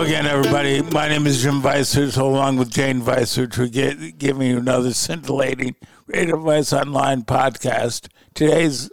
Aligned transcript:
Again, 0.00 0.26
everybody. 0.26 0.80
My 0.80 1.08
name 1.08 1.26
is 1.26 1.42
Jim 1.42 1.60
Weissert, 1.60 2.16
along 2.16 2.56
with 2.56 2.70
Jane 2.70 3.02
Weissert, 3.02 3.54
who 3.54 3.68
get, 3.68 4.16
giving 4.16 4.48
you 4.48 4.56
another 4.56 4.94
scintillating 4.94 5.76
Radio 6.06 6.38
Vice 6.38 6.72
Online 6.72 7.22
podcast. 7.22 8.08
Today's 8.34 8.90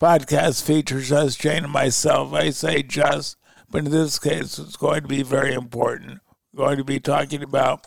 podcast 0.00 0.64
features 0.64 1.12
us, 1.12 1.36
Jane 1.36 1.62
and 1.62 1.72
myself. 1.72 2.32
I 2.32 2.50
say 2.50 2.82
just, 2.82 3.36
but 3.70 3.84
in 3.84 3.92
this 3.92 4.18
case, 4.18 4.58
it's 4.58 4.76
going 4.76 5.02
to 5.02 5.08
be 5.08 5.22
very 5.22 5.54
important. 5.54 6.18
We're 6.52 6.64
going 6.64 6.78
to 6.78 6.84
be 6.84 6.98
talking 6.98 7.44
about 7.44 7.86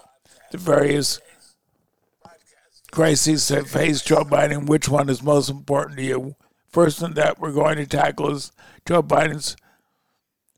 the 0.51 0.57
various 0.57 1.19
crises 2.91 3.45
that 3.49 3.67
face 3.67 4.01
Joe 4.01 4.23
Biden. 4.23 4.67
Which 4.67 4.87
one 4.87 5.09
is 5.09 5.21
most 5.21 5.49
important 5.49 5.97
to 5.97 6.03
you? 6.03 6.35
First 6.69 7.01
one 7.01 7.15
that 7.15 7.39
we're 7.39 7.51
going 7.51 7.75
to 7.75 7.85
tackle 7.85 8.31
is 8.31 8.53
Joe 8.87 9.03
Biden's 9.03 9.57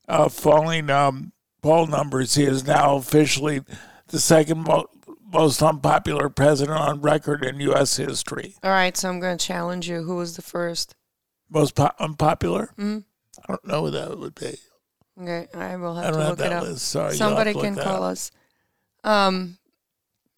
uh, 0.07 0.29
falling 0.29 0.91
um, 0.91 1.31
poll 1.65 1.87
numbers. 1.87 2.35
He 2.35 2.43
is 2.43 2.65
now 2.65 2.95
officially 2.95 3.61
the 4.09 4.19
second 4.19 4.63
mo- 4.63 4.87
most 5.33 5.61
unpopular 5.63 6.29
president 6.29 6.77
on 6.77 7.01
record 7.01 7.43
in 7.43 7.59
U.S. 7.59 7.97
history. 7.97 8.53
All 8.63 8.69
right, 8.69 8.95
so 8.95 9.09
I'm 9.09 9.19
going 9.19 9.37
to 9.37 9.45
challenge 9.45 9.89
you. 9.89 10.03
Who 10.03 10.17
was 10.17 10.35
the 10.35 10.43
first? 10.43 10.95
Most 11.49 11.75
po- 11.75 11.91
unpopular? 11.99 12.67
Mm-hmm. 12.77 12.99
I 13.39 13.43
don't 13.47 13.67
know 13.67 13.85
who 13.85 13.91
that 13.91 14.17
would 14.17 14.35
be. 14.35 14.57
Okay, 15.19 15.47
I 15.55 15.75
will 15.77 15.95
have 15.95 16.05
I 16.05 16.11
to 16.11 16.17
have 16.19 16.29
look 16.29 16.37
that 16.39 16.51
it 16.51 16.53
up. 16.53 16.63
list. 16.63 16.87
Sorry, 16.87 17.15
Somebody 17.15 17.53
can 17.53 17.75
call 17.75 18.03
us. 18.03 18.31
Um, 19.03 19.57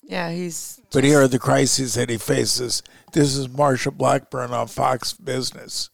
yeah, 0.03 0.31
he's. 0.31 0.79
But 0.93 1.03
here 1.03 1.21
are 1.21 1.27
the 1.27 1.39
crises 1.39 1.95
that 1.95 2.09
he 2.09 2.17
faces. 2.17 2.83
This 3.11 3.35
is 3.35 3.47
Marsha 3.47 3.91
Blackburn 3.93 4.51
on 4.51 4.67
Fox 4.67 5.13
Business, 5.13 5.89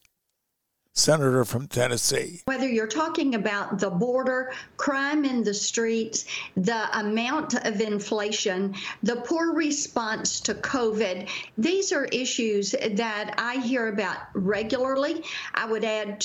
senator 0.94 1.44
from 1.44 1.68
Tennessee. 1.68 2.42
Whether 2.46 2.68
you're 2.68 2.88
talking 2.88 3.36
about 3.36 3.80
the 3.80 3.90
border, 3.90 4.54
crime 4.78 5.26
in 5.26 5.44
the 5.44 5.54
streets, 5.54 6.26
the 6.56 7.00
amount 7.00 7.56
of 7.66 7.82
inflation, 7.82 8.76
the 9.02 9.18
poor 9.18 9.54
response 9.54 10.40
to 10.42 10.54
COVID, 10.54 11.30
these 11.58 11.92
are 11.92 12.06
issues 12.06 12.72
that 12.72 13.36
I 13.38 13.56
hear 13.58 13.88
about 13.88 14.18
regularly. 14.34 15.24
I 15.56 15.66
would 15.66 15.84
add 15.84 16.24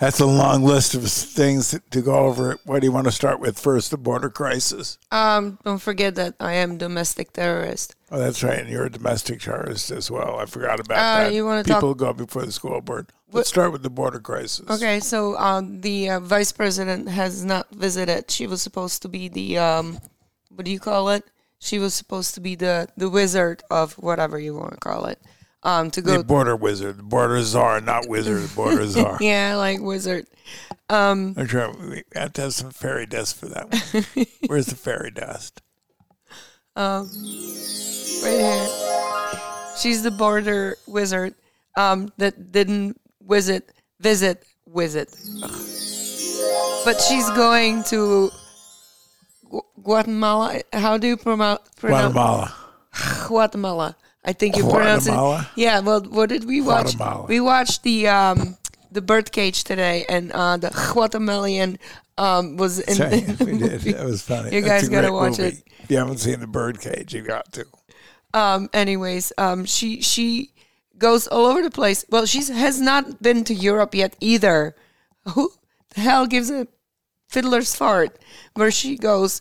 That's 0.00 0.18
a 0.18 0.26
long 0.26 0.64
list 0.64 0.94
of 0.94 1.08
things 1.08 1.78
to 1.90 2.02
go 2.02 2.14
over. 2.16 2.58
What 2.64 2.80
do 2.80 2.86
you 2.86 2.92
want 2.92 3.06
to 3.06 3.12
start 3.12 3.38
with 3.38 3.58
first? 3.58 3.90
The 3.92 3.96
border 3.96 4.28
crisis. 4.28 4.98
Um, 5.12 5.58
don't 5.64 5.78
forget 5.78 6.16
that 6.16 6.34
I 6.40 6.54
am 6.54 6.78
domestic 6.78 7.32
terrorist. 7.32 7.94
Oh, 8.10 8.18
that's 8.18 8.42
right. 8.42 8.58
And 8.58 8.68
you're 8.68 8.86
a 8.86 8.90
domestic 8.90 9.40
terrorist 9.40 9.92
as 9.92 10.10
well. 10.10 10.36
I 10.38 10.46
forgot 10.46 10.80
about 10.80 10.98
Uh, 10.98 11.24
that. 11.24 11.32
you 11.32 11.46
wanna 11.46 11.62
talk- 11.62 11.76
People 11.76 11.94
go 11.94 12.12
before 12.12 12.44
the 12.44 12.50
school 12.52 12.80
board. 12.80 13.06
Let's 13.32 13.48
start 13.48 13.72
with 13.72 13.82
the 13.82 13.90
border 13.90 14.20
crisis. 14.20 14.68
Okay, 14.68 15.00
so 15.00 15.36
um, 15.38 15.80
the 15.80 16.10
uh, 16.10 16.20
vice 16.20 16.52
president 16.52 17.08
has 17.08 17.44
not 17.44 17.68
visited. 17.70 18.30
She 18.30 18.46
was 18.46 18.62
supposed 18.62 19.02
to 19.02 19.08
be 19.08 19.28
the 19.28 19.58
um, 19.58 19.98
what 20.50 20.64
do 20.64 20.70
you 20.70 20.78
call 20.80 21.08
it? 21.10 21.24
She 21.58 21.78
was 21.78 21.94
supposed 21.94 22.34
to 22.34 22.40
be 22.40 22.54
the 22.56 22.88
the 22.96 23.08
wizard 23.08 23.62
of 23.70 23.94
whatever 23.94 24.38
you 24.38 24.54
want 24.54 24.72
to 24.74 24.78
call 24.78 25.06
it. 25.06 25.20
Um, 25.66 25.90
to 25.92 26.02
go 26.02 26.18
The 26.18 26.24
border 26.24 26.54
wizard, 26.56 26.98
the 26.98 27.02
border 27.02 27.42
czar, 27.42 27.80
not 27.80 28.06
wizard, 28.06 28.42
the 28.42 28.54
border 28.54 28.86
czar. 28.88 29.16
yeah, 29.20 29.56
like 29.56 29.80
wizard. 29.80 30.26
Um, 30.90 31.34
I'm 31.38 31.46
sure 31.46 31.72
we 31.72 32.02
have 32.14 32.34
to 32.34 32.42
have 32.42 32.54
some 32.54 32.70
fairy 32.70 33.06
dust 33.06 33.36
for 33.36 33.46
that 33.46 33.70
one. 33.72 34.26
Where's 34.46 34.66
the 34.66 34.76
fairy 34.76 35.10
dust? 35.10 35.62
Um, 36.76 37.08
right 38.22 38.38
here. 38.38 38.68
She's 39.80 40.02
the 40.02 40.10
border 40.10 40.76
wizard 40.86 41.34
um, 41.76 42.12
that 42.18 42.52
didn't 42.52 43.00
visit 43.22 43.72
visit 44.00 44.44
visit, 44.68 45.16
but 46.84 47.00
she's 47.00 47.28
going 47.30 47.84
to 47.84 48.30
Guatemala. 49.82 50.60
How 50.72 50.98
do 50.98 51.06
you 51.06 51.16
promote 51.16 51.60
pronounce 51.76 52.12
Guatemala. 52.12 52.54
Guatemala? 53.28 53.96
I 54.24 54.32
think 54.32 54.56
you 54.56 54.68
pronounce 54.68 55.06
it. 55.06 55.14
Yeah. 55.56 55.80
Well, 55.80 56.02
what 56.02 56.28
did 56.30 56.44
we 56.44 56.60
watch? 56.60 56.96
Guatemala. 56.96 57.26
We 57.26 57.40
watched 57.40 57.82
the 57.82 58.08
um, 58.08 58.56
the 58.90 59.02
birdcage 59.02 59.64
today, 59.64 60.04
and 60.08 60.32
uh, 60.32 60.56
the 60.56 60.70
Guatemalan 60.70 61.78
um, 62.16 62.56
was 62.56 62.78
in, 62.80 62.94
Sorry, 62.94 63.20
we 63.52 63.58
did. 63.58 63.80
That 63.82 64.04
was 64.04 64.22
funny. 64.22 64.54
You 64.54 64.62
That's 64.62 64.88
guys 64.88 64.88
gotta 64.88 65.12
watch 65.12 65.38
movie. 65.38 65.58
it. 65.58 65.62
If 65.82 65.90
you 65.90 65.98
haven't 65.98 66.18
seen 66.18 66.40
the 66.40 66.46
birdcage, 66.46 67.12
you 67.14 67.22
got 67.22 67.52
to. 67.52 67.64
um 68.34 68.68
anyways 68.72 69.32
um 69.38 69.64
she 69.64 70.00
she 70.02 70.50
goes 70.98 71.28
all 71.28 71.46
over 71.46 71.62
the 71.62 71.70
place 71.70 72.04
well 72.10 72.26
she 72.26 72.42
has 72.52 72.80
not 72.80 73.22
been 73.22 73.44
to 73.44 73.54
europe 73.54 73.94
yet 73.94 74.16
either 74.20 74.74
who 75.34 75.52
the 75.94 76.00
hell 76.00 76.26
gives 76.26 76.50
a 76.50 76.66
fiddler's 77.28 77.76
fart 77.76 78.18
where 78.54 78.72
she 78.72 78.96
goes 78.98 79.40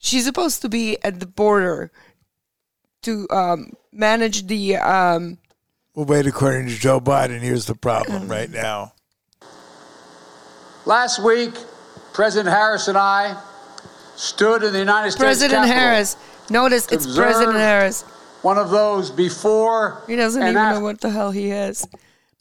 she's 0.00 0.24
supposed 0.24 0.62
to 0.62 0.68
be 0.68 0.96
at 1.04 1.20
the 1.20 1.26
border 1.26 1.92
to 3.02 3.26
um 3.30 3.72
manage 3.92 4.46
the 4.46 4.76
um 4.76 5.38
Well, 5.94 6.06
wait, 6.06 6.26
according 6.26 6.68
to 6.68 6.74
Joe 6.74 7.00
Biden, 7.00 7.40
here's 7.40 7.66
the 7.66 7.74
problem 7.74 8.28
right 8.28 8.50
now. 8.50 8.92
Last 10.86 11.22
week, 11.22 11.52
President 12.12 12.52
Harris 12.54 12.88
and 12.88 12.98
I 12.98 13.40
stood 14.16 14.62
in 14.62 14.72
the 14.72 14.78
United 14.78 15.12
States 15.12 15.22
president 15.22 15.64
Capitol, 15.64 15.80
harris 15.80 16.16
notice 16.50 16.86
it's 16.92 17.16
president 17.16 17.56
harris 17.56 18.02
one 18.42 18.58
of 18.58 18.68
those 18.68 19.10
before 19.10 20.02
he 20.06 20.14
doesn't 20.14 20.42
and 20.42 20.50
even 20.50 20.62
know 20.74 20.80
what 20.80 21.00
the 21.00 21.08
hell 21.08 21.30
he 21.30 21.50
is 21.50 21.86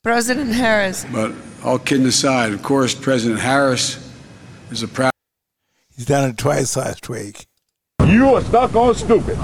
president 0.04 0.52
harris 0.52 1.06
But 1.14 1.32
all 1.64 1.80
kidding 1.80 2.06
aside, 2.06 2.52
of 2.52 2.64
course, 2.64 2.94
President 2.96 3.40
Harris 3.40 3.98
is 4.72 4.82
a 4.84 4.88
proud. 4.88 5.12
He's 5.96 6.06
done 6.06 6.30
it 6.30 6.38
twice 6.38 6.76
last 6.78 7.08
week, 7.10 7.48
You 8.06 8.36
are 8.36 8.42
stuck 8.42 8.76
on 8.76 8.96
stupid. 8.96 9.38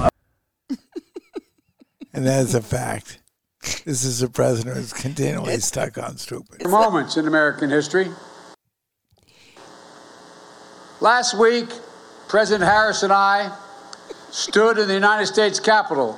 And 2.15 2.25
that 2.25 2.41
is 2.43 2.55
a 2.55 2.61
fact. 2.61 3.19
This 3.83 4.03
is 4.03 4.21
a 4.21 4.29
president 4.29 4.77
who's 4.77 4.93
continually 4.93 5.57
stuck 5.59 5.97
on 5.97 6.17
stupid. 6.17 6.67
moments 6.67 7.17
in 7.17 7.27
American 7.27 7.69
history. 7.69 8.07
Last 11.01 11.37
week, 11.37 11.67
President 12.27 12.63
Harris 12.69 13.03
and 13.03 13.11
I 13.11 13.55
stood 14.31 14.77
in 14.77 14.87
the 14.87 14.93
United 14.93 15.25
States 15.27 15.59
Capitol 15.59 16.17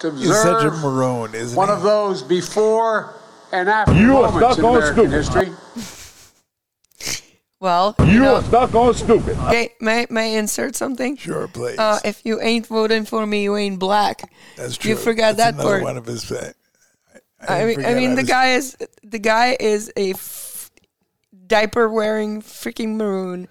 to 0.00 0.10
He's 0.12 0.28
such 0.28 0.64
a 0.64 0.68
observe 0.68 0.82
maroon, 0.82 1.34
isn't 1.34 1.56
one 1.56 1.68
he? 1.68 1.74
of 1.74 1.82
those 1.82 2.22
before 2.22 3.14
and 3.52 3.68
after 3.68 3.94
You 3.94 4.16
are 4.18 4.30
moments 4.32 4.54
stuck 4.54 4.58
in 4.58 4.64
on 4.64 4.76
American 4.76 5.22
stupid. 5.24 5.48
history. 5.48 6.01
Well 7.62 7.94
You 8.00 8.18
know, 8.18 8.34
are 8.36 8.42
stuck 8.42 8.74
on 8.74 8.92
stupid. 8.94 9.38
okay, 9.46 9.70
may, 9.80 10.06
may 10.10 10.34
I 10.34 10.38
insert 10.38 10.74
something 10.76 11.16
Sure, 11.16 11.46
please. 11.48 11.78
Uh, 11.78 12.00
if 12.04 12.20
you 12.26 12.40
ain't 12.42 12.66
voting 12.66 13.04
for 13.06 13.24
me, 13.24 13.44
you 13.44 13.56
ain't 13.56 13.78
black. 13.78 14.30
That's 14.56 14.76
true. 14.76 14.90
You 14.90 14.96
forgot 14.96 15.36
That's 15.36 15.38
that 15.38 15.54
another 15.54 15.68
part. 15.80 15.82
one 15.84 15.96
of 15.96 16.06
his. 16.06 16.30
uh, 16.30 16.52
I 17.48 17.64
didn't 17.64 17.78
mean, 17.78 17.86
I 17.86 17.94
mean, 17.94 18.10
I 18.12 18.14
the 18.16 18.22
guy 18.24 18.46
is 18.54 18.76
the 19.02 19.18
guy 19.18 19.56
is 19.58 19.92
a 19.96 20.10
f- 20.10 20.70
diaper 21.46 21.88
wearing 21.88 22.42
freaking 22.42 22.96
maroon. 22.96 23.48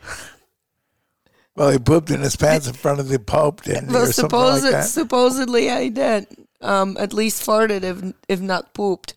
Well, 1.56 1.70
he 1.72 1.80
pooped 1.80 2.10
in 2.12 2.22
his 2.22 2.36
pants 2.36 2.68
in 2.68 2.74
front 2.74 3.00
of 3.02 3.10
the 3.10 3.20
Pope, 3.20 3.64
didn't 3.64 3.90
he, 3.90 3.94
Well, 3.94 4.04
or 4.04 4.12
something 4.12 4.40
like 4.40 4.60
supposed, 4.60 4.74
that? 4.74 4.86
supposedly 4.86 5.70
I 5.70 5.90
did. 5.90 6.28
Um, 6.62 6.96
at 7.00 7.12
least 7.14 7.46
farted, 7.46 7.84
if 7.84 8.14
if 8.30 8.40
not 8.40 8.74
pooped. 8.74 9.16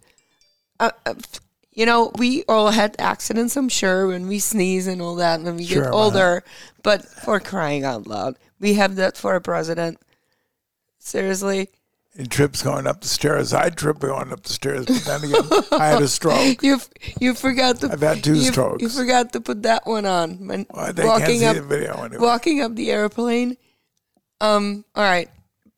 Uh, 0.80 0.90
uh, 1.06 1.14
you 1.74 1.84
know, 1.86 2.10
we 2.16 2.44
all 2.48 2.70
had 2.70 2.96
accidents, 2.98 3.56
I'm 3.56 3.68
sure, 3.68 4.06
when 4.06 4.26
we 4.28 4.38
sneeze 4.38 4.86
and 4.86 5.02
all 5.02 5.16
that 5.16 5.40
when 5.42 5.56
we 5.56 5.64
Sure, 5.64 5.82
get 5.84 5.90
not? 5.90 5.94
older. 5.94 6.44
But 6.82 7.04
for 7.04 7.40
crying 7.40 7.84
out 7.84 8.06
loud, 8.06 8.36
we 8.60 8.74
have 8.74 8.96
that 8.96 9.16
for 9.16 9.34
a 9.34 9.40
president. 9.40 9.98
Seriously. 10.98 11.68
He 12.16 12.26
trips 12.28 12.62
going 12.62 12.86
up 12.86 13.00
the 13.00 13.08
stairs. 13.08 13.52
I 13.52 13.70
trip 13.70 13.98
going 13.98 14.32
up 14.32 14.44
the 14.44 14.52
stairs, 14.52 14.86
but 14.86 15.02
then 15.04 15.24
again, 15.24 15.42
I 15.72 15.88
had 15.88 16.02
a 16.02 16.06
stroke. 16.08 16.58
You 16.62 16.78
you 17.20 17.34
forgot 17.34 17.80
to. 17.80 17.90
I've 17.90 18.00
had 18.00 18.22
two 18.22 18.34
you, 18.36 18.42
strokes. 18.52 18.82
You 18.82 18.88
forgot 18.88 19.32
to 19.32 19.40
put 19.40 19.64
that 19.64 19.84
one 19.84 20.06
on 20.06 20.46
when 20.46 20.64
Well, 20.70 20.92
walking 20.96 21.40
see 21.40 21.44
up 21.46 21.56
the 21.56 21.62
video 21.62 21.94
anyway. 22.04 22.18
walking 22.22 22.60
up 22.62 22.76
the 22.76 22.92
airplane. 22.92 23.56
Um. 24.40 24.84
All 24.94 25.02
right, 25.02 25.28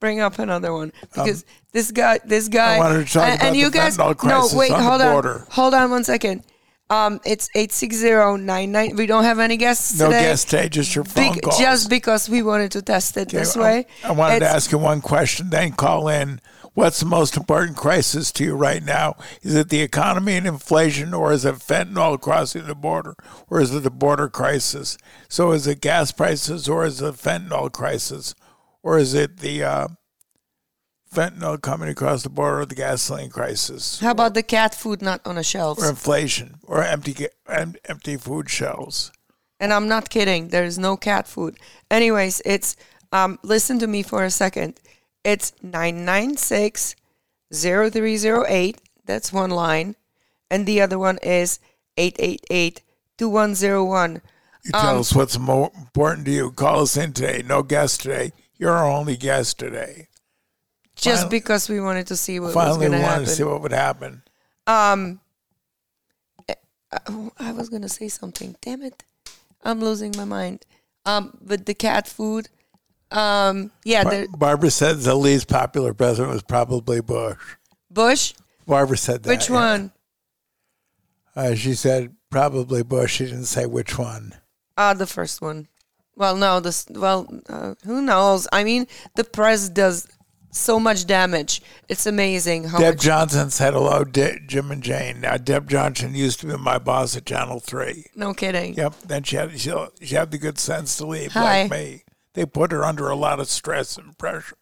bring 0.00 0.20
up 0.20 0.38
another 0.38 0.72
one 0.72 0.92
because 1.14 1.44
this 1.72 1.90
guy, 1.90 2.18
this 2.24 2.48
guy, 2.48 2.74
Um, 2.74 2.78
wanted 2.80 3.06
to 3.06 3.12
talk 3.12 3.22
and, 3.24 3.34
about 3.34 3.46
and 3.46 3.54
the 3.54 3.58
you 3.58 3.70
guys. 3.70 3.98
no, 3.98 4.48
wait, 4.54 4.70
on 4.72 4.82
hold 4.82 5.02
on, 5.02 5.12
border. 5.12 5.46
hold 5.50 5.74
on 5.74 5.90
one 5.90 6.04
second. 6.04 6.42
Um, 6.88 7.20
it's 7.24 7.48
eight 7.56 7.72
six 7.72 7.96
zero 7.96 8.36
nine 8.36 8.70
nine. 8.70 8.94
We 8.94 9.06
don't 9.06 9.24
have 9.24 9.40
any 9.40 9.56
guests 9.56 9.98
No 9.98 10.06
today. 10.06 10.22
guest 10.22 10.50
today, 10.50 10.68
just 10.68 10.94
your 10.94 11.04
phone 11.04 11.32
Bec- 11.34 11.42
calls. 11.42 11.58
just 11.58 11.90
because 11.90 12.28
we 12.28 12.42
wanted 12.42 12.70
to 12.72 12.82
test 12.82 13.16
it 13.16 13.28
Okay, 13.28 13.38
this 13.38 13.56
I- 13.56 13.60
way. 13.60 13.86
I, 14.04 14.12
wanted 14.12 14.40
to 14.40 14.48
ask 14.48 14.70
you 14.70 14.78
one 14.78 15.00
question, 15.00 15.50
then 15.50 15.72
call 15.72 16.08
in. 16.08 16.40
What's 16.74 17.00
the 17.00 17.06
most 17.06 17.36
important 17.38 17.76
crisis 17.76 18.30
to 18.32 18.44
you 18.44 18.54
right 18.54 18.84
now? 18.84 19.16
Is 19.42 19.54
it 19.54 19.70
the 19.70 19.80
economy 19.80 20.36
and 20.36 20.46
inflation, 20.46 21.12
or 21.14 21.32
is 21.32 21.44
it 21.46 21.54
fentanyl 21.56 22.20
crossing 22.20 22.66
the 22.66 22.74
border, 22.74 23.16
or 23.48 23.60
is 23.60 23.74
it 23.74 23.82
the 23.82 23.90
border 23.90 24.28
crisis? 24.28 24.96
So, 25.28 25.52
is 25.52 25.66
it 25.66 25.80
gas 25.80 26.12
prices, 26.12 26.68
or 26.68 26.84
is 26.84 27.00
it 27.00 27.14
fentanyl 27.14 27.72
crisis, 27.72 28.34
or 28.86 28.98
is 28.98 29.14
it 29.14 29.38
the 29.38 29.64
uh, 29.64 29.88
fentanyl 31.12 31.60
coming 31.60 31.88
across 31.88 32.22
the 32.22 32.28
border, 32.28 32.60
or 32.60 32.66
the 32.66 32.76
gasoline 32.76 33.30
crisis, 33.30 33.98
How 33.98 34.12
about 34.12 34.34
the 34.34 34.44
cat 34.44 34.76
food 34.76 35.02
not 35.02 35.26
on 35.26 35.34
the 35.34 35.42
shelves? 35.42 35.82
or 35.82 35.88
inflation, 35.90 36.58
or 36.62 36.84
empty 36.84 37.26
em- 37.48 37.74
empty 37.86 38.16
food 38.16 38.48
shelves? 38.48 39.10
And 39.58 39.72
I'm 39.72 39.88
not 39.88 40.08
kidding. 40.08 40.48
There's 40.50 40.78
no 40.78 40.96
cat 40.96 41.26
food. 41.26 41.58
Anyways, 41.90 42.42
it's 42.44 42.76
um 43.10 43.38
listen 43.42 43.80
to 43.80 43.88
me 43.88 44.04
for 44.04 44.22
a 44.22 44.30
second. 44.30 44.78
It's 45.24 45.52
996 45.62 46.94
0308. 47.52 48.80
That's 49.04 49.32
one 49.32 49.50
line. 49.50 49.96
And 50.48 50.64
the 50.64 50.80
other 50.80 50.98
one 50.98 51.18
is 51.22 51.58
888 51.96 52.82
2101. 53.18 54.22
You 54.64 54.72
tell 54.72 54.98
us 55.00 55.12
what's 55.12 55.38
more 55.38 55.72
important 55.76 56.26
to 56.26 56.32
you. 56.32 56.52
Call 56.52 56.82
us 56.82 56.96
in 56.96 57.12
today. 57.12 57.42
No 57.44 57.62
guest 57.64 58.02
today. 58.02 58.32
You're 58.58 58.72
our 58.72 58.86
only 58.90 59.16
guest 59.16 59.58
today. 59.58 60.08
Just 60.94 61.22
Finally- 61.24 61.30
because 61.38 61.68
we 61.68 61.80
wanted 61.80 62.06
to 62.08 62.16
see 62.16 62.40
what 62.40 62.46
was 62.46 62.54
Finally, 62.54 62.78
going 62.78 62.90
we 62.92 62.96
to 62.98 63.02
wanted 63.02 63.12
happen. 63.12 63.24
to 63.26 63.30
see 63.30 63.44
what 63.44 63.60
would 63.62 63.72
happen. 63.72 64.22
Oh, 67.08 67.32
I 67.38 67.52
was 67.52 67.68
gonna 67.68 67.88
say 67.88 68.08
something. 68.08 68.56
Damn 68.62 68.82
it, 68.82 69.02
I'm 69.64 69.80
losing 69.80 70.14
my 70.16 70.24
mind. 70.24 70.64
Um, 71.04 71.36
but 71.42 71.66
the 71.66 71.74
cat 71.74 72.08
food. 72.08 72.48
Um, 73.10 73.70
yeah, 73.84 74.04
Bar- 74.04 74.26
Barbara 74.36 74.70
said 74.70 74.98
the 74.98 75.14
least 75.14 75.48
popular 75.48 75.92
president 75.94 76.32
was 76.32 76.42
probably 76.42 77.00
Bush. 77.00 77.36
Bush. 77.90 78.34
Barbara 78.66 78.96
said 78.96 79.22
that. 79.24 79.28
Which 79.28 79.48
yeah. 79.48 79.54
one? 79.54 79.92
Uh, 81.34 81.54
she 81.54 81.74
said 81.74 82.14
probably 82.30 82.82
Bush. 82.82 83.16
She 83.16 83.26
didn't 83.26 83.44
say 83.44 83.66
which 83.66 83.98
one. 83.98 84.32
Ah, 84.78 84.94
the 84.94 85.06
first 85.06 85.42
one. 85.42 85.68
Well, 86.16 86.36
no, 86.36 86.60
this. 86.60 86.86
Well, 86.90 87.28
uh, 87.48 87.74
who 87.84 88.00
knows? 88.02 88.48
I 88.52 88.64
mean, 88.64 88.86
the 89.16 89.24
press 89.24 89.68
does 89.68 90.08
so 90.50 90.80
much 90.80 91.06
damage. 91.06 91.60
It's 91.88 92.06
amazing 92.06 92.64
how 92.64 92.78
Deb 92.78 92.94
much. 92.94 93.04
Johnson 93.04 93.50
said 93.50 93.74
hello, 93.74 94.04
De- 94.04 94.40
Jim 94.46 94.70
and 94.70 94.82
Jane. 94.82 95.20
Now, 95.20 95.36
Deb 95.36 95.68
Johnson 95.68 96.14
used 96.14 96.40
to 96.40 96.46
be 96.46 96.56
my 96.56 96.78
boss 96.78 97.14
at 97.16 97.26
Channel 97.26 97.60
3. 97.60 98.06
no 98.14 98.32
kidding. 98.32 98.72
Yep. 98.74 98.94
Then 99.06 99.22
she 99.24 99.36
had, 99.36 99.60
she, 99.60 99.70
she 100.00 100.14
had 100.14 100.30
the 100.30 100.38
good 100.38 100.58
sense 100.58 100.96
to 100.96 101.06
leave, 101.06 101.32
Hi. 101.32 101.62
like 101.62 101.70
me. 101.70 102.04
They 102.32 102.46
put 102.46 102.72
her 102.72 102.84
under 102.84 103.08
a 103.10 103.16
lot 103.16 103.38
of 103.40 103.48
stress 103.48 103.98
and 103.98 104.16
pressure. 104.16 104.56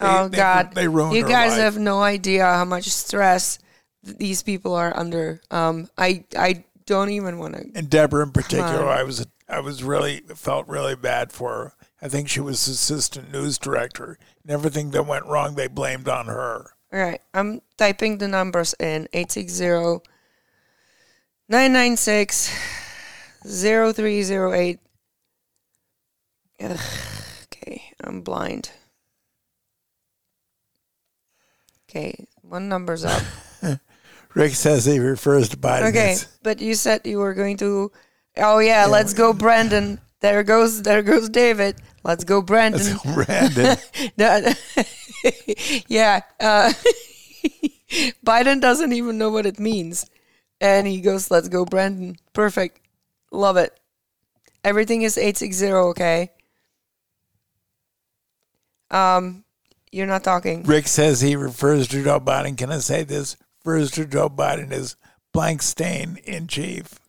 They, 0.00 0.06
oh 0.08 0.28
they- 0.28 0.36
God, 0.36 0.74
They 0.74 0.88
ruined 0.88 1.14
you 1.16 1.22
guys 1.22 1.52
life. 1.52 1.60
have 1.60 1.78
no 1.78 2.02
idea 2.02 2.44
how 2.44 2.64
much 2.64 2.88
stress 2.88 3.60
these 4.02 4.42
people 4.42 4.74
are 4.74 4.96
under. 4.96 5.40
Um, 5.52 5.88
I 5.96 6.24
I 6.36 6.64
don't 6.86 7.10
even 7.10 7.38
want 7.38 7.54
to. 7.54 7.64
and 7.74 7.88
Deborah 7.88 8.24
in 8.24 8.30
particular. 8.32 8.88
I 8.88 9.02
was 9.04 9.24
I 9.48 9.60
was 9.60 9.82
really 9.82 10.22
felt 10.34 10.66
really 10.68 10.96
bad 10.96 11.32
for 11.32 11.50
her. 11.52 11.72
I 12.02 12.08
think 12.08 12.28
she 12.28 12.40
was 12.40 12.66
assistant 12.66 13.32
news 13.32 13.58
director, 13.58 14.18
and 14.42 14.50
everything 14.50 14.90
that 14.90 15.06
went 15.06 15.26
wrong 15.26 15.54
they 15.54 15.68
blamed 15.68 16.08
on 16.08 16.26
her. 16.26 16.72
All 16.92 17.00
right, 17.00 17.20
I'm 17.32 17.62
typing 17.76 18.18
the 18.18 18.28
numbers 18.28 18.74
in 18.78 19.08
860 19.12 20.08
996 21.48 22.52
0308. 23.44 24.78
Ugh, 26.60 26.80
Okay, 27.66 27.82
I'm 28.02 28.22
blind. 28.22 28.70
Okay, 31.88 32.26
one 32.42 32.68
number's 32.68 33.04
up. 33.04 33.22
Rick 34.34 34.54
says 34.54 34.84
he 34.84 34.98
refers 34.98 35.48
to 35.50 35.56
Biden. 35.56 35.88
Okay, 35.88 36.16
but 36.42 36.60
you 36.60 36.74
said 36.74 37.06
you 37.06 37.18
were 37.18 37.34
going 37.34 37.56
to. 37.58 37.90
Oh 38.36 38.58
yeah, 38.58 38.86
let's 38.86 39.14
go, 39.14 39.32
Brandon. 39.32 40.00
There 40.20 40.42
goes 40.42 40.82
there 40.82 41.02
goes 41.02 41.28
David. 41.28 41.76
Let's 42.04 42.24
go, 42.24 42.42
Brandon. 42.42 42.98
Brandon. 43.14 43.76
Yeah, 45.88 46.20
uh, 46.40 46.72
Biden 48.24 48.60
doesn't 48.60 48.92
even 48.92 49.18
know 49.18 49.30
what 49.30 49.46
it 49.46 49.58
means, 49.58 50.08
and 50.60 50.86
he 50.86 51.00
goes, 51.00 51.30
"Let's 51.30 51.48
go, 51.48 51.64
Brandon." 51.64 52.16
Perfect, 52.32 52.80
love 53.32 53.56
it. 53.56 53.78
Everything 54.64 55.02
is 55.02 55.18
eight 55.18 55.36
six 55.36 55.56
zero. 55.56 55.88
Okay. 55.88 56.30
Um, 58.90 59.44
you're 59.90 60.06
not 60.06 60.24
talking. 60.24 60.62
Rick 60.64 60.88
says 60.88 61.20
he 61.20 61.36
refers 61.36 61.88
to 61.88 62.04
Joe 62.04 62.20
Biden. 62.20 62.56
Can 62.56 62.70
I 62.70 62.78
say 62.78 63.02
this? 63.02 63.36
Refers 63.64 63.90
to 63.92 64.04
Joe 64.06 64.28
Biden 64.28 64.70
as 64.70 64.96
blank 65.32 65.62
stain 65.62 66.18
in 66.24 66.46
chief. 66.46 67.00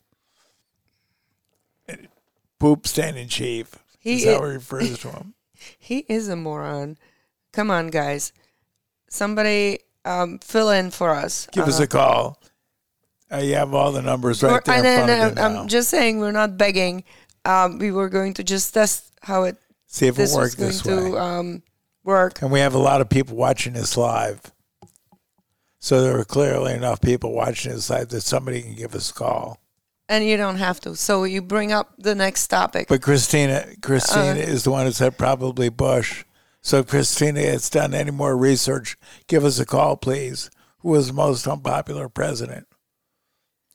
Poop 2.60 2.88
standing 2.88 3.28
chief. 3.28 3.76
He 4.00 4.24
is 4.24 4.26
how 4.26 4.46
he 4.46 4.54
refers 4.54 5.00
to 5.00 5.10
him. 5.10 5.34
He 5.80 6.06
is 6.08 6.30
a 6.30 6.36
moron. 6.36 7.00
Come 7.52 7.72
on, 7.72 7.88
guys. 7.88 8.32
Somebody 9.10 9.80
um, 10.06 10.38
fill 10.38 10.70
in 10.70 10.92
for 10.92 11.10
us. 11.10 11.48
Give 11.52 11.66
us 11.68 11.80
a 11.80 11.88
call. 11.88 12.40
Uh, 13.32 13.38
you 13.38 13.56
have 13.56 13.74
all 13.74 13.92
the 13.92 14.04
numbers 14.04 14.44
right 14.44 14.64
there 14.64 14.76
and 14.76 14.84
front 14.84 15.08
then, 15.08 15.28
of 15.32 15.36
you 15.36 15.44
uh, 15.44 15.50
now. 15.50 15.62
I'm 15.62 15.68
just 15.68 15.90
saying 15.90 16.20
we're 16.20 16.32
not 16.32 16.58
begging. 16.58 17.04
Um, 17.44 17.80
we 17.80 17.92
were 17.92 18.08
going 18.08 18.36
to 18.36 18.44
just 18.44 18.74
test 18.74 19.12
how 19.24 19.44
it 19.44 19.58
See 19.88 20.08
if 20.08 20.16
this 20.16 20.32
it 20.34 20.36
going 20.36 20.70
this 20.70 20.82
to 20.84 21.12
way. 21.12 21.18
um, 21.18 21.64
work. 22.04 22.42
And 22.42 22.52
we 22.52 22.60
have 22.60 22.76
a 22.76 22.80
lot 22.80 23.02
of 23.02 23.10
people 23.10 23.36
watching 23.36 23.74
this 23.74 23.98
live. 23.98 24.42
So 25.80 26.02
there 26.02 26.20
are 26.20 26.26
clearly 26.26 26.74
enough 26.74 27.02
people 27.02 27.34
watching 27.34 27.72
this 27.72 27.90
live 27.90 28.10
that 28.10 28.22
somebody 28.22 28.62
can 28.62 28.76
give 28.76 28.94
us 28.96 29.10
a 29.10 29.14
call. 29.14 29.60
And 30.10 30.24
you 30.26 30.38
don't 30.38 30.56
have 30.58 30.80
to. 30.82 30.96
So 30.96 31.26
you 31.26 31.42
bring 31.42 31.72
up 31.74 31.94
the 31.98 32.16
next 32.16 32.48
topic. 32.48 32.88
But 32.88 33.02
Christina, 33.02 33.66
Christina 33.82 34.32
Uh. 34.32 34.36
is 34.36 34.64
the 34.64 34.72
one 34.72 34.86
who 34.86 34.92
said 34.92 35.18
probably 35.18 35.70
Bush. 35.70 36.24
So 36.62 36.80
if 36.80 36.88
Christina 36.88 37.42
has 37.42 37.70
done 37.70 37.94
any 37.94 38.12
more 38.12 38.36
research, 38.38 38.98
give 39.28 39.44
us 39.44 39.60
a 39.60 39.66
call, 39.66 39.98
please. 39.98 40.50
Who 40.80 40.90
was 40.90 41.08
the 41.08 41.14
most 41.14 41.48
unpopular 41.48 42.08
president 42.10 42.68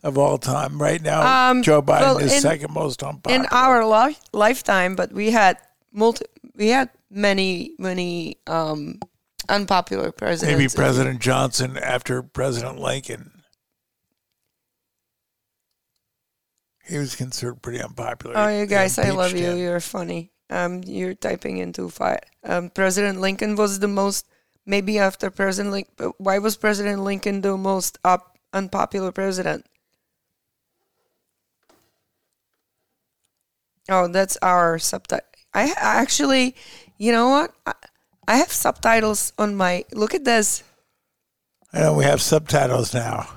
of 0.02 0.16
all 0.16 0.38
time? 0.38 0.80
Right 0.80 1.02
now, 1.02 1.50
Um, 1.50 1.62
Joe 1.62 1.82
Biden 1.82 2.00
well, 2.00 2.18
is 2.18 2.32
in- 2.32 2.40
second 2.40 2.72
most 2.72 3.02
unpopular. 3.02 3.44
in 3.44 3.46
our 3.50 3.86
li- 3.86 4.16
lifetime, 4.32 4.94
but 4.96 5.12
we 5.12 5.30
had 5.32 5.58
multi- 5.92 6.26
we 6.56 6.68
had 6.68 6.88
many 7.10 7.72
many 7.78 8.36
um, 8.46 9.00
unpopular 9.48 10.12
presidents. 10.12 10.58
Maybe 10.58 10.68
President 10.74 11.20
Johnson 11.20 11.76
after 11.76 12.22
President 12.22 12.78
Lincoln. 12.78 13.31
He 16.84 16.98
was 16.98 17.14
considered 17.14 17.62
pretty 17.62 17.80
unpopular. 17.80 18.36
Oh, 18.36 18.48
you 18.48 18.66
guys, 18.66 18.98
I 18.98 19.10
love 19.10 19.32
you. 19.32 19.52
him. 19.52 19.58
You're 19.58 19.80
funny. 19.80 20.30
Um, 20.50 20.82
you're 20.84 21.14
typing 21.14 21.58
into 21.58 21.88
five. 21.88 22.18
Um, 22.44 22.70
President 22.70 23.20
Lincoln 23.20 23.56
was 23.56 23.78
the 23.78 23.88
most. 23.88 24.26
Maybe 24.64 24.98
after 24.98 25.30
President 25.30 25.72
Lincoln, 25.72 26.12
why 26.18 26.38
was 26.38 26.56
President 26.56 27.02
Lincoln 27.02 27.40
the 27.40 27.56
most 27.56 27.98
up 28.04 28.38
unpopular 28.52 29.10
president? 29.10 29.66
Oh, 33.88 34.06
that's 34.06 34.36
our 34.42 34.78
subtitle. 34.78 35.26
I 35.54 35.70
I 35.70 36.00
actually, 36.00 36.54
you 36.98 37.10
know 37.10 37.28
what? 37.28 37.54
I, 37.66 37.74
I 38.28 38.36
have 38.36 38.52
subtitles 38.52 39.32
on 39.38 39.56
my. 39.56 39.84
Look 39.92 40.14
at 40.14 40.24
this. 40.24 40.62
I 41.72 41.80
know 41.80 41.94
we 41.94 42.04
have 42.04 42.20
subtitles 42.20 42.94
now. 42.94 43.28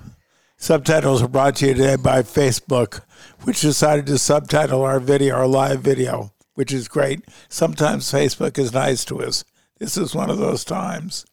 Subtitles 0.57 1.21
are 1.21 1.27
brought 1.27 1.57
to 1.57 1.67
you 1.67 1.73
today 1.73 1.95
by 1.95 2.21
Facebook, 2.23 3.01
which 3.43 3.61
decided 3.61 4.05
to 4.07 4.17
subtitle 4.17 4.83
our 4.83 4.99
video, 4.99 5.35
our 5.35 5.47
live 5.47 5.81
video, 5.81 6.31
which 6.53 6.71
is 6.71 6.87
great. 6.87 7.25
Sometimes 7.49 8.11
Facebook 8.11 8.57
is 8.57 8.73
nice 8.73 9.03
to 9.05 9.21
us. 9.21 9.43
This 9.79 9.97
is 9.97 10.15
one 10.15 10.29
of 10.29 10.37
those 10.37 10.63
times. 10.63 11.25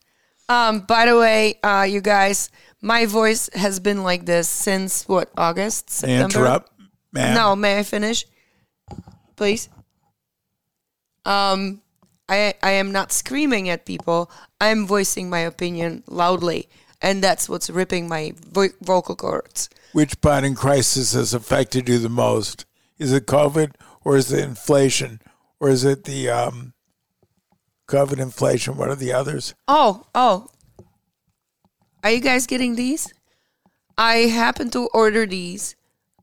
Um, 0.49 0.81
by 0.81 1.07
the 1.07 1.17
way, 1.17 1.59
uh, 1.63 1.87
you 1.89 2.01
guys, 2.01 2.51
my 2.83 3.07
voice 3.07 3.49
has 3.55 3.79
been 3.79 4.03
like 4.03 4.27
this 4.27 4.49
since 4.49 5.09
what 5.09 5.31
August, 5.37 6.03
May 6.03 6.17
I 6.17 6.19
September. 6.23 6.39
interrupt, 6.39 6.73
man. 7.13 7.35
No, 7.35 7.55
may 7.55 7.79
I 7.79 7.85
finish, 7.85 8.27
please? 9.37 9.69
Um, 11.25 11.81
I 12.29 12.55
I 12.63 12.73
am 12.73 12.91
not 12.91 13.13
screaming 13.13 13.69
at 13.69 13.87
people. 13.87 14.31
I'm 14.61 14.85
voicing 14.87 15.31
my 15.31 15.39
opinion 15.41 16.03
loudly, 16.09 16.69
and 17.03 17.23
that's 17.23 17.49
what's 17.49 17.69
ripping 17.69 18.09
my 18.09 18.33
vo- 18.51 18.69
vocal 18.81 19.17
cords. 19.17 19.69
Which 19.93 20.21
Biden 20.21 20.57
crisis 20.57 21.13
has 21.13 21.35
affected 21.35 21.89
you 21.89 21.99
the 21.99 22.09
most? 22.09 22.65
Is 22.99 23.13
it 23.13 23.27
COVID 23.27 23.75
or 24.05 24.17
is 24.17 24.33
it 24.33 24.45
inflation 24.45 25.21
or 25.61 25.69
is 25.69 25.85
it 25.85 26.05
the 26.05 26.31
um, 26.31 26.73
COVID 27.89 28.19
inflation? 28.21 28.77
What 28.77 28.89
are 28.89 28.95
the 28.95 29.13
others? 29.13 29.55
Oh, 29.67 30.07
oh. 30.15 30.49
Are 32.05 32.11
you 32.11 32.21
guys 32.21 32.47
getting 32.47 32.77
these? 32.77 33.13
I 33.99 34.31
happened 34.31 34.73
to 34.73 34.89
order 34.95 35.27
these. 35.27 35.77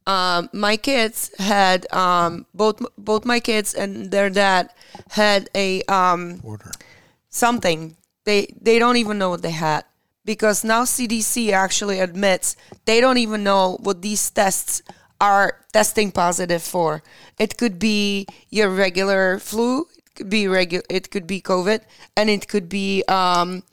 Um, 0.07 0.49
my 0.53 0.75
kids 0.75 1.29
had 1.37 1.85
um, 1.93 2.47
both 2.53 2.81
both 2.97 3.25
my 3.25 3.39
kids 3.39 3.75
and 3.75 4.09
their 4.09 4.29
dad 4.31 4.71
had 5.11 5.49
a 5.53 5.83
um, 5.83 6.41
Order. 6.43 6.71
something. 7.29 7.95
They 8.25 8.47
they 8.59 8.79
don't 8.79 8.97
even 8.97 9.19
know 9.19 9.29
what 9.29 9.43
they 9.43 9.51
had 9.51 9.85
because 10.29 10.63
now 10.63 10.83
CDC 10.83 11.51
actually 11.51 11.99
admits 11.99 12.55
they 12.85 13.01
don't 13.01 13.17
even 13.17 13.43
know 13.43 13.79
what 13.81 14.03
these 14.03 14.29
tests 14.29 14.83
are 15.19 15.65
testing 15.73 16.11
positive 16.11 16.61
for. 16.61 17.01
It 17.39 17.57
could 17.57 17.79
be 17.79 18.27
your 18.51 18.69
regular 18.69 19.39
flu, 19.39 19.87
it 19.97 20.13
could 20.13 20.29
be 20.29 20.43
regu- 20.43 20.85
it 20.87 21.09
could 21.09 21.25
be 21.25 21.41
COVID, 21.41 21.81
and 22.15 22.29
it 22.29 22.47
could 22.47 22.69
be 22.69 23.03
um, 23.07 23.63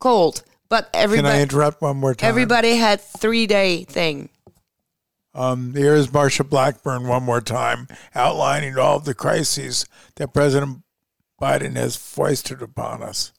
cold. 0.00 0.42
But 0.68 0.92
Can 0.92 0.98
I 0.98 1.02
everybody 1.04 1.40
interrupt 1.40 1.80
one 1.80 1.98
more 1.98 2.16
time? 2.16 2.28
everybody 2.28 2.74
had 2.74 3.00
three 3.00 3.46
day 3.46 3.84
thing. 3.84 4.28
Um, 5.34 5.74
here's 5.74 6.08
Marsha 6.08 6.42
Blackburn 6.48 7.06
one 7.06 7.22
more 7.22 7.40
time, 7.40 7.86
outlining 8.16 8.76
all 8.76 8.96
of 8.96 9.04
the 9.04 9.14
crises 9.14 9.86
that 10.16 10.34
President 10.34 10.82
Biden 11.40 11.76
has 11.76 11.94
foisted 11.94 12.60
upon 12.60 13.04
us. 13.04 13.30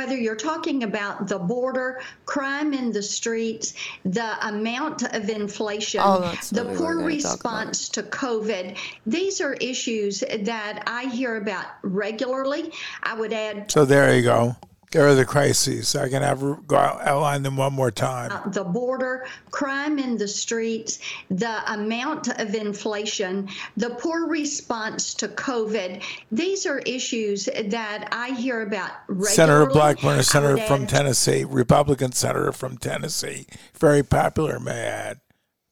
Whether 0.00 0.16
you're 0.16 0.34
talking 0.34 0.82
about 0.82 1.28
the 1.28 1.38
border, 1.38 2.00
crime 2.24 2.72
in 2.72 2.90
the 2.90 3.02
streets, 3.02 3.74
the 4.06 4.48
amount 4.48 5.02
of 5.02 5.28
inflation, 5.28 6.00
Oh, 6.02 6.34
the 6.52 6.64
what 6.64 6.72
we 6.72 6.72
were 6.72 6.78
poor 6.78 6.94
gonna 7.00 7.20
talk 7.20 7.40
about. 7.40 7.66
response 7.66 7.88
to 7.90 8.02
COVID, 8.04 8.78
these 9.06 9.42
are 9.42 9.52
issues 9.52 10.20
that 10.20 10.84
I 10.86 11.04
hear 11.04 11.36
about 11.36 11.66
regularly. 11.82 12.72
I 13.02 13.12
would 13.12 13.34
add 13.34 13.70
So 13.70 13.84
there 13.84 14.16
you 14.16 14.22
go. 14.22 14.56
There 14.92 15.06
are 15.06 15.14
the 15.14 15.24
crises. 15.24 15.94
I 15.94 16.08
can 16.08 16.22
have 16.22 16.40
go 16.66 16.76
out, 16.76 17.00
outline 17.06 17.44
them 17.44 17.56
one 17.56 17.72
more 17.72 17.92
time. 17.92 18.32
Uh, 18.32 18.48
the 18.48 18.64
border, 18.64 19.24
crime 19.52 20.00
in 20.00 20.18
the 20.18 20.26
streets, 20.26 20.98
the 21.30 21.72
amount 21.72 22.26
of 22.40 22.56
inflation, 22.56 23.48
the 23.76 23.90
poor 23.90 24.26
response 24.26 25.14
to 25.14 25.28
COVID. 25.28 26.02
These 26.32 26.66
are 26.66 26.80
issues 26.80 27.44
that 27.44 28.08
I 28.10 28.30
hear 28.30 28.62
about 28.62 28.90
regularly. 29.06 29.34
Senator 29.34 29.66
Blackburn, 29.66 30.18
a 30.18 30.24
senator 30.24 30.56
from 30.66 30.88
Tennessee, 30.88 31.44
Republican 31.44 32.10
senator 32.10 32.50
from 32.50 32.76
Tennessee, 32.76 33.46
very 33.78 34.02
popular, 34.02 34.58
may 34.58 34.72
I 34.72 34.86
add, 34.86 35.20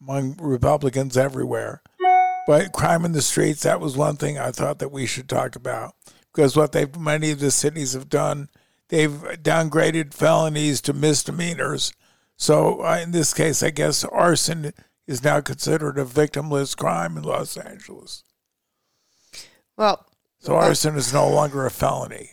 among 0.01 0.37
Republicans 0.41 1.17
everywhere. 1.17 1.83
But 2.47 2.73
crime 2.73 3.05
in 3.05 3.13
the 3.13 3.21
streets, 3.21 3.65
that 3.65 3.81
was 3.81 3.97
one 3.97 4.17
thing 4.17 4.39
I 4.39 4.53
thought 4.53 4.79
that 4.79 4.93
we 4.93 5.07
should 5.07 5.29
talk 5.29 5.57
about. 5.57 5.95
Because 6.33 6.57
what 6.57 6.71
they 6.71 6.87
many 6.99 7.33
of 7.33 7.41
the 7.41 7.51
cities 7.51 7.95
have 7.95 8.09
done, 8.09 8.49
they've 8.89 9.11
downgraded 9.11 10.15
felonies 10.15 10.81
to 10.83 10.93
misdemeanors. 10.93 11.93
So 12.37 12.83
uh, 12.85 12.99
in 13.03 13.11
this 13.11 13.35
case, 13.35 13.63
I 13.63 13.71
guess 13.71 14.05
arson 14.05 14.73
is 15.07 15.25
now 15.25 15.41
considered 15.41 15.99
a 15.99 16.05
victimless 16.05 16.77
crime 16.77 17.17
in 17.17 17.23
Los 17.25 17.57
Angeles. 17.57 18.23
Well, 19.77 20.05
So 20.39 20.55
arson 20.57 20.97
is 20.97 21.13
no 21.13 21.29
longer 21.29 21.67
a 21.67 21.71
felony. 21.71 22.31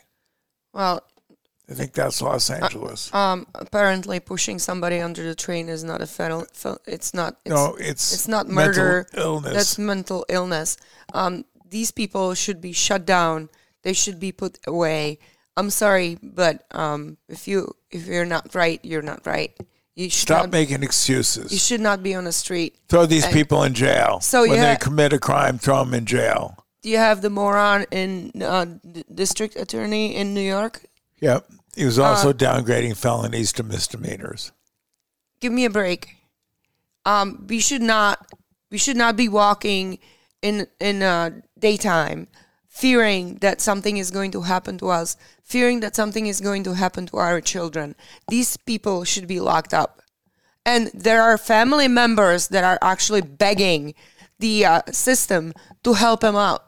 well, 0.74 1.02
I 1.68 1.74
think 1.74 1.94
that's 1.94 2.22
Los 2.22 2.52
Angeles. 2.52 3.12
um, 3.12 3.48
apparently 3.56 4.20
pushing 4.20 4.60
somebody 4.60 5.00
under 5.00 5.24
the 5.24 5.34
train 5.34 5.68
is 5.68 5.84
not 5.84 6.00
a 6.00 6.06
fel- 6.06 6.46
fel- 6.54 6.78
It's 6.86 7.12
not. 7.12 7.38
It's, 7.44 7.50
no, 7.56 7.76
it's 7.80 8.14
it's 8.14 8.28
not 8.28 8.48
mental 8.48 8.84
murder. 8.84 9.08
illness. 9.16 9.54
That's 9.54 9.80
mental 9.80 10.26
illness. 10.30 10.78
Um, 11.14 11.44
these 11.68 11.90
people 11.90 12.36
should 12.36 12.62
be 12.62 12.72
shut 12.72 13.04
down. 13.08 13.50
They 13.82 13.94
should 13.94 14.20
be 14.20 14.32
put 14.32 14.60
away. 14.68 15.18
I'm 15.58 15.70
sorry, 15.70 16.18
but 16.22 16.66
um, 16.72 17.18
if 17.30 17.48
you 17.48 17.76
if 17.92 18.06
you're 18.08 18.26
not 18.26 18.54
right, 18.56 18.80
you're 18.84 19.02
not 19.02 19.26
right. 19.26 19.52
You 19.96 20.10
should 20.10 20.28
Stop 20.28 20.44
not, 20.44 20.52
making 20.52 20.84
excuses. 20.84 21.52
You 21.54 21.58
should 21.58 21.80
not 21.80 22.04
be 22.04 22.14
on 22.16 22.26
the 22.26 22.34
street. 22.34 22.76
throw 22.90 23.06
these 23.06 23.26
people 23.28 23.64
in 23.64 23.74
jail. 23.74 24.20
So, 24.20 24.42
when 24.42 24.58
yeah. 24.60 24.74
they 24.74 24.78
commit 24.80 25.14
a 25.14 25.20
crime, 25.20 25.58
throw 25.58 25.80
them 25.86 25.94
in 25.94 26.06
jail. 26.06 26.58
Do 26.82 26.90
you 26.90 26.98
have 26.98 27.22
the 27.22 27.30
moron 27.30 27.86
in 27.92 28.32
uh, 28.44 28.66
d- 28.66 29.06
district 29.14 29.56
attorney 29.56 30.14
in 30.16 30.34
New 30.34 30.42
York? 30.42 30.82
Yep. 31.22 31.48
He 31.76 31.84
Uh, 31.84 31.86
was 31.86 31.98
also 32.00 32.34
downgrading 32.34 32.98
felonies 32.98 33.54
to 33.54 33.64
misdemeanors. 33.64 34.52
give 35.40 35.54
me 35.54 35.64
a 35.66 35.70
break. 35.70 36.18
Um, 37.06 37.46
we 37.48 37.60
should 37.62 37.82
not 37.82 38.18
we 38.72 38.78
should 38.78 38.98
not 38.98 39.16
be 39.16 39.30
walking 39.30 40.00
in 40.42 40.68
in 40.82 41.02
uh, 41.04 41.30
daytime, 41.58 42.28
fearing 42.75 43.36
that 43.36 43.62
something 43.62 43.96
is 43.96 44.12
going 44.12 44.32
to 44.32 44.41
happen 44.41 44.77
to 44.77 44.89
us, 44.89 45.15
fearing 45.41 45.79
that 45.79 45.96
something 45.96 46.27
is 46.27 46.41
going 46.41 46.62
to 46.62 46.74
happen 46.74 47.05
to 47.05 47.15
our 47.15 47.39
children. 47.39 47.96
These 48.27 48.58
people 48.58 49.05
should 49.05 49.27
be 49.27 49.39
locked 49.39 49.74
up, 49.74 50.01
and 50.65 50.91
there 50.94 51.22
are 51.22 51.38
family 51.38 51.88
members 51.88 52.50
that 52.50 52.65
are 52.65 52.77
actually 52.82 53.22
begging 53.22 53.96
the 54.39 54.65
uh, 54.65 54.82
system 54.91 55.53
to 55.86 55.94
help 55.94 56.20
them 56.20 56.36
out 56.36 56.67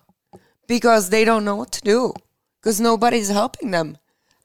because 0.66 1.10
they 1.10 1.26
don't 1.26 1.44
know 1.44 1.58
what 1.58 1.74
to 1.74 1.82
do 1.82 2.14
because 2.62 2.80
nobody's 2.80 3.28
helping 3.28 3.72
them. 3.72 3.98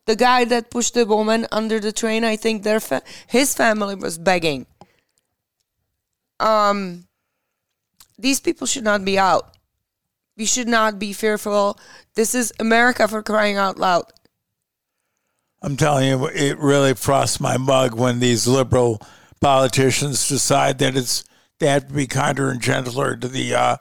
The 0.07 0.16
guy 0.16 0.45
that 0.47 0.69
pushed 0.69 0.95
the 0.95 1.07
woman 1.07 1.47
under 1.52 1.78
the 1.78 1.92
train, 1.92 2.25
I 2.25 2.35
think 2.35 2.64
their 2.64 2.81
fa- 2.81 3.02
his 3.28 3.54
family 3.54 3.95
was 3.95 4.19
begging. 4.19 4.66
Um, 6.40 7.07
these 8.19 8.40
people 8.40 8.66
should 8.66 8.83
not 8.83 9.04
be 9.04 9.16
out. 9.16 9.57
We 10.43 10.47
should 10.47 10.67
not 10.67 10.99
be 10.99 11.13
fearful. 11.13 11.79
This 12.17 12.35
is 12.35 12.53
America 12.59 13.07
for 13.07 13.23
crying 13.23 13.59
out 13.59 13.79
loud. 13.79 14.07
I'm 15.63 15.77
telling 15.77 16.09
you, 16.09 16.27
it 16.27 16.59
really 16.59 16.95
frosts 16.95 17.39
my 17.39 17.57
mug 17.57 17.95
when 17.95 18.19
these 18.19 18.49
liberal 18.49 19.01
politicians 19.41 20.27
decide 20.27 20.81
that 20.81 20.97
it's 20.97 21.23
they 21.61 21.69
have 21.69 21.87
to 21.87 21.95
be 21.95 22.09
kinder 22.09 22.51
and 22.51 22.61
gentler 22.61 23.15
to 23.15 23.29
the 23.29 23.55
uh, 23.55 23.77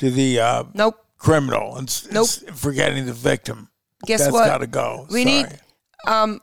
to 0.00 0.10
the 0.10 0.40
uh, 0.40 0.64
Nope. 0.74 1.02
criminal 1.16 1.74
and 1.76 1.88
Nope. 2.12 2.28
forgetting 2.52 3.06
the 3.06 3.14
victim. 3.14 3.70
Guess 4.04 4.24
That's 4.24 4.32
what? 4.34 4.44
got 4.46 4.58
to 4.58 4.66
go. 4.66 5.06
We 5.10 5.22
Sorry. 5.22 5.34
need. 5.44 5.46
Um, 6.06 6.42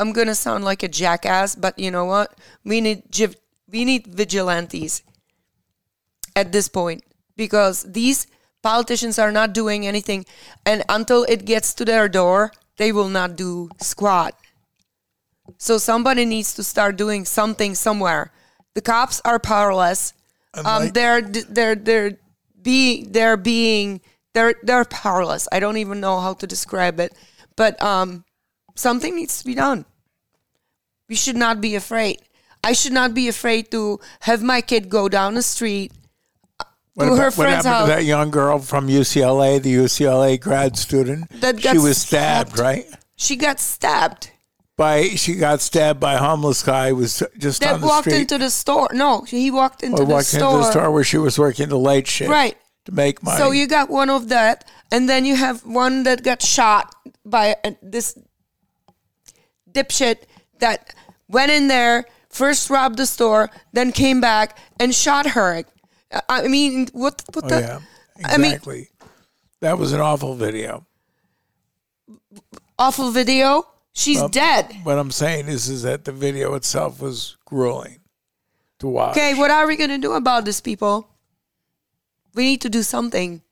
I'm 0.00 0.12
gonna 0.12 0.34
sound 0.34 0.64
like 0.64 0.82
a 0.82 0.88
jackass, 0.88 1.54
but 1.54 1.78
you 1.78 1.92
know 1.92 2.04
what? 2.06 2.34
We 2.64 2.80
need 2.80 3.04
we 3.68 3.84
need 3.84 4.08
vigilantes 4.08 5.04
at 6.34 6.50
this 6.50 6.66
point 6.66 7.04
because 7.36 7.84
these 7.84 8.26
politicians 8.62 9.18
are 9.18 9.32
not 9.32 9.52
doing 9.52 9.86
anything, 9.86 10.26
and 10.66 10.82
until 10.88 11.24
it 11.24 11.44
gets 11.44 11.74
to 11.74 11.84
their 11.84 12.08
door, 12.08 12.52
they 12.76 12.92
will 12.92 13.08
not 13.08 13.36
do 13.36 13.70
squat. 13.80 14.34
So 15.56 15.78
somebody 15.78 16.24
needs 16.24 16.54
to 16.54 16.62
start 16.64 16.96
doing 16.96 17.24
something 17.24 17.74
somewhere. 17.74 18.30
The 18.74 18.82
cops 18.82 19.20
are 19.24 19.38
powerless. 19.38 20.12
Um, 20.54 20.64
like- 20.64 20.94
they're 20.94 21.22
they're 21.22 21.74
they're 21.74 22.18
being 22.62 23.12
they're 23.12 23.36
being 23.36 24.00
they're 24.34 24.54
they're 24.62 24.84
powerless. 24.84 25.48
I 25.50 25.60
don't 25.60 25.78
even 25.78 26.00
know 26.00 26.20
how 26.20 26.34
to 26.34 26.46
describe 26.46 27.00
it, 27.00 27.12
but 27.56 27.80
um, 27.82 28.24
something 28.74 29.14
needs 29.16 29.38
to 29.40 29.44
be 29.46 29.54
done. 29.54 29.84
We 31.08 31.14
should 31.16 31.36
not 31.36 31.60
be 31.60 31.74
afraid. 31.74 32.20
I 32.62 32.72
should 32.72 32.92
not 32.92 33.14
be 33.14 33.28
afraid 33.28 33.70
to 33.70 33.98
have 34.20 34.42
my 34.42 34.60
kid 34.60 34.90
go 34.90 35.08
down 35.08 35.34
the 35.34 35.42
street 35.42 35.92
What, 36.98 37.04
to 37.06 37.12
about- 37.12 37.22
her 37.34 37.38
what 37.38 37.48
happened 37.48 37.66
house. 37.68 37.88
to 37.88 37.94
that 37.94 38.04
young 38.04 38.30
girl 38.32 38.58
from 38.58 38.88
UCLA, 38.88 39.62
the 39.62 39.72
UCLA 39.72 40.36
grad 40.40 40.76
student? 40.76 41.30
That 41.40 41.60
she 41.60 41.78
was 41.78 41.98
stabbed, 41.98 42.50
stabbed. 42.54 42.58
right? 42.58 42.86
She 43.14 43.36
got 43.36 43.60
stabbed. 43.60 44.30
By 44.76 45.10
she 45.10 45.34
got 45.36 45.60
stabbed 45.60 45.98
by 46.00 46.14
a 46.14 46.18
homeless 46.18 46.62
guy 46.62 46.88
who 46.90 46.96
was 46.96 47.22
just 47.38 47.60
That 47.60 47.74
on 47.74 47.80
the 47.80 47.86
walked 47.86 48.08
street. 48.08 48.20
into 48.22 48.38
the 48.38 48.50
store. 48.50 48.88
No, 48.92 49.22
he 49.22 49.50
walked 49.50 49.82
into 49.84 50.02
or 50.02 50.06
the 50.06 50.12
walked 50.12 50.26
store. 50.26 50.50
into 50.54 50.58
the 50.66 50.70
store 50.72 50.90
where 50.90 51.04
she 51.04 51.18
was 51.18 51.38
working 51.38 51.68
the 51.68 51.78
late 51.78 52.06
shift, 52.08 52.30
Right. 52.30 52.56
to 52.86 52.92
make 52.92 53.22
money. 53.22 53.38
So 53.38 53.50
you 53.52 53.66
got 53.68 53.90
one 53.90 54.10
of 54.10 54.28
that, 54.28 54.68
and 54.92 55.08
then 55.08 55.24
you 55.24 55.36
have 55.36 55.64
one 55.66 56.02
that 56.04 56.22
got 56.24 56.42
shot 56.42 56.94
by 57.24 57.56
uh, 57.64 57.72
this 57.82 58.16
dipshit 59.70 60.18
that 60.60 60.94
went 61.28 61.50
in 61.50 61.68
there, 61.68 62.04
first 62.28 62.70
robbed 62.70 62.98
the 62.98 63.06
store, 63.06 63.50
then 63.72 63.92
came 63.92 64.20
back 64.20 64.56
and 64.80 64.94
shot 64.94 65.26
her. 65.28 65.64
I- 66.28 66.48
mean, 66.48 66.88
what? 66.92 67.22
What 67.32 67.44
oh 67.44 67.48
the? 67.48 67.60
yeah, 67.60 67.78
I 68.24 68.36
mean- 68.38 68.46
exactly. 68.52 68.88
that 69.60 69.78
was 69.78 69.92
an 69.92 70.00
awful 70.00 70.34
video. 70.34 70.86
Awful 72.78 73.10
video. 73.10 73.66
She's 73.92 74.22
dead. 74.30 74.72
What 74.84 74.98
I'm 74.98 75.10
saying 75.10 75.48
is, 75.48 75.68
is 75.68 75.82
that 75.82 76.04
the 76.04 76.12
video 76.12 76.54
itself 76.54 77.00
was 77.00 77.36
grueling 77.44 77.98
to 78.78 78.86
watch. 78.88 79.16
Okay, 79.16 79.34
what 79.34 79.50
are 79.50 79.66
we 79.66 79.74
gonna 79.76 79.98
do 79.98 80.12
about 80.12 80.44
this, 80.44 80.60
people? 80.60 81.08
We 82.34 82.44
need 82.44 82.60
to 82.60 82.68
do 82.68 82.82
something. 82.84 83.42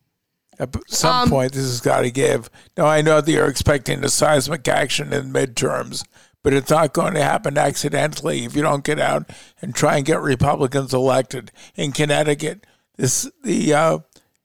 At 0.59 0.75
some 0.89 1.25
Um, 1.25 1.29
point, 1.31 1.53
this 1.53 1.65
has 1.65 1.81
got 1.81 2.01
to 2.03 2.11
give. 2.11 2.49
Now, 2.79 2.87
I 2.87 3.03
know 3.03 3.21
that 3.21 3.31
you're 3.31 3.49
expecting 3.49 4.03
a 4.05 4.09
seismic 4.09 4.67
action 4.69 5.13
in 5.13 5.33
midterms, 5.33 6.05
but 6.47 6.55
it's 6.55 6.71
not 6.71 6.93
going 6.93 7.13
to 7.13 7.25
happen 7.25 7.59
accidentally 7.59 8.45
if 8.45 8.55
you 8.55 8.63
don't 8.63 8.85
get 8.85 9.01
out 9.01 9.29
and 9.61 9.75
try 9.75 9.97
and 9.97 10.07
get 10.07 10.21
Republicans 10.21 10.95
elected. 10.95 11.51
In 11.75 11.91
Connecticut, 11.91 12.65
this 12.95 13.29
the 13.43 13.75
uh, 13.75 13.99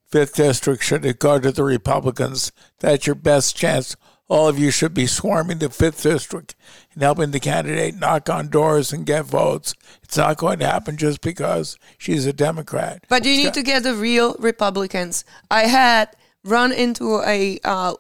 fifth 0.08 0.34
district 0.34 0.84
should 0.84 1.20
go 1.20 1.38
to 1.38 1.52
the 1.52 1.64
Republicans. 1.64 2.52
That's 2.80 3.06
your 3.06 3.14
best 3.14 3.56
chance. 3.56 3.96
All 4.28 4.48
of 4.48 4.58
you 4.58 4.72
should 4.72 4.96
be 4.96 5.06
swarming 5.06 5.60
the 5.60 5.70
fifth 5.70 6.02
district 6.02 6.56
and 6.92 7.04
helping 7.04 7.30
the 7.30 7.40
candidate 7.40 7.94
knock 7.94 8.32
on 8.32 8.48
doors 8.48 8.92
and 8.92 9.06
get 9.06 9.26
votes. 9.26 9.76
It's 10.02 10.18
not 10.18 10.38
going 10.38 10.58
to 10.58 10.66
happen 10.66 10.98
just 10.98 11.22
because 11.22 11.78
she's 12.00 12.26
a 12.26 12.34
Democrat. 12.34 13.06
But 13.10 13.26
you 13.26 13.36
need 13.38 13.54
to 13.54 13.62
get 13.62 13.84
the 13.84 13.94
real 13.94 14.36
Republicans. 14.40 15.24
I 15.52 15.68
had 15.68 16.16
run 16.44 16.72
into 16.72 17.22
a 17.22 17.60
uh, 17.64 17.94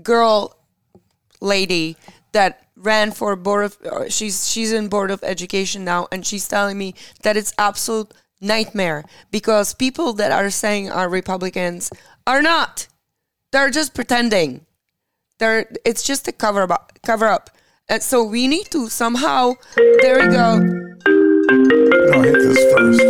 girl 0.00 0.56
lady 1.40 1.96
that 2.30 2.67
ran 2.78 3.12
for 3.12 3.34
board 3.36 3.64
of. 3.64 3.78
uh, 3.84 4.08
She's 4.08 4.48
she's 4.48 4.72
in 4.72 4.88
board 4.88 5.10
of 5.10 5.22
education 5.22 5.84
now, 5.84 6.08
and 6.12 6.24
she's 6.26 6.46
telling 6.48 6.78
me 6.78 6.94
that 7.22 7.36
it's 7.36 7.52
absolute 7.58 8.12
nightmare 8.40 9.04
because 9.30 9.74
people 9.74 10.12
that 10.14 10.30
are 10.32 10.48
saying 10.50 10.90
are 10.90 11.08
Republicans 11.08 11.90
are 12.26 12.40
not. 12.42 12.86
They're 13.52 13.70
just 13.70 13.94
pretending. 13.94 14.64
They're 15.38 15.68
it's 15.84 16.02
just 16.02 16.28
a 16.28 16.32
cover 16.32 16.62
up. 16.70 16.92
Cover 17.04 17.26
up. 17.26 17.50
And 17.88 18.02
so 18.02 18.22
we 18.22 18.46
need 18.48 18.66
to 18.72 18.88
somehow. 18.88 19.54
There 19.76 20.20
we 20.20 20.34
go. 20.34 20.60
I'll 22.12 22.22
hit 22.22 22.34
this 22.34 22.60
first. 22.72 23.00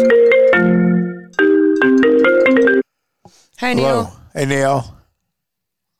Hey 3.58 3.74
Neil, 3.74 4.04
Hello. 4.04 4.12
Hey, 4.34 4.46
Neil. 4.46 4.96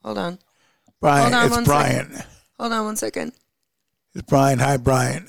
hold 0.05 0.19
on, 0.19 0.39
Brian. 1.01 1.33
Hold 1.33 1.53
on 1.53 1.59
it's 1.61 1.69
Brian. 1.69 2.23
hold 2.59 2.73
on 2.73 2.85
one 2.85 2.97
second. 2.97 3.33
It's 4.15 4.25
Brian. 4.29 4.59
Hi, 4.59 4.77
Brian. 4.77 5.27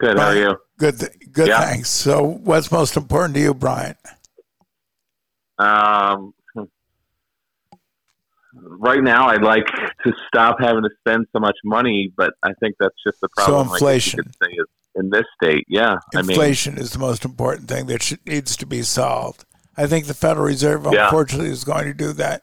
Good. 0.00 0.18
How 0.18 0.28
are 0.28 0.36
you? 0.36 0.56
Good. 0.78 0.98
th- 1.00 1.12
Good. 1.32 1.48
Yeah. 1.48 1.60
Thanks. 1.60 1.90
So, 1.90 2.24
what's 2.24 2.70
most 2.72 2.96
important 2.96 3.34
to 3.34 3.40
you, 3.40 3.54
Brian? 3.54 3.94
Um, 5.58 6.32
right 8.54 9.02
now, 9.02 9.28
I'd 9.28 9.42
like 9.42 9.66
to 9.66 10.12
stop 10.26 10.56
having 10.60 10.82
to 10.82 10.90
spend 11.00 11.26
so 11.32 11.38
much 11.40 11.56
money, 11.64 12.12
but 12.16 12.32
I 12.42 12.52
think 12.60 12.76
that's 12.80 12.94
just 13.06 13.20
the 13.20 13.28
problem. 13.36 13.68
So 13.68 13.74
inflation. 13.74 14.18
you 14.18 14.22
could 14.24 14.34
say, 14.42 14.50
is 14.52 14.66
in 14.96 15.10
this 15.10 15.24
state, 15.42 15.66
yeah. 15.68 15.96
I 16.14 16.22
mean, 16.22 16.30
Inflation 16.30 16.78
is 16.78 16.90
the 16.92 16.98
most 16.98 17.24
important 17.24 17.68
thing 17.68 17.86
that 17.86 18.02
should, 18.02 18.26
needs 18.26 18.56
to 18.56 18.66
be 18.66 18.82
solved. 18.82 19.44
I 19.76 19.86
think 19.86 20.06
the 20.06 20.14
Federal 20.14 20.46
Reserve, 20.46 20.86
Yeah. 20.90 21.04
unfortunately, 21.04 21.50
is 21.50 21.62
going 21.64 21.84
to 21.84 21.94
do 21.94 22.12
that, 22.14 22.42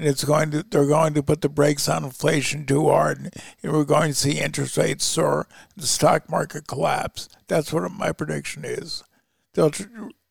and 0.00 0.08
it's 0.08 0.24
going 0.24 0.50
to 0.50 0.62
they're 0.62 0.86
going 0.86 1.12
to 1.12 1.22
put 1.22 1.42
the 1.42 1.48
brakes 1.50 1.86
on 1.86 2.04
inflation 2.04 2.64
too 2.64 2.88
hard, 2.88 3.30
and 3.62 3.72
we're 3.72 3.84
going 3.84 4.08
to 4.08 4.14
see 4.14 4.38
interest 4.40 4.78
rates 4.78 5.04
soar, 5.04 5.46
the 5.76 5.86
stock 5.86 6.30
market 6.30 6.66
collapse. 6.66 7.28
That's 7.48 7.70
what 7.70 7.90
my 7.92 8.12
prediction 8.12 8.64
is. 8.64 9.04
They'll 9.52 9.70
tr- 9.70 9.84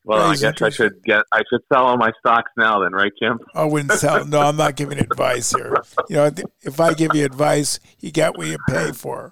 well, 0.06 0.24
I 0.24 0.30
raise 0.32 0.42
guess 0.42 0.60
I 0.64 0.70
should 0.72 1.04
get. 1.04 1.24
I 1.32 1.42
should 1.52 1.62
sell 1.72 1.86
all 1.86 1.98
my 1.98 2.12
stocks 2.20 2.52
now, 2.58 2.80
then, 2.80 2.94
right, 2.94 3.12
Jim? 3.22 3.38
I 3.54 3.66
wouldn't 3.66 3.92
sell. 3.92 4.26
No, 4.26 4.40
I'm 4.40 4.56
not 4.56 4.76
giving 4.76 4.98
advice 4.98 5.52
here. 5.52 5.76
You 6.10 6.16
know, 6.16 6.32
if 6.64 6.80
I 6.80 6.94
give 6.96 7.14
you 7.14 7.24
advice, 7.26 7.80
you 8.00 8.10
get 8.12 8.36
what 8.36 8.48
you 8.48 8.58
pay 8.70 8.92
for. 8.92 9.32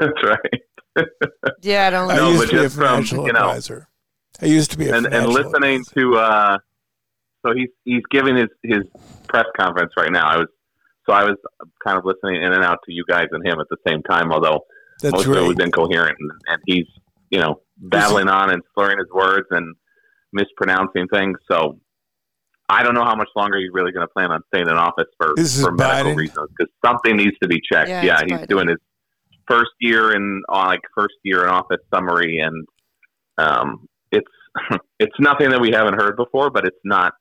that's 0.00 0.22
right. 0.24 1.06
Yeah, 1.60 1.88
I 1.88 1.90
don't. 1.90 2.10
I 2.10 2.16
No, 2.16 2.30
used 2.30 2.42
but 2.44 2.46
to 2.46 2.52
be 2.52 2.58
a 2.58 2.62
just 2.62 2.76
from, 2.76 2.86
financial 2.86 3.26
know, 3.26 3.28
advisor. 3.30 3.88
I 4.40 4.46
used 4.46 4.70
to 4.70 4.78
be 4.78 4.88
a 4.88 4.96
and 4.96 5.06
and 5.06 5.26
listening 5.28 5.80
advisor. 5.80 6.00
to 6.00 6.16
uh 6.16 6.58
so 7.44 7.52
he's 7.54 7.68
he's 7.84 8.02
giving 8.10 8.36
his 8.36 8.48
his 8.62 8.82
press 9.28 9.46
conference 9.58 9.92
right 9.96 10.12
now 10.12 10.26
i 10.26 10.36
was 10.36 10.48
so 11.08 11.14
i 11.14 11.24
was 11.24 11.36
kind 11.84 11.98
of 11.98 12.04
listening 12.04 12.42
in 12.42 12.52
and 12.52 12.64
out 12.64 12.78
to 12.84 12.92
you 12.92 13.04
guys 13.08 13.26
and 13.30 13.46
him 13.46 13.60
at 13.60 13.66
the 13.70 13.76
same 13.86 14.02
time 14.02 14.32
although 14.32 14.60
That's 15.00 15.12
most 15.12 15.26
of 15.26 15.36
it 15.36 15.40
was 15.40 15.58
incoherent 15.58 16.16
and, 16.18 16.30
and 16.48 16.62
he's 16.66 16.86
you 17.30 17.40
know 17.40 17.60
babbling 17.78 18.28
on 18.28 18.50
and 18.50 18.62
slurring 18.74 18.98
his 18.98 19.08
words 19.12 19.46
and 19.50 19.74
mispronouncing 20.32 21.08
things 21.08 21.38
so 21.50 21.78
I 22.68 22.82
don't 22.82 22.94
know 22.94 23.04
how 23.04 23.16
much 23.16 23.28
longer 23.36 23.58
he's 23.58 23.68
really 23.70 23.92
going 23.92 24.06
to 24.06 24.12
plan 24.12 24.30
on 24.30 24.40
staying 24.48 24.66
in 24.66 24.74
office 24.74 25.08
for, 25.18 25.34
This 25.36 25.60
for 25.60 25.72
medical 25.72 26.12
Biden? 26.12 26.16
reasons 26.16 26.48
because 26.56 26.72
something 26.82 27.16
needs 27.16 27.36
to 27.42 27.48
be 27.48 27.60
checked. 27.70 27.90
Yeah, 27.90 28.02
Yeah, 28.02 28.20
he's 28.24 28.38
Biden. 28.38 28.48
doing 28.48 28.68
his 28.68 28.78
first 29.46 29.72
year 29.80 30.14
in 30.14 30.42
like 30.48 30.80
first 30.96 31.14
year 31.22 31.42
in 31.42 31.48
office 31.50 31.80
summary, 31.92 32.38
and 32.38 32.66
um, 33.38 33.86
it's 34.10 34.30
it's 34.98 35.14
nothing 35.18 35.50
that 35.50 35.60
we 35.60 35.70
haven't 35.70 36.00
heard 36.00 36.16
before, 36.16 36.50
but 36.50 36.64
it's 36.64 36.80
not 36.84 37.12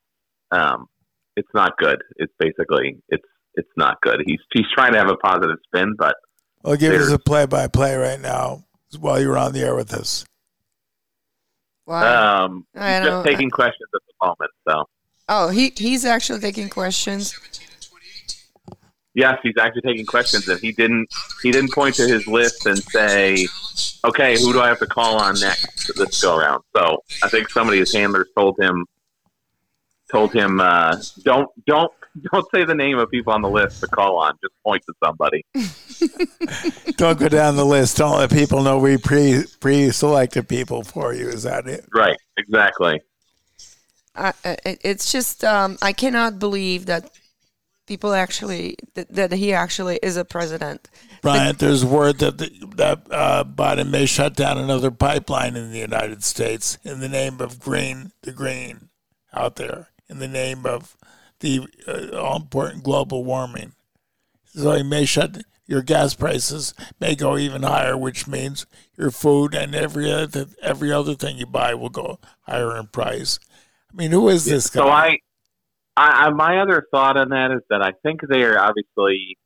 um, 0.51 0.87
it's 1.35 1.49
not 1.53 1.77
good. 1.77 2.01
It's 2.17 2.33
basically 2.39 2.97
it's 3.09 3.23
it's 3.55 3.69
not 3.77 3.99
good. 4.01 4.21
He's 4.25 4.39
he's 4.53 4.65
trying 4.73 4.93
to 4.93 4.99
have 4.99 5.09
a 5.09 5.17
positive 5.17 5.57
spin, 5.67 5.95
but 5.97 6.15
I'll 6.63 6.77
give 6.77 6.93
us 6.93 7.11
a 7.11 7.19
play-by-play 7.19 7.95
right 7.95 8.19
now 8.19 8.65
while 8.99 9.19
you're 9.19 9.37
on 9.37 9.53
the 9.53 9.61
air 9.61 9.75
with 9.75 9.93
us. 9.93 10.25
Wow. 11.87 12.45
um, 12.45 12.65
I 12.75 12.97
he's 12.97 13.05
don't- 13.05 13.23
just 13.25 13.27
taking 13.27 13.49
questions 13.49 13.89
at 13.93 14.01
the 14.07 14.25
moment. 14.27 14.51
So 14.67 14.85
oh, 15.29 15.49
he 15.49 15.73
he's 15.75 16.05
actually 16.05 16.39
taking 16.39 16.69
questions. 16.69 17.37
yes, 19.13 19.37
he's 19.43 19.55
actually 19.59 19.81
taking 19.81 20.05
questions, 20.05 20.47
and 20.47 20.59
he 20.59 20.71
didn't 20.71 21.07
he 21.41 21.51
didn't 21.51 21.73
point 21.73 21.95
to 21.95 22.07
his 22.07 22.27
list 22.27 22.65
and 22.65 22.77
say, 22.77 23.47
okay, 24.05 24.39
who 24.39 24.53
do 24.53 24.61
I 24.61 24.67
have 24.67 24.79
to 24.79 24.87
call 24.87 25.17
on 25.19 25.39
next 25.39 25.91
this 25.95 26.21
go 26.21 26.37
around? 26.37 26.63
So 26.77 26.97
I 27.23 27.29
think 27.29 27.49
somebody 27.49 27.79
his 27.79 27.93
handlers 27.93 28.27
told 28.37 28.57
him 28.59 28.85
told 30.11 30.33
him 30.33 30.59
uh, 30.59 31.01
don't 31.23 31.49
don't 31.65 31.91
don't 32.31 32.45
say 32.53 32.65
the 32.65 32.75
name 32.75 32.97
of 32.97 33.09
people 33.09 33.31
on 33.33 33.41
the 33.41 33.49
list 33.49 33.79
to 33.81 33.87
call 33.87 34.17
on. 34.17 34.33
Just 34.43 34.53
point 34.63 34.83
to 34.85 34.93
somebody. 35.03 35.45
Don't 36.97 37.17
go 37.17 37.29
down 37.29 37.55
the 37.55 37.65
list. 37.65 37.97
Don't 37.97 38.17
let 38.17 38.29
people 38.31 38.61
know 38.63 38.79
we 38.79 38.97
pre 38.97 39.45
pre-selected 39.61 40.49
people 40.49 40.83
for 40.83 41.13
you. 41.13 41.29
Is 41.29 41.43
that 41.43 41.67
it? 41.67 41.85
Right, 41.93 42.17
exactly. 42.37 43.01
I, 44.13 44.33
I- 44.43 44.57
it's 44.83 45.11
just 45.11 45.43
um, 45.45 45.77
I 45.81 45.93
cannot 45.93 46.37
believe 46.37 46.85
that 46.87 47.09
people 47.87 48.13
actually 48.13 48.75
that, 48.95 49.13
that 49.13 49.31
he 49.31 49.53
actually 49.53 49.99
is 50.03 50.17
a 50.17 50.25
president. 50.25 50.89
Brian, 51.21 51.55
there's 51.55 51.85
word 51.85 52.19
that 52.19 52.37
the, 52.39 52.51
that 52.75 53.03
uh, 53.11 53.43
Biden 53.43 53.89
may 53.89 54.05
shut 54.05 54.35
down 54.35 54.57
another 54.57 54.91
pipeline 54.91 55.55
in 55.55 55.71
the 55.71 55.79
United 55.79 56.23
States 56.23 56.77
in 56.83 56.99
the 56.99 57.07
name 57.09 57.39
of 57.39 57.59
green, 57.59 58.11
the 58.23 58.31
green 58.31 58.89
out 59.33 59.55
there, 59.55 59.87
in 60.11 60.19
the 60.19 60.27
name 60.27 60.65
of 60.65 60.95
the 61.39 61.61
uh, 61.87 62.17
all 62.17 62.35
important 62.35 62.83
global 62.83 63.23
warming. 63.23 63.73
So 64.45 64.73
he 64.73 64.83
may 64.83 65.05
shut 65.05 65.43
your 65.65 65.81
gas 65.81 66.13
prices 66.13 66.73
may 66.99 67.15
go 67.15 67.37
even 67.37 67.63
higher, 67.63 67.97
which 67.97 68.27
means 68.27 68.65
your 68.97 69.09
food 69.09 69.55
and 69.55 69.73
every 69.73 70.11
other 70.11 70.47
every 70.61 70.91
other 70.91 71.15
thing 71.15 71.37
you 71.37 71.45
buy 71.45 71.73
will 71.73 71.89
go 71.89 72.19
higher 72.41 72.77
in 72.77 72.87
price. 72.87 73.39
I 73.91 73.95
mean, 73.95 74.11
who 74.11 74.27
is 74.27 74.43
this 74.45 74.69
guy? 74.69 74.81
So 74.81 74.89
I, 74.89 75.17
I, 75.95 76.25
I, 76.25 76.29
my 76.31 76.59
other 76.59 76.85
thought 76.91 77.17
on 77.17 77.29
that 77.29 77.51
is 77.51 77.61
that 77.69 77.81
I 77.81 77.93
think 78.03 78.19
they 78.29 78.43
are 78.43 78.59
obviously 78.59 79.37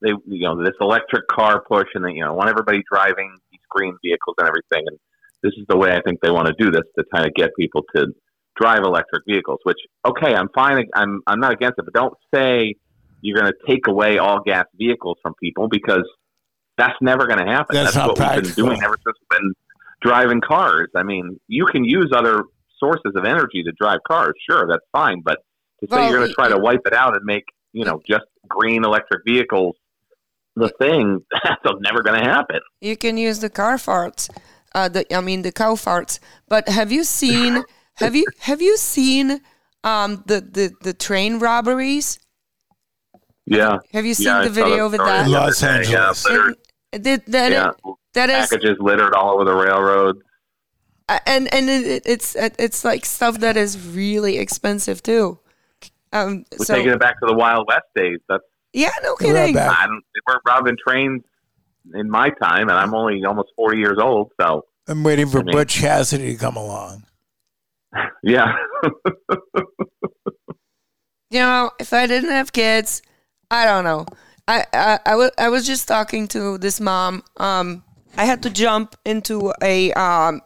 they, 0.00 0.10
you 0.26 0.46
know, 0.46 0.62
this 0.62 0.74
electric 0.80 1.26
car 1.28 1.62
push, 1.66 1.88
and 1.94 2.04
they, 2.04 2.12
you 2.12 2.20
know, 2.20 2.34
want 2.34 2.50
everybody 2.50 2.82
driving 2.90 3.36
these 3.50 3.60
green 3.68 3.96
vehicles 4.04 4.36
and 4.38 4.46
everything, 4.46 4.84
and 4.86 4.98
this 5.42 5.52
is 5.56 5.64
the 5.68 5.76
way 5.76 5.92
I 5.92 6.00
think 6.02 6.20
they 6.20 6.30
want 6.30 6.46
to 6.46 6.54
do 6.58 6.70
this 6.70 6.84
to 6.98 7.04
kind 7.12 7.26
of 7.26 7.34
get 7.34 7.50
people 7.58 7.82
to 7.96 8.06
drive 8.56 8.82
electric 8.82 9.24
vehicles. 9.26 9.60
Which, 9.64 9.78
okay, 10.06 10.34
I'm 10.34 10.48
fine, 10.54 10.88
I'm, 10.94 11.22
I'm 11.26 11.40
not 11.40 11.52
against 11.52 11.78
it, 11.78 11.84
but 11.84 11.94
don't 11.94 12.14
say 12.34 12.74
you're 13.20 13.38
going 13.38 13.52
to 13.52 13.58
take 13.66 13.86
away 13.86 14.18
all 14.18 14.40
gas 14.40 14.66
vehicles 14.76 15.18
from 15.22 15.34
people 15.42 15.68
because 15.68 16.08
that's 16.76 16.96
never 17.00 17.26
going 17.26 17.38
to 17.38 17.50
happen. 17.50 17.74
That's 17.74 17.94
not 17.94 18.08
what 18.08 18.18
we've 18.18 18.28
been 18.28 18.42
practical. 18.42 18.66
doing 18.66 18.82
ever 18.82 18.96
since 19.04 19.16
we've 19.20 19.40
been 19.40 19.52
driving 20.02 20.40
cars. 20.40 20.88
I 20.94 21.02
mean, 21.02 21.40
you 21.48 21.66
can 21.66 21.84
use 21.84 22.12
other 22.14 22.44
sources 22.78 23.12
of 23.14 23.24
energy 23.24 23.62
to 23.62 23.72
drive 23.72 24.00
cars. 24.06 24.34
Sure, 24.48 24.66
that's 24.68 24.84
fine. 24.92 25.22
But 25.24 25.38
to 25.80 25.86
say 25.86 25.96
Well, 25.96 26.10
you're 26.10 26.18
going 26.18 26.28
to 26.28 26.34
try 26.34 26.48
to 26.48 26.58
wipe 26.58 26.82
it 26.86 26.92
out 26.92 27.16
and 27.16 27.24
make, 27.24 27.44
you 27.72 27.84
know, 27.84 28.02
just 28.06 28.24
green 28.48 28.84
electric 28.84 29.22
vehicles 29.24 29.76
the 30.56 30.68
thing, 30.80 31.24
that's 31.44 31.80
never 31.80 32.02
going 32.02 32.22
to 32.22 32.28
happen. 32.28 32.60
You 32.80 32.96
can 32.96 33.16
use 33.16 33.40
the 33.40 33.50
car 33.50 33.76
farts. 33.76 34.30
Uh, 34.74 34.88
the 34.88 35.14
I 35.14 35.20
mean 35.20 35.42
the 35.42 35.52
cow 35.52 35.74
farts. 35.74 36.18
But 36.48 36.68
have 36.68 36.90
you 36.90 37.04
seen 37.04 37.62
have 37.96 38.14
you 38.14 38.26
have 38.40 38.60
you 38.60 38.76
seen 38.76 39.40
um, 39.82 40.22
the, 40.26 40.40
the 40.40 40.72
the 40.82 40.92
train 40.92 41.38
robberies? 41.38 42.18
Yeah. 43.46 43.78
Have 43.92 44.06
you 44.06 44.14
seen 44.14 44.26
yeah, 44.26 44.44
the 44.44 44.50
video 44.50 44.86
of 44.86 44.92
that? 44.92 45.28
Los 45.28 45.62
other 45.62 45.82
day, 45.82 45.90
Yeah, 45.90 46.08
Angeles. 46.08 46.26
And 46.92 47.04
that 47.04 47.26
that, 47.26 47.52
yeah, 47.52 47.70
that 48.14 48.30
is 48.30 48.48
packages 48.48 48.76
littered 48.80 49.14
all 49.14 49.34
over 49.34 49.44
the 49.44 49.54
railroads. 49.54 50.20
Uh, 51.08 51.18
and 51.26 51.52
and 51.52 51.68
it, 51.68 52.02
it's 52.06 52.34
it's 52.38 52.84
like 52.84 53.04
stuff 53.04 53.40
that 53.40 53.56
is 53.56 53.86
really 53.88 54.38
expensive 54.38 55.02
too. 55.02 55.38
Um, 56.12 56.44
We're 56.58 56.64
so 56.64 56.74
taking 56.76 56.92
it 56.92 57.00
back 57.00 57.20
to 57.20 57.26
the 57.26 57.34
Wild 57.34 57.66
West 57.66 57.86
days. 57.94 58.18
That's 58.28 58.44
yeah, 58.72 58.90
no 59.02 59.16
We're 59.20 59.32
kidding. 59.32 59.58
I 59.58 59.86
don't, 59.86 60.04
they 60.14 60.20
weren't 60.26 60.42
robbing 60.46 60.76
trains 60.86 61.22
in 61.92 62.08
my 62.08 62.30
time, 62.30 62.68
and 62.68 62.78
I'm 62.78 62.94
only 62.94 63.22
almost 63.24 63.50
40 63.56 63.78
years 63.78 63.98
old. 64.00 64.32
So 64.40 64.64
I'm 64.88 65.02
waiting 65.04 65.28
for 65.28 65.40
I 65.40 65.42
mean- 65.42 65.52
Butch 65.52 65.78
Cassidy 65.80 66.32
to 66.32 66.38
come 66.38 66.56
along. 66.56 67.04
yeah, 68.22 68.52
You 71.30 71.40
know, 71.40 71.70
if 71.80 71.92
I 71.92 72.06
didn't 72.06 72.30
have 72.30 72.52
kids, 72.52 73.02
I 73.50 73.64
don't 73.64 73.84
know. 73.84 74.06
I 74.46 74.64
I, 74.72 74.98
I, 75.04 75.10
w- 75.10 75.30
I 75.38 75.48
was 75.48 75.66
just 75.66 75.88
talking 75.88 76.28
to 76.28 76.58
this 76.58 76.80
mom. 76.80 77.22
Um, 77.38 77.82
I 78.16 78.24
had 78.24 78.42
to 78.44 78.50
jump 78.50 78.94
into 79.04 79.52
a 79.62 79.92
um, 79.94 80.42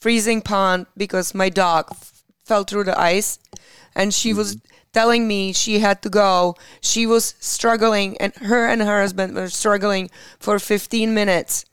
freezing 0.00 0.40
pond 0.40 0.86
because 0.96 1.34
my 1.34 1.48
dog 1.50 1.88
f- 1.90 2.22
fell 2.44 2.64
through 2.64 2.84
the 2.84 2.98
ice, 2.98 3.38
and 3.94 4.14
she 4.14 4.32
was 4.32 4.56
telling 4.92 5.28
me 5.28 5.52
she 5.52 5.80
had 5.80 6.00
to 6.02 6.08
go. 6.08 6.54
She 6.80 7.06
was 7.06 7.34
struggling, 7.38 8.16
and 8.18 8.34
her 8.36 8.66
and 8.66 8.80
her 8.80 9.00
husband 9.00 9.34
were 9.34 9.50
struggling 9.50 10.10
for 10.38 10.58
15 10.58 11.12
minutes 11.12 11.66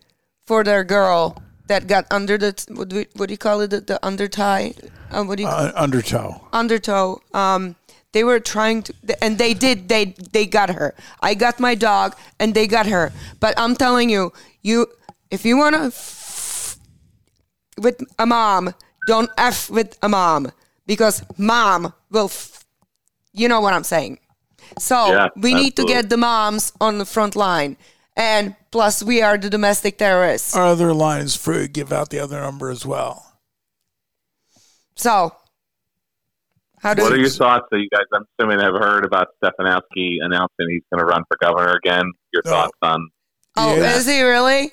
for 0.46 0.64
their 0.64 0.84
girl 0.84 1.42
that 1.68 1.88
got 1.88 2.06
under 2.12 2.38
the 2.38 2.54
what 2.70 2.90
do, 2.90 2.96
we, 2.98 3.08
what 3.16 3.28
do 3.28 3.34
you 3.34 3.38
call 3.38 3.62
it? 3.62 3.70
The, 3.72 3.82
the 3.82 4.06
under 4.06 4.28
tie? 4.28 4.74
Uh, 5.12 5.24
what 5.24 5.38
do 5.38 5.44
you 5.44 5.50
Uh, 5.50 5.72
undertow. 5.76 6.42
undertow. 6.54 7.22
Um 7.34 7.76
they 8.12 8.24
were 8.24 8.40
trying 8.40 8.84
to 8.84 8.94
and 9.24 9.38
they 9.38 9.54
did 9.54 9.90
they 9.90 10.16
they 10.32 10.46
got 10.46 10.70
her. 10.70 10.94
I 11.22 11.34
got 11.34 11.60
my 11.60 11.76
dog 11.76 12.16
and 12.40 12.54
they 12.54 12.68
got 12.68 12.86
her. 12.88 13.12
But 13.40 13.54
i'm 13.58 13.76
telling 13.76 14.10
you 14.10 14.32
you 14.62 14.88
if 15.32 15.46
you 15.46 15.58
want 15.58 15.76
to 15.76 15.84
f- 15.88 16.78
with 17.78 18.02
a 18.20 18.26
mom 18.26 18.74
don't 19.06 19.30
f 19.38 19.70
with 19.70 19.98
a 20.02 20.10
mom. 20.10 20.52
Because 20.88 21.24
mom 21.38 21.94
will 22.12 22.26
f- 22.26 22.64
you 23.34 23.48
know 23.50 23.60
what 23.60 23.74
i'm 23.74 23.84
saying. 23.84 24.20
So 24.80 24.96
Yeah, 25.12 25.30
we 25.36 25.54
need 25.54 25.76
to 25.76 25.84
get 25.86 26.10
the 26.10 26.18
moms 26.18 26.72
on 26.80 26.98
the 27.00 27.06
front 27.06 27.36
line 27.36 27.76
and 28.16 28.56
plus 28.72 29.04
we 29.04 29.22
are 29.22 29.38
the 29.38 29.50
domestic 29.50 29.98
terrorists 29.98 30.56
Our 30.56 30.66
other 30.66 30.94
line 30.94 31.22
is 31.22 31.36
free. 31.36 31.68
Give 31.68 31.92
out 31.92 32.10
the 32.10 32.20
other 32.20 32.40
number 32.40 32.70
as 32.70 32.86
well. 32.86 33.34
so 34.96 35.36
How 36.80 36.94
do 36.94 37.02
What 37.04 37.14
are 37.14 37.18
your 37.18 37.30
thoughts? 37.30 37.66
So 37.72 37.78
you 37.78 37.90
guys, 37.90 38.04
I'm 38.14 38.26
assuming, 38.40 38.60
have 38.60 38.76
heard 38.76 39.06
about 39.06 39.30
Stefanowski 39.44 40.18
announcing 40.22 40.68
he's 40.70 40.84
going 40.92 41.00
to 41.00 41.06
run 41.06 41.24
for 41.28 41.38
governor 41.42 41.74
again. 41.84 42.06
Your 42.32 42.44
No. 42.46 42.52
thoughts 42.52 42.78
on? 42.84 43.10
Oh, 43.58 43.76
Yeah. 43.76 43.96
is 43.96 44.06
he 44.06 44.22
really? 44.22 44.72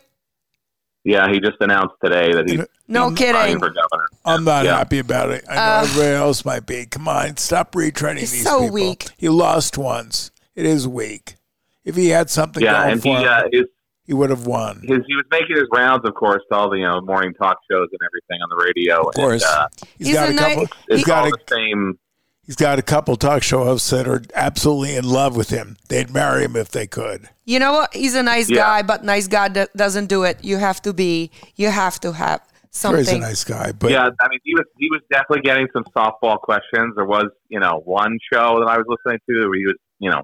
Yeah, 1.04 1.28
he 1.32 1.40
just 1.40 1.56
announced 1.60 1.94
today 2.04 2.32
that 2.32 2.48
he's 2.48 2.60
No 2.86 3.04
running 3.04 3.16
kidding. 3.16 3.58
for 3.58 3.70
governor. 3.70 4.06
I'm 4.24 4.44
not 4.44 4.64
Yeah. 4.66 4.76
happy 4.76 4.98
about 4.98 5.30
it. 5.30 5.44
I 5.48 5.54
know 5.56 5.60
Uh, 5.62 5.80
everybody 5.84 6.14
else 6.14 6.44
might 6.44 6.66
be. 6.66 6.86
Come 6.86 7.08
on, 7.08 7.36
stop 7.38 7.72
retreading 7.72 8.18
He's 8.18 8.32
these 8.32 8.44
so 8.44 8.60
people. 8.60 8.74
weak. 8.74 9.08
He 9.16 9.28
lost 9.28 9.78
once. 9.78 10.30
It 10.54 10.66
is 10.66 10.86
weak. 10.86 11.36
If 11.84 11.96
he 11.96 12.08
had 12.08 12.30
something 12.30 12.62
Yeah, 12.62 12.80
going 12.80 12.92
and 12.92 13.02
for 13.02 13.08
he 13.18 13.22
him, 13.24 13.28
uh, 13.28 13.42
his 13.52 13.62
he 14.04 14.14
would 14.14 14.30
have 14.30 14.46
won. 14.46 14.76
his 14.82 15.00
he 15.06 15.14
was 15.14 15.24
making 15.30 15.56
his 15.56 15.66
rounds, 15.72 16.02
of 16.06 16.14
course, 16.14 16.42
to 16.50 16.56
all 16.58 16.70
the 16.70 16.78
you 16.78 16.86
know 16.88 17.00
morning 17.00 17.32
talk 17.34 17.58
shows 17.70 17.88
and 17.92 17.98
everything 18.04 18.42
on 18.42 18.48
the 18.50 18.64
radio. 18.64 19.00
Of 19.08 19.14
course, 19.14 19.42
and, 19.44 19.52
uh, 19.60 19.68
he's 19.98 20.08
He's 20.08 20.16
got 20.16 20.26
a 20.28 20.30
a 20.30 20.32
ni- 20.34 20.38
couple. 20.38 20.62
it's 20.64 20.74
He's 20.88 21.04
got 21.04 21.18
all 21.24 21.28
a, 21.28 21.30
the 21.30 21.38
same. 21.50 21.98
he's 22.44 22.56
got 22.56 22.78
a 22.78 22.82
couple 22.82 23.16
talk 23.16 23.42
show 23.42 23.64
hosts 23.64 23.90
that 23.90 24.06
are 24.08 24.22
absolutely 24.34 24.96
in 24.96 25.04
love 25.08 25.36
with 25.36 25.50
him. 25.50 25.76
They'd 25.88 26.10
marry 26.12 26.44
him 26.44 26.56
if 26.56 26.70
they 26.70 26.86
could. 26.86 27.28
You 27.44 27.58
know 27.58 27.72
what? 27.72 27.94
He's 27.94 28.14
a 28.14 28.22
nice 28.22 28.48
Yeah. 28.50 28.56
guy, 28.58 28.82
but 28.82 29.04
nice 29.04 29.26
guy 29.28 29.48
do- 29.48 29.66
doesn't 29.76 30.06
do 30.06 30.24
it. 30.24 30.38
You 30.42 30.56
have 30.58 30.80
to 30.82 30.92
be. 30.92 31.30
You 31.56 31.70
have 31.70 31.98
to 32.00 32.12
have 32.12 32.40
Sure, 32.74 32.96
he's 32.96 33.12
a 33.12 33.18
nice 33.18 33.44
guy, 33.44 33.72
but 33.72 33.90
yeah, 33.90 34.08
I 34.18 34.28
mean, 34.30 34.40
he 34.44 34.54
was 34.54 34.64
he 34.78 34.88
was 34.90 35.02
definitely 35.10 35.42
getting 35.42 35.68
some 35.74 35.84
softball 35.94 36.38
questions. 36.40 36.94
There 36.96 37.04
was 37.04 37.26
you 37.48 37.60
know 37.60 37.82
one 37.84 38.18
show 38.32 38.60
that 38.60 38.66
I 38.68 38.78
was 38.78 38.86
listening 38.88 39.20
to 39.28 39.46
where 39.48 39.58
he 39.58 39.66
was 39.66 39.76
you 39.98 40.10
know 40.10 40.22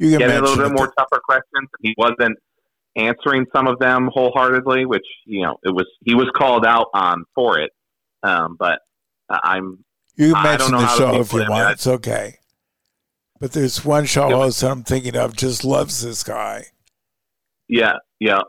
you 0.00 0.10
can 0.10 0.18
getting 0.18 0.36
a 0.36 0.40
little 0.40 0.56
bit 0.56 0.72
it. 0.72 0.74
more 0.74 0.92
tougher 0.98 1.20
questions. 1.24 1.68
He 1.80 1.94
wasn't 1.96 2.36
answering 2.96 3.46
some 3.54 3.68
of 3.68 3.78
them 3.78 4.08
wholeheartedly, 4.12 4.86
which 4.86 5.06
you 5.26 5.42
know 5.42 5.56
it 5.62 5.74
was 5.74 5.86
he 6.04 6.14
was 6.14 6.28
called 6.36 6.66
out 6.66 6.86
on 6.94 7.24
for 7.34 7.60
it. 7.60 7.70
Um, 8.22 8.56
but 8.58 8.80
I'm 9.28 9.84
You 10.16 10.34
can 10.34 10.42
mention 10.42 10.72
the 10.72 10.96
show 10.96 11.20
if 11.20 11.32
you 11.32 11.44
want. 11.48 11.72
It's 11.72 11.86
okay. 11.86 12.38
But 13.38 13.52
there's 13.52 13.84
one 13.84 14.04
show 14.04 14.28
Yeah, 14.28 14.36
host 14.36 14.62
I'm 14.62 14.82
thinking 14.82 15.16
of 15.16 15.36
just 15.36 15.64
loves 15.64 16.02
this 16.02 16.22
guy. 16.22 16.64
yeah 17.68 17.94
yeah 18.18 18.40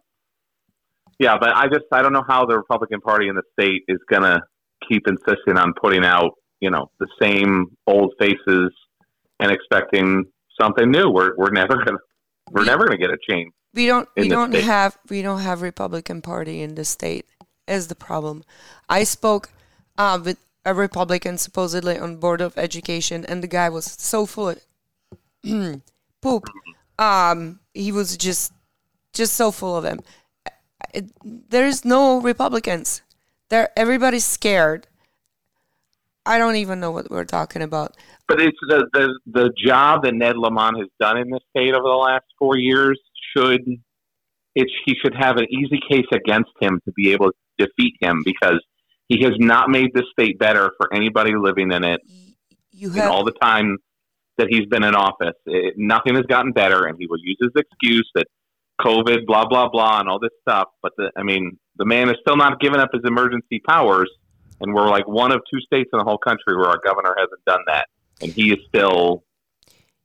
yeah, 1.19 1.37
but 1.39 1.55
I 1.55 1.67
just 1.67 1.85
I 1.91 2.01
don't 2.01 2.13
know 2.13 2.25
how 2.27 2.47
the 2.47 2.57
Republican 2.57 2.99
Party 2.99 3.27
in 3.27 3.35
the 3.35 3.43
state 3.53 3.83
is 3.87 3.99
gonna 4.09 4.41
keep 4.89 5.03
insisting 5.07 5.55
on 5.55 5.73
putting 5.79 6.03
out 6.03 6.31
you 6.61 6.71
know 6.71 6.89
the 6.99 7.07
same 7.21 7.67
old 7.85 8.13
faces 8.19 8.71
and 9.39 9.51
expecting 9.51 10.25
something 10.61 10.91
new. 10.91 11.09
We're 11.09 11.35
we're 11.35 11.51
never 11.51 11.75
gonna 11.83 11.97
we're 12.51 12.65
never 12.65 12.85
gonna 12.85 12.97
get 12.97 13.11
a 13.11 13.17
change. 13.29 13.51
we 13.73 13.87
don't. 13.87 14.07
We 14.15 14.29
don't 14.29 14.51
state. 14.51 14.63
have. 14.63 14.97
We 15.09 15.21
don't 15.21 15.41
have 15.41 15.61
Republican 15.61 16.21
Party 16.21 16.61
in 16.61 16.75
the 16.75 16.85
state. 16.85 17.25
Is 17.67 17.87
the 17.87 17.95
problem? 17.95 18.43
I 18.89 19.03
spoke 19.03 19.49
uh, 19.97 20.19
with 20.23 20.37
a 20.65 20.73
Republican 20.73 21.37
supposedly 21.37 21.97
on 21.97 22.17
board 22.17 22.41
of 22.41 22.57
education, 22.57 23.25
and 23.25 23.41
the 23.43 23.47
guy 23.47 23.69
was 23.69 23.85
so 23.85 24.25
full 24.25 24.49
of 24.49 24.61
poop. 26.21 26.43
Um, 26.99 27.59
he 27.73 27.91
was 27.91 28.17
just, 28.17 28.53
just 29.13 29.33
so 29.33 29.51
full 29.51 29.75
of. 29.77 29.85
It, 30.93 31.05
there's 31.23 31.85
no 31.85 32.19
Republicans. 32.19 33.01
There, 33.49 33.69
everybody's 33.75 34.25
scared. 34.25 34.87
I 36.25 36.37
don't 36.37 36.55
even 36.57 36.79
know 36.79 36.91
what 36.91 37.09
we're 37.09 37.25
talking 37.25 37.61
about. 37.61 37.95
But 38.27 38.41
it's 38.41 38.57
the, 38.67 38.87
the 38.93 39.19
the 39.25 39.51
job 39.65 40.03
that 40.03 40.13
Ned 40.13 40.37
Lamont 40.37 40.77
has 40.77 40.87
done 40.99 41.17
in 41.17 41.29
this 41.29 41.41
state 41.49 41.73
over 41.73 41.83
the 41.83 41.89
last 41.89 42.25
four 42.37 42.57
years 42.57 42.99
should 43.35 43.61
it 44.55 44.67
he 44.85 44.95
should 45.01 45.15
have 45.15 45.37
an 45.37 45.47
easy 45.49 45.79
case 45.89 46.05
against 46.13 46.51
him 46.59 46.79
to 46.85 46.91
be 46.91 47.11
able 47.11 47.31
to 47.31 47.65
defeat 47.65 47.95
him 47.99 48.21
because 48.23 48.61
he 49.07 49.23
has 49.23 49.33
not 49.37 49.69
made 49.69 49.93
this 49.93 50.05
state 50.11 50.39
better 50.39 50.71
for 50.77 50.93
anybody 50.93 51.33
living 51.35 51.71
in 51.71 51.83
it 51.83 52.01
You 52.71 52.89
in 52.89 52.95
have 52.95 53.11
all 53.11 53.25
the 53.25 53.33
time 53.41 53.77
that 54.37 54.47
he's 54.49 54.65
been 54.65 54.83
in 54.83 54.95
office. 54.95 55.35
It, 55.45 55.75
nothing 55.77 56.15
has 56.15 56.25
gotten 56.25 56.51
better, 56.51 56.85
and 56.85 56.97
he 56.97 57.07
will 57.07 57.19
use 57.21 57.37
his 57.39 57.51
excuse 57.55 58.09
that 58.15 58.27
COVID, 58.79 59.25
blah 59.25 59.47
blah 59.47 59.69
blah, 59.69 59.99
and 59.99 60.09
all 60.09 60.19
this 60.19 60.31
stuff. 60.41 60.69
But 60.81 60.93
the, 60.97 61.11
I 61.15 61.23
mean, 61.23 61.57
the 61.77 61.85
man 61.85 62.09
is 62.09 62.15
still 62.21 62.37
not 62.37 62.59
giving 62.59 62.79
up 62.79 62.89
his 62.93 63.03
emergency 63.05 63.61
powers, 63.67 64.09
and 64.61 64.73
we're 64.73 64.89
like 64.89 65.07
one 65.07 65.31
of 65.31 65.41
two 65.51 65.59
states 65.59 65.89
in 65.91 65.99
the 65.99 66.05
whole 66.05 66.17
country 66.17 66.55
where 66.55 66.67
our 66.67 66.79
governor 66.85 67.15
hasn't 67.17 67.43
done 67.45 67.61
that, 67.67 67.87
and 68.21 68.31
he 68.31 68.53
is 68.53 68.59
still. 68.67 69.23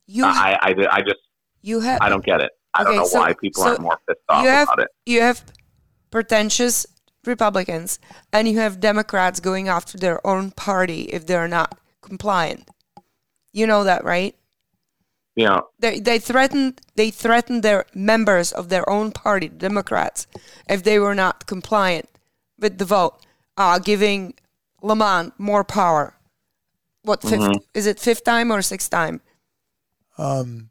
you 0.07 0.25
I, 0.25 0.57
I, 0.61 0.75
I 0.91 1.01
just 1.01 1.19
you 1.61 1.79
have 1.79 2.01
I 2.01 2.09
don't 2.09 2.25
get 2.25 2.41
it. 2.41 2.51
I 2.73 2.83
don't 2.83 2.95
know 2.95 3.05
so- 3.05 3.19
why 3.19 3.33
people 3.33 3.63
so 3.63 3.69
aren't 3.69 3.81
more 3.81 3.99
pissed 4.07 4.19
off 4.29 4.43
you 4.43 4.49
have 4.49 4.67
about 4.67 4.83
it. 4.83 4.89
you 5.05 5.21
have 5.21 5.43
pretentious 6.11 6.85
Republicans 7.25 7.99
and 8.31 8.47
you 8.47 8.59
have 8.59 8.79
Democrats 8.79 9.39
going 9.39 9.67
after 9.67 9.97
their 9.97 10.25
own 10.25 10.51
party 10.51 11.01
if 11.03 11.25
they're 11.25 11.47
not 11.47 11.77
compliant. 12.01 12.69
You 13.51 13.67
know 13.67 13.83
that, 13.83 14.03
right? 14.03 14.35
Know, 15.35 15.67
They 15.77 15.99
they 15.99 16.17
threatened 16.17 16.81
they 16.95 17.11
threatened 17.11 17.61
their 17.61 17.85
members 17.93 18.51
of 18.51 18.69
their 18.69 18.89
own 18.89 19.11
party, 19.11 19.49
Democrats, 19.49 20.25
if 20.67 20.81
they 20.81 20.97
were 20.97 21.13
not 21.13 21.45
compliant 21.45 22.09
with 22.57 22.79
the 22.79 22.85
vote, 22.85 23.23
uh, 23.55 23.77
giving 23.77 24.33
Lamont 24.81 25.33
more 25.39 25.63
power. 25.63 26.13
What 27.03 27.21
5th 27.21 27.39
Mm-hmm. 27.39 27.57
is 27.73 27.85
it? 27.87 27.99
Fifth 27.99 28.23
time 28.23 28.51
or 28.51 28.61
sixth 28.61 28.89
time? 28.89 29.21
Um, 30.17 30.69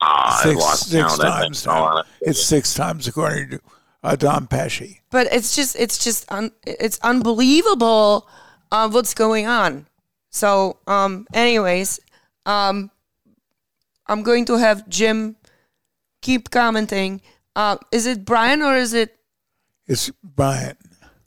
ah, 0.00 0.38
I 0.40 0.42
six 0.44 0.64
six 0.80 0.92
count, 0.92 1.20
I 1.20 1.24
think, 1.24 1.42
times 1.44 1.66
now. 1.66 2.02
It's 2.20 2.42
six 2.44 2.74
times 2.74 3.08
according 3.08 3.50
to 3.50 3.60
uh, 4.04 4.16
Don 4.16 4.46
Pesci. 4.46 5.00
but 5.10 5.26
it's 5.32 5.54
just 5.56 5.76
it's 5.76 5.98
just 6.02 6.30
un, 6.30 6.50
it's 6.66 6.98
unbelievable 7.02 8.28
uh, 8.70 8.88
what's 8.90 9.14
going 9.14 9.46
on 9.46 9.86
so 10.30 10.78
um 10.88 11.26
anyways 11.34 12.00
um 12.46 12.90
i'm 14.08 14.22
going 14.24 14.44
to 14.46 14.56
have 14.58 14.88
jim 14.88 15.36
keep 16.20 16.50
commenting 16.50 17.20
uh 17.54 17.76
is 17.92 18.06
it 18.06 18.24
brian 18.24 18.60
or 18.62 18.74
is 18.76 18.92
it 18.94 19.16
It's 19.86 20.10
Brian. 20.24 20.76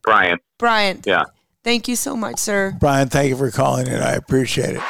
Brian. 0.03 0.39
brian 0.57 1.01
Yeah. 1.05 1.23
Thank 1.65 1.87
you 1.89 1.95
so 1.97 2.15
much 2.15 2.37
sir 2.39 2.71
Brian, 2.79 3.09
thank 3.09 3.27
you 3.29 3.35
for 3.35 3.51
calling 3.51 3.87
in. 3.87 3.99
I 4.01 4.13
appreciate 4.13 4.75
it. 4.79 4.83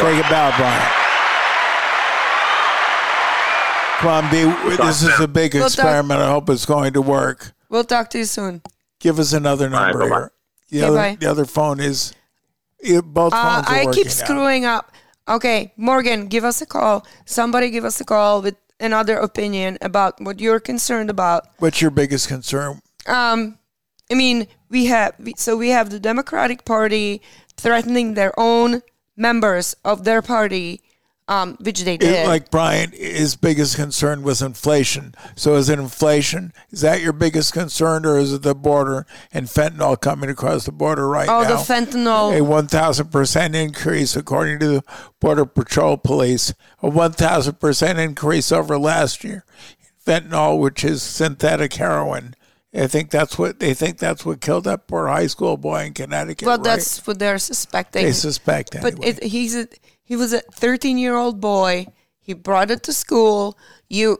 Take 0.00 0.18
it 0.18 0.28
bow, 0.32 0.50
Brian. 0.56 0.90
Come 3.98 4.08
on, 4.10 4.30
B. 4.30 4.76
This 4.76 5.02
is 5.02 5.20
a 5.20 5.28
big 5.28 5.54
Well, 5.54 5.62
Doc- 5.62 5.72
experiment. 5.72 6.20
I 6.20 6.28
hope 6.28 6.50
it's 6.50 6.66
going 6.66 6.92
to 6.94 7.00
work. 7.02 7.52
we'll 7.70 7.84
talk 7.84 8.10
to 8.10 8.18
you 8.18 8.24
soon 8.24 8.60
Give 8.98 9.18
us 9.18 9.32
another 9.32 9.68
number 9.70 10.00
bye-bye. 10.00 10.08
here. 10.08 10.30
The, 10.70 10.78
Okay, 10.78 10.86
other, 10.86 10.96
bye. 10.96 11.16
the 11.20 11.30
other 11.30 11.44
phone 11.44 11.78
is. 11.80 12.12
yeah, 12.82 13.00
Both 13.02 13.32
uh, 13.32 13.42
phones 13.62 13.66
are 13.68 13.74
i 13.74 13.84
working 13.84 13.92
keep 14.04 14.06
now. 14.06 14.24
screwing 14.24 14.64
up 14.64 14.90
okay 15.28 15.72
morgan 15.78 16.26
give 16.28 16.44
us 16.44 16.60
a 16.60 16.66
call 16.66 17.06
somebody 17.24 17.70
give 17.70 17.84
us 17.84 17.98
a 18.00 18.04
call 18.04 18.42
with 18.42 18.56
another 18.78 19.16
opinion 19.16 19.78
about 19.80 20.20
what 20.20 20.38
you're 20.40 20.60
concerned 20.60 21.08
about 21.08 21.46
What's 21.58 21.80
your 21.80 21.90
biggest 21.90 22.28
concern? 22.28 22.82
um 23.06 23.58
i 24.10 24.14
mean 24.14 24.46
we 24.68 24.86
have 24.86 25.14
so 25.36 25.56
we 25.56 25.70
have 25.70 25.90
the 25.90 26.00
democratic 26.00 26.64
party 26.64 27.20
threatening 27.56 28.14
their 28.14 28.38
own 28.38 28.82
members 29.16 29.74
of 29.84 30.04
their 30.04 30.22
party 30.22 30.80
um 31.28 31.56
which 31.60 31.84
they 31.84 31.94
It- 31.94 32.26
like 32.26 32.50
Brian, 32.50 32.92
his 32.92 33.34
biggest 33.36 33.76
concern 33.76 34.22
was 34.22 34.42
inflation. 34.42 35.14
So 35.36 35.54
is 35.54 35.68
it 35.70 35.78
inflation? 35.78 36.52
Is 36.70 36.82
that 36.82 37.00
your 37.00 37.14
biggest 37.14 37.52
concern, 37.52 38.04
or 38.04 38.18
is 38.18 38.32
it 38.34 38.42
the 38.42 38.54
border 38.54 39.06
and 39.32 39.46
fentanyl 39.46 39.98
coming 39.98 40.28
across 40.28 40.66
the 40.66 40.72
border 40.72 41.08
right 41.08 41.28
oh 41.28 41.42
now? 41.42 41.48
Oh, 41.48 41.56
the 41.56 41.72
fentanyl 41.72 42.36
a 42.36 42.42
1,000% 42.42 43.54
increase, 43.54 44.16
according 44.16 44.58
to 44.60 44.68
the 44.68 44.84
Border 45.20 45.46
Patrol 45.46 45.96
Police, 45.96 46.52
a 46.82 46.90
1,000% 46.90 47.98
increase 47.98 48.52
over 48.52 48.78
last 48.78 49.24
year. 49.24 49.44
Fentanyl, 50.06 50.60
which 50.60 50.84
is 50.84 51.02
synthetic 51.02 51.72
heroin. 51.74 52.34
I 52.74 52.86
think 52.88 53.10
that's 53.10 53.38
what 53.38 53.60
they 53.60 53.74
think 53.74 53.98
that's 53.98 54.24
what 54.26 54.40
killed 54.40 54.64
that 54.64 54.86
poor 54.88 55.06
high 55.06 55.28
school 55.28 55.56
boy 55.56 55.84
in 55.84 55.94
Connecticut. 55.94 56.46
well 56.46 56.56
right? 56.56 56.64
that's 56.64 57.06
what 57.06 57.18
they're 57.18 57.38
suspecting 57.38 58.04
they 58.04 58.12
suspect 58.12 58.74
anyway. 58.74 58.90
but 58.96 59.04
it, 59.04 59.22
he's 59.22 59.56
a 59.56 59.68
he 60.02 60.16
was 60.16 60.32
a 60.32 60.40
13 60.40 60.98
year 60.98 61.14
old 61.14 61.40
boy 61.40 61.86
he 62.20 62.32
brought 62.32 62.70
it 62.70 62.82
to 62.82 62.92
school 62.92 63.56
you 63.88 64.18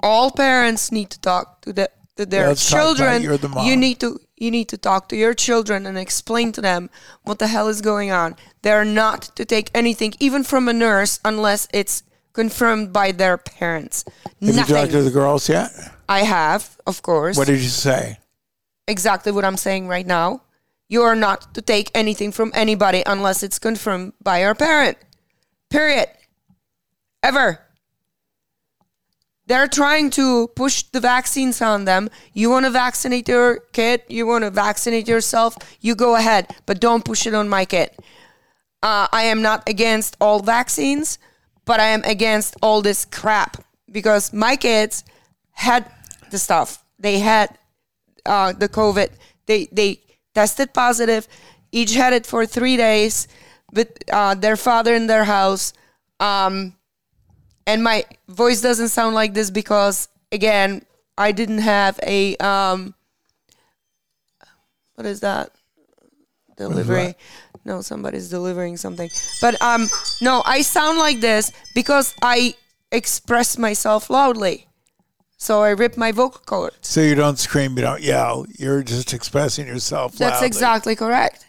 all 0.00 0.30
parents 0.30 0.90
need 0.90 1.10
to 1.10 1.20
talk 1.20 1.60
to 1.62 1.72
the 1.72 1.90
to 2.16 2.26
their 2.26 2.48
Let's 2.48 2.68
children 2.68 3.22
you're 3.22 3.36
the 3.36 3.48
mom. 3.48 3.66
you 3.66 3.76
need 3.76 4.00
to 4.00 4.18
you 4.36 4.50
need 4.50 4.68
to 4.70 4.78
talk 4.78 5.08
to 5.10 5.16
your 5.16 5.34
children 5.34 5.86
and 5.86 5.98
explain 5.98 6.52
to 6.52 6.60
them 6.60 6.90
what 7.22 7.38
the 7.38 7.46
hell 7.46 7.68
is 7.68 7.80
going 7.80 8.10
on 8.10 8.36
they're 8.62 8.84
not 8.84 9.22
to 9.36 9.44
take 9.44 9.70
anything 9.74 10.14
even 10.18 10.44
from 10.44 10.68
a 10.68 10.72
nurse 10.72 11.20
unless 11.24 11.68
it's 11.72 12.02
confirmed 12.32 12.92
by 12.92 13.12
their 13.12 13.36
parents 13.36 14.04
Have 14.40 14.56
you 14.56 14.74
talked 14.74 14.92
to 14.92 15.02
the 15.02 15.10
girls 15.10 15.48
yet? 15.48 15.70
I 16.18 16.20
have 16.36 16.62
of 16.90 16.96
course 17.02 17.36
What 17.38 17.48
did 17.52 17.60
you 17.68 17.74
say? 17.86 18.18
exactly 18.94 19.32
what 19.32 19.44
I'm 19.48 19.56
saying 19.66 19.84
right 19.94 20.06
now. 20.20 20.42
You 20.94 21.02
are 21.08 21.16
not 21.16 21.54
to 21.54 21.60
take 21.62 21.88
anything 22.02 22.32
from 22.38 22.50
anybody 22.64 23.02
unless 23.14 23.42
it's 23.46 23.58
confirmed 23.68 24.12
by 24.28 24.36
your 24.44 24.54
parent. 24.54 24.96
Period. 25.70 26.08
Ever. 27.22 27.48
They're 29.46 29.68
trying 29.68 30.10
to 30.10 30.48
push 30.54 30.82
the 30.92 31.00
vaccines 31.00 31.60
on 31.62 31.84
them. 31.84 32.08
You 32.32 32.50
want 32.50 32.64
to 32.66 32.70
vaccinate 32.70 33.28
your 33.28 33.60
kid, 33.72 34.02
you 34.08 34.26
want 34.26 34.44
to 34.44 34.50
vaccinate 34.50 35.08
yourself, 35.08 35.56
you 35.80 35.94
go 35.94 36.16
ahead, 36.16 36.44
but 36.66 36.80
don't 36.80 37.04
push 37.04 37.26
it 37.26 37.34
on 37.34 37.48
my 37.48 37.64
kid. 37.64 37.90
uh, 38.82 39.06
I 39.12 39.22
am 39.32 39.40
not 39.42 39.60
against 39.68 40.16
all 40.20 40.40
vaccines, 40.42 41.18
but 41.64 41.78
I 41.80 41.88
am 41.96 42.02
against 42.04 42.56
all 42.62 42.82
this 42.82 43.04
crap 43.04 43.52
because 43.90 44.32
my 44.32 44.56
kids 44.56 45.04
had 45.52 45.82
the 46.32 46.38
stuff. 46.38 46.84
They 46.98 47.20
had 47.20 47.56
uh, 48.26 48.52
the 48.52 48.68
COVID. 48.68 49.10
They 49.46 49.66
they 49.70 50.00
tested 50.34 50.74
positive. 50.74 51.28
Each 51.70 51.94
had 51.94 52.12
it 52.12 52.26
for 52.26 52.44
three 52.44 52.76
days 52.76 53.28
with 53.72 53.88
uh, 54.10 54.34
their 54.34 54.56
father 54.56 54.94
in 54.94 55.06
their 55.06 55.24
house. 55.24 55.72
Um, 56.18 56.74
and 57.66 57.82
my 57.82 58.04
voice 58.28 58.60
doesn't 58.60 58.88
sound 58.88 59.14
like 59.14 59.34
this 59.34 59.50
because 59.50 60.08
again, 60.32 60.84
I 61.16 61.32
didn't 61.32 61.58
have 61.58 61.98
a 62.02 62.36
um, 62.36 62.94
what 64.94 65.06
is 65.06 65.20
that 65.20 65.52
delivery? 66.56 67.14
No, 67.64 67.80
somebody's 67.80 68.28
delivering 68.28 68.76
something. 68.76 69.08
But 69.40 69.60
um, 69.62 69.88
no, 70.20 70.42
I 70.44 70.62
sound 70.62 70.98
like 70.98 71.20
this 71.20 71.52
because 71.74 72.14
I 72.20 72.54
express 72.90 73.56
myself 73.56 74.10
loudly. 74.10 74.66
So 75.42 75.60
I 75.60 75.70
rip 75.70 75.96
my 75.96 76.12
vocal 76.12 76.40
cords. 76.46 76.76
So 76.82 77.00
you 77.00 77.16
don't 77.16 77.36
scream, 77.36 77.76
you 77.76 77.82
don't 77.82 78.00
yell. 78.00 78.46
You're 78.60 78.84
just 78.84 79.12
expressing 79.12 79.66
yourself. 79.66 80.12
That's 80.12 80.34
loudly. 80.34 80.46
exactly 80.46 80.94
correct. 80.94 81.46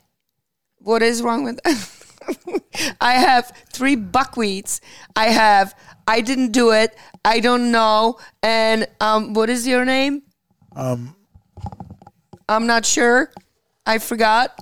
What 0.79 1.03
is 1.03 1.21
wrong 1.21 1.43
with 1.43 1.59
that? 1.61 2.95
I 3.01 3.13
have 3.13 3.53
three 3.71 3.95
buckwheats. 3.95 4.79
I 5.15 5.27
have 5.27 5.75
I 6.07 6.21
didn't 6.21 6.53
do 6.53 6.71
it. 6.71 6.97
I 7.23 7.39
don't 7.39 7.71
know. 7.71 8.17
And 8.41 8.87
um, 8.99 9.35
what 9.35 9.51
is 9.51 9.67
your 9.67 9.85
name? 9.85 10.23
Um, 10.75 11.15
I'm 12.49 12.65
not 12.65 12.87
sure. 12.87 13.31
I 13.85 13.99
forgot. 13.99 14.57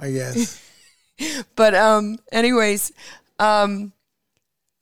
I 0.00 0.10
guess. 0.10 0.60
But 1.54 1.76
um, 1.76 2.18
anyways, 2.32 2.90
um, 3.38 3.92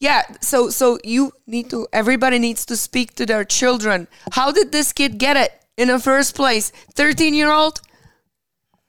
yeah. 0.03 0.23
So 0.41 0.69
so 0.69 0.99
you 1.05 1.33
need 1.47 1.71
to. 1.71 1.87
Everybody 1.93 2.39
needs 2.41 2.67
to 2.67 2.77
speak 2.77 3.15
to 3.15 3.25
their 3.25 3.45
children. 3.45 4.09
How 4.33 4.51
did 4.51 4.73
this 4.73 4.93
kid 4.93 5.17
get 5.19 5.37
it 5.37 5.53
in 5.77 5.89
the 5.89 6.01
first 6.01 6.35
place? 6.35 6.71
Thirteen 6.95 7.35
year 7.35 7.53
old. 7.53 7.81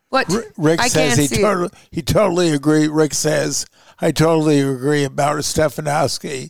What? 0.10 0.28
Rick 0.58 0.80
I 0.80 0.88
says 0.90 1.18
he 1.18 1.26
it. 1.26 1.42
totally 1.42 1.70
he 1.92 2.02
totally 2.02 2.50
agree. 2.50 2.88
Rick 2.88 3.14
says 3.14 3.66
I 4.02 4.12
totally 4.12 4.60
agree 4.60 5.04
about 5.04 5.38
Stefanowski. 5.38 6.50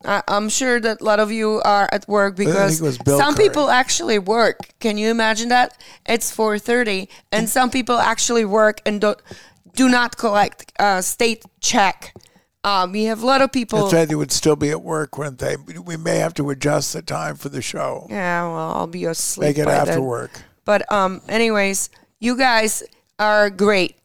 I, 0.05 0.23
I'm 0.29 0.49
sure 0.49 0.81
that 0.81 1.01
a 1.01 1.05
lot 1.05 1.20
of 1.20 1.31
you 1.31 1.61
are 1.64 1.88
at 1.92 2.09
work 2.09 2.37
because 2.37 2.81
it 2.81 2.85
was 2.85 2.99
Bill 2.99 3.18
some 3.18 3.35
Curry. 3.35 3.49
people 3.49 3.70
actually 3.70 4.18
work. 4.18 4.59
Can 4.81 4.96
you 4.96 5.11
imagine 5.11 5.49
that? 5.51 5.79
It's 6.07 6.35
4:30, 6.35 7.09
and 7.33 7.49
some 7.49 7.70
people 7.70 7.99
actually 7.99 8.44
work 8.44 8.81
and 8.87 9.01
do, 9.01 9.14
do 9.75 9.88
not 9.88 10.16
collect 10.16 10.73
uh, 10.79 11.03
state 11.03 11.44
check. 11.61 12.14
Um, 12.62 12.92
we 12.92 13.05
have 13.05 13.23
a 13.23 13.27
lot 13.27 13.40
of 13.40 13.53
people. 13.53 13.81
That's 13.83 13.94
right. 13.94 14.09
They 14.09 14.14
would 14.14 14.33
still 14.33 14.57
be 14.57 14.70
at 14.70 14.83
work, 14.83 15.16
wouldn't 15.16 15.38
they? 15.38 15.57
We 15.57 15.96
may 15.96 16.18
have 16.18 16.35
to 16.35 16.51
adjust 16.51 16.92
the 16.92 17.01
time 17.03 17.37
for 17.37 17.49
the 17.49 17.62
show. 17.62 18.07
Yeah, 18.11 18.42
well, 18.44 18.73
I'll 18.73 18.87
be 18.87 19.07
asleep. 19.07 19.49
Make 19.49 19.59
it 19.59 19.66
after 19.68 19.92
then. 19.94 20.05
work. 20.05 20.42
But 20.66 20.90
um, 20.92 21.23
anyways, 21.29 21.88
you 22.18 22.37
guys 22.37 22.83
are 23.18 23.49
great, 23.49 23.96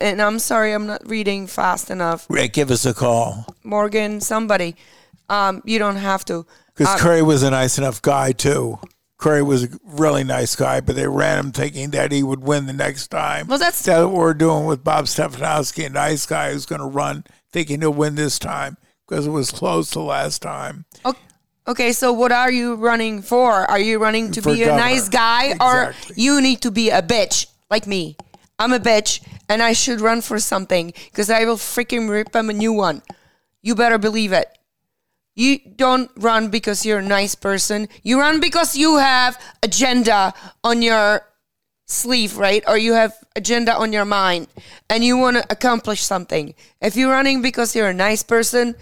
and 0.00 0.22
I'm 0.22 0.38
sorry 0.38 0.72
I'm 0.72 0.86
not 0.86 1.06
reading 1.06 1.46
fast 1.46 1.90
enough. 1.90 2.26
Rick, 2.30 2.54
give 2.54 2.70
us 2.70 2.86
a 2.86 2.94
call. 2.94 3.46
Morgan, 3.62 4.20
somebody, 4.22 4.74
um, 5.28 5.60
you 5.66 5.78
don't 5.78 5.96
have 5.96 6.24
to. 6.26 6.46
Because 6.74 6.94
Uh, 6.94 6.98
Curry 6.98 7.22
was 7.22 7.42
a 7.42 7.50
nice 7.50 7.76
enough 7.78 8.00
guy 8.00 8.32
too. 8.32 8.78
Curry 9.24 9.42
was 9.42 9.64
a 9.64 9.68
really 9.84 10.22
nice 10.22 10.54
guy, 10.54 10.80
but 10.80 10.96
they 10.96 11.08
ran 11.08 11.38
him 11.38 11.50
thinking 11.50 11.90
that 11.92 12.12
he 12.12 12.22
would 12.22 12.42
win 12.42 12.66
the 12.66 12.74
next 12.74 13.08
time. 13.08 13.46
Well, 13.46 13.56
that's- 13.58 13.80
that's 13.80 14.02
what 14.04 14.12
we're 14.12 14.34
doing 14.34 14.66
with 14.66 14.84
Bob 14.84 15.06
Stefanowski, 15.06 15.86
a 15.86 15.88
nice 15.88 16.26
guy 16.26 16.52
who's 16.52 16.66
going 16.66 16.82
to 16.82 16.86
run 16.86 17.24
thinking 17.50 17.80
he'll 17.80 17.90
win 17.94 18.16
this 18.16 18.38
time 18.38 18.76
because 19.08 19.26
it 19.26 19.30
was 19.30 19.50
close 19.50 19.90
the 19.92 20.00
last 20.00 20.42
time. 20.42 20.84
O- 21.06 21.14
Okay, 21.66 21.94
so 21.94 22.12
what 22.12 22.32
are 22.32 22.52
you 22.52 22.74
running 22.74 23.22
for? 23.22 23.50
Are 23.70 23.78
you 23.78 23.98
running 23.98 24.30
to 24.32 24.42
For 24.42 24.52
be 24.52 24.64
a 24.64 24.76
nice 24.76 25.08
guy, 25.08 25.54
or 25.58 25.94
you 26.14 26.42
need 26.42 26.60
to 26.60 26.70
be 26.70 26.90
a 26.90 27.00
bitch 27.00 27.46
like 27.70 27.86
me? 27.86 28.18
I'm 28.58 28.74
a 28.74 28.78
bitch, 28.78 29.20
and 29.48 29.62
I 29.62 29.72
should 29.72 30.02
run 30.02 30.20
for 30.20 30.38
something 30.38 30.92
because 31.06 31.30
I 31.30 31.46
will 31.46 31.56
freaking 31.56 32.10
rip 32.10 32.36
him 32.36 32.50
a 32.50 32.52
new 32.52 32.74
one. 32.74 33.00
You 33.62 33.74
better 33.74 33.96
believe 33.96 34.34
it. 34.34 34.48
You 35.34 35.58
don't 35.58 36.10
run 36.16 36.48
because 36.48 36.86
you're 36.86 37.00
a 37.00 37.02
nice 37.02 37.34
person. 37.34 37.88
You 38.02 38.20
run 38.20 38.40
because 38.40 38.76
you 38.76 38.98
have 38.98 39.40
agenda 39.62 40.32
on 40.62 40.80
your 40.80 41.22
sleeve, 41.86 42.38
right? 42.38 42.62
Or 42.68 42.78
you 42.78 42.92
have 42.92 43.12
agenda 43.34 43.74
on 43.74 43.92
your 43.92 44.04
mind 44.04 44.46
and 44.88 45.04
you 45.04 45.16
want 45.16 45.36
to 45.36 45.44
accomplish 45.50 46.02
something. 46.02 46.54
If 46.80 46.94
you're 46.96 47.10
running 47.10 47.42
because 47.42 47.74
you're 47.74 47.88
a 47.88 47.94
nice 47.94 48.22
person, 48.22 48.76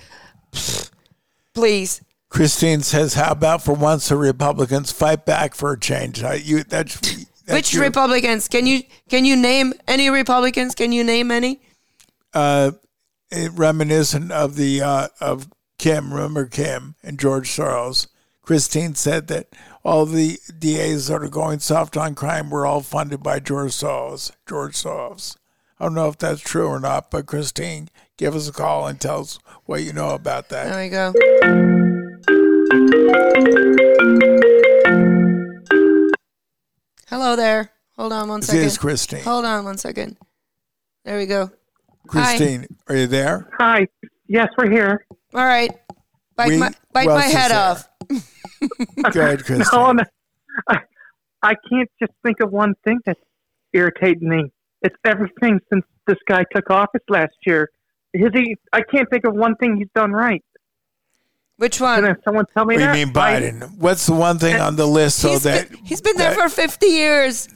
please. 1.55 2.01
Christine 2.29 2.81
says, 2.83 3.15
"How 3.15 3.33
about 3.33 3.63
for 3.63 3.75
once 3.75 4.09
the 4.09 4.17
Republicans 4.17 4.91
fight 4.93 5.27
back 5.27 5.55
for 5.55 5.73
a 5.73 5.79
change?" 5.79 6.23
I, 6.23 6.35
you, 6.35 6.63
that's, 6.65 6.99
that's 7.01 7.53
Which 7.53 7.75
your- 7.75 7.83
Republicans? 7.83 8.49
Can 8.49 8.67
you 8.67 8.83
can 9.09 9.25
you 9.27 9.37
name 9.37 9.75
any 9.87 10.09
Republicans? 10.11 10.75
Can 10.75 10.93
you 10.93 11.05
name 11.05 11.31
any? 11.31 11.61
uh, 12.35 12.71
reminiscent 13.53 14.33
of 14.33 14.57
the 14.57 14.81
uh, 14.81 15.09
of 15.21 15.47
Kim. 15.83 16.15
Remember 16.15 16.47
Kim 16.47 16.95
and 17.03 17.19
George 17.19 17.49
Soros. 17.49 18.07
Christine 18.41 18.95
said 18.95 19.27
that 19.27 19.49
all 19.85 20.07
the 20.07 20.39
DAs 20.57 21.09
that 21.09 21.21
are 21.21 21.29
going 21.29 21.59
soft 21.59 21.97
on 21.97 22.15
crime 22.15 22.51
were 22.51 22.65
all 22.65 22.83
funded 22.83 23.21
by 23.21 23.41
George 23.41 23.73
Soros. 23.73 24.31
George 24.49 24.75
Soros. 24.75 25.37
I 25.81 25.87
don't 25.87 25.95
know 25.95 26.07
if 26.07 26.19
that's 26.19 26.41
true 26.41 26.69
or 26.69 26.79
not, 26.79 27.11
but 27.11 27.27
Christine, 27.27 27.89
give 28.17 28.37
us 28.37 28.49
a 28.49 28.53
call 28.53 28.87
and 28.87 29.01
tell 29.01 29.23
us 29.23 29.41
what 29.65 29.83
you 29.83 29.93
know 29.93 30.11
about 30.11 30.51
that. 30.51 30.69
There 30.71 30.83
we 30.85 30.89
go. 30.89 31.13
Hello 37.09 37.35
there. 37.35 37.73
Hold 37.97 38.13
on 38.13 38.29
one 38.29 38.39
This 38.39 38.51
second. 38.51 38.65
is 38.67 38.79
Christine. 38.79 39.25
Hold 39.25 39.45
on 39.45 39.65
one 39.65 39.79
second. 39.79 40.17
There 41.05 41.19
we 41.19 41.27
go. 41.27 41.51
Christine, 42.07 42.69
are 42.89 42.95
you 42.95 43.09
there? 43.09 43.51
Hi. 43.59 43.89
Yes, 44.29 44.47
we're 44.57 44.71
here. 44.71 45.05
All 45.35 45.45
right. 45.45 45.71
Bite 46.37 46.49
We- 46.49 46.59
my 46.59 46.71
bite 46.93 47.05
who 47.09 47.15
my 47.15 47.23
head 47.23 47.53
off. 47.53 47.89
Go 49.13 49.21
ahead, 49.21 49.45
Christine. 49.45 49.67
No, 49.73 49.93
no, 49.93 50.05
I, 50.69 50.79
I 51.43 51.55
can't 51.71 51.91
just 52.01 52.13
think 52.25 52.41
of 52.43 52.53
one 52.53 52.75
thing 52.85 53.01
that's 53.07 53.21
irritating 53.73 54.29
me. 54.29 54.53
It's 54.83 54.95
everything 55.05 55.59
since 55.73 55.85
this 56.07 56.19
guy 56.29 56.45
took 56.55 56.71
office 56.71 57.03
last 57.09 57.35
year. 57.47 57.71
His, 58.13 58.31
he, 58.35 58.57
I 58.73 58.83
can't 58.83 59.09
think 59.11 59.25
of 59.27 59.35
one 59.35 59.57
thing 59.57 59.77
he's 59.77 59.89
done 59.95 60.13
right. 60.13 60.45
Which 61.57 61.79
Can 61.79 62.03
one? 62.05 62.17
someone 62.25 62.45
tell 62.55 62.65
me 62.65 62.75
What 62.75 62.81
that? 62.81 62.99
you 62.99 63.07
mean 63.07 63.15
Biden? 63.15 63.79
What's 63.79 64.07
the 64.07 64.15
one 64.15 64.39
thing 64.39 64.57
uh, 64.61 64.67
on 64.67 64.77
the 64.77 64.87
list 64.87 65.19
so 65.21 65.31
He's 65.31 65.43
that 65.45 65.71
been, 65.71 65.85
he's 65.85 66.01
been 66.01 66.17
there 66.17 66.35
that- 66.35 66.51
for 66.51 66.55
50 66.55 66.87
years. 66.87 67.49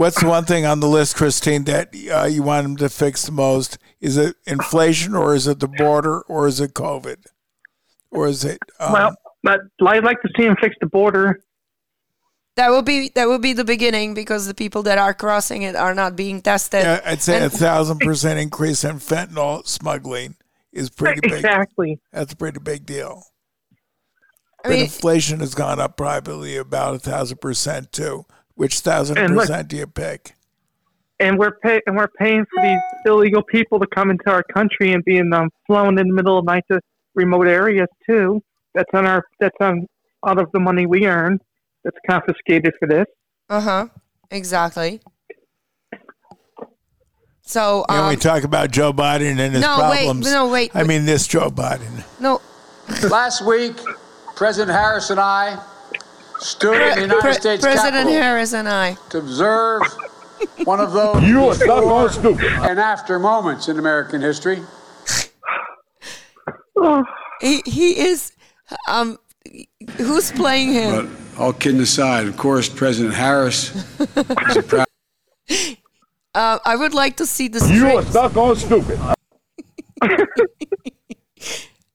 What's 0.00 0.18
the 0.18 0.28
one 0.28 0.46
thing 0.46 0.64
on 0.64 0.80
the 0.80 0.88
list, 0.88 1.16
Christine, 1.16 1.64
that 1.64 1.94
uh, 2.10 2.24
you 2.24 2.42
want 2.42 2.64
him 2.64 2.76
to 2.78 2.88
fix 2.88 3.26
the 3.26 3.32
most? 3.32 3.76
Is 4.00 4.16
it 4.16 4.34
inflation, 4.46 5.14
or 5.14 5.34
is 5.34 5.46
it 5.46 5.60
the 5.60 5.68
border, 5.68 6.22
or 6.22 6.46
is 6.46 6.58
it 6.58 6.72
COVID, 6.72 7.18
or 8.10 8.26
is 8.26 8.42
it? 8.42 8.60
Um, 8.78 8.92
well, 8.94 9.14
but 9.42 9.60
I'd 9.86 10.02
like 10.02 10.22
to 10.22 10.30
see 10.38 10.46
him 10.46 10.56
fix 10.58 10.74
the 10.80 10.86
border. 10.86 11.42
That 12.56 12.70
will 12.70 12.80
be 12.80 13.10
that 13.14 13.28
will 13.28 13.38
be 13.38 13.52
the 13.52 13.62
beginning 13.62 14.14
because 14.14 14.46
the 14.46 14.54
people 14.54 14.82
that 14.84 14.96
are 14.96 15.12
crossing 15.12 15.64
it 15.64 15.76
are 15.76 15.94
not 15.94 16.16
being 16.16 16.40
tested. 16.40 16.82
yeah, 16.82 17.02
I'd 17.04 17.20
say 17.20 17.44
a 17.44 17.50
thousand 17.50 17.98
percent 17.98 18.40
increase 18.40 18.84
in 18.84 19.00
fentanyl 19.00 19.66
smuggling 19.66 20.36
is 20.72 20.88
pretty 20.88 21.20
big. 21.20 21.32
Exactly. 21.32 22.00
That's 22.10 22.32
a 22.32 22.36
pretty 22.36 22.58
big 22.58 22.86
deal. 22.86 23.24
I 24.64 24.68
But 24.68 24.70
mean, 24.70 24.82
inflation 24.84 25.40
has 25.40 25.54
gone 25.54 25.78
up 25.78 25.98
probably 25.98 26.56
about 26.56 26.94
a 26.94 26.98
thousand 26.98 27.42
percent 27.42 27.92
too. 27.92 28.24
Which 28.60 28.80
thousand 28.80 29.16
percent 29.16 29.68
do 29.68 29.76
you 29.78 29.86
pick? 29.86 30.34
And 31.18 31.38
we're 31.38 31.52
pay- 31.62 31.80
and 31.86 31.96
we're 31.96 32.08
paying 32.18 32.44
for 32.44 32.62
these 32.62 32.78
illegal 33.06 33.42
people 33.42 33.80
to 33.80 33.86
come 33.86 34.10
into 34.10 34.28
our 34.30 34.42
country 34.42 34.92
and 34.92 35.02
being 35.02 35.32
um, 35.32 35.48
flown 35.66 35.98
in 35.98 36.08
the 36.08 36.12
middle 36.12 36.38
of 36.38 36.44
night 36.44 36.64
to 36.70 36.78
remote 37.14 37.46
areas 37.46 37.88
too. 38.06 38.42
That's 38.74 38.90
on 38.92 39.06
our 39.06 39.24
that's 39.40 39.56
on 39.62 39.86
out 40.26 40.38
of 40.38 40.52
the 40.52 40.60
money 40.60 40.84
we 40.84 41.06
earn. 41.06 41.38
That's 41.84 41.96
confiscated 42.06 42.74
for 42.78 42.86
this. 42.86 43.06
uh 43.48 43.62
huh, 43.62 43.86
exactly. 44.30 45.00
So 47.40 47.86
Can 47.88 48.08
we 48.08 48.14
um, 48.16 48.20
talk 48.20 48.44
about 48.44 48.70
Joe 48.72 48.92
Biden 48.92 49.38
and 49.38 49.54
his 49.54 49.62
no, 49.62 49.88
wait, 49.90 50.04
problems? 50.04 50.30
no, 50.30 50.48
wait, 50.50 50.70
I 50.74 50.80
wait. 50.82 50.86
mean, 50.88 51.06
this 51.06 51.26
Joe 51.26 51.48
Biden. 51.48 52.04
no, 52.20 52.42
Last 53.08 53.40
week, 53.46 53.72
President 54.36 54.76
Harris 54.76 55.08
and 55.08 55.18
I 55.18 55.58
stood 56.40 56.74
in 56.80 56.94
the 56.96 57.00
United 57.02 57.20
Pre- 57.20 57.32
States 57.34 57.62
President 57.62 57.92
Capitol 57.94 58.12
Harris 58.12 58.52
and 58.54 58.68
I. 58.68 58.94
to 59.10 59.18
observe 59.18 59.82
one 60.64 60.80
of 60.80 60.92
those 60.92 61.22
You 61.28 61.44
are 61.46 61.54
stuck 61.54 61.82
before 61.82 62.08
stupid. 62.10 62.44
and 62.68 62.78
after 62.80 63.18
moments 63.18 63.68
in 63.68 63.78
American 63.78 64.20
history. 64.20 64.60
He 67.42 67.62
he 67.64 67.98
is. 67.98 68.32
Um, 68.88 69.18
who's 69.96 70.30
playing 70.32 70.74
But 70.74 71.04
him? 71.04 71.16
all 71.38 71.52
kidding 71.54 71.80
aside, 71.80 72.26
of 72.26 72.36
course, 72.36 72.68
President 72.68 73.14
Harris 73.14 73.74
is 74.00 74.56
a 74.56 74.62
proud. 74.62 74.86
Uh, 76.32 76.60
I 76.64 76.76
would 76.76 76.94
like 76.94 77.16
to 77.16 77.26
see 77.26 77.48
the 77.48 77.58
You 77.66 77.86
are 77.86 77.90
strings. 78.02 78.10
stuck 78.10 78.36
on 78.36 78.54
stupid. 78.54 79.00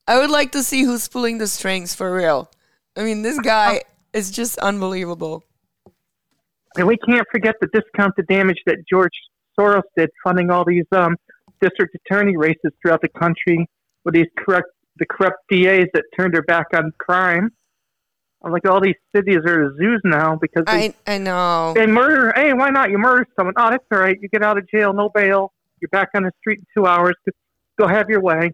I 0.08 0.17
would 0.19 0.29
like 0.29 0.51
to 0.51 0.62
see 0.62 0.84
who's 0.84 1.08
pulling 1.08 1.38
the 1.38 1.47
strings 1.47 1.95
for 1.95 2.13
real. 2.13 2.51
I 2.97 3.03
mean, 3.03 3.21
this 3.21 3.39
guy 3.39 3.81
is 4.15 4.32
just 4.32 4.58
unbelievable. 4.60 5.43
and 6.78 6.88
we 6.88 6.97
can't 6.97 7.28
forget 7.32 7.56
the 7.62 7.67
discounted 7.67 8.28
damage 8.28 8.62
that 8.65 8.78
George 8.89 9.13
Soros 9.58 9.84
did, 9.97 10.10
funding 10.23 10.49
all 10.49 10.65
these 10.65 10.86
um, 10.91 11.15
district 11.62 11.95
attorney 11.95 12.36
races 12.36 12.71
throughout 12.82 13.01
the 13.01 13.08
country 13.10 13.67
with 14.04 14.13
these 14.13 14.28
corrupt 14.38 14.69
the 14.97 15.06
corrupt 15.06 15.38
DAs 15.49 15.88
that 15.93 16.04
turned 16.17 16.34
their 16.34 16.43
back 16.43 16.67
on 16.73 16.91
crime. 16.97 17.51
I'm 18.43 18.51
like 18.51 18.65
all 18.67 18.80
these 18.80 18.95
cities 19.15 19.39
are 19.45 19.75
zoos 19.78 20.01
now 20.06 20.38
because 20.39 20.63
they, 20.65 20.93
I 21.08 21.15
I 21.15 21.17
know. 21.17 21.73
they 21.75 21.86
murder. 21.88 22.32
Hey, 22.36 22.54
why 22.54 22.69
not? 22.69 22.91
You 22.91 22.97
murder 22.97 23.28
someone. 23.36 23.56
Oh, 23.58 23.69
that's 23.71 23.84
all 23.91 23.99
right. 23.99 24.17
You 24.21 24.30
get 24.30 24.43
out 24.43 24.58
of 24.58 24.69
jail, 24.69 24.93
no 24.93 25.10
bail. 25.10 25.51
You're 25.82 25.89
back 25.89 26.10
on 26.15 26.23
the 26.23 26.32
street 26.39 26.60
in 26.60 26.65
two 26.75 26.86
hours. 26.88 27.15
Go 27.78 27.88
have 27.88 28.10
your 28.10 28.21
way. 28.21 28.51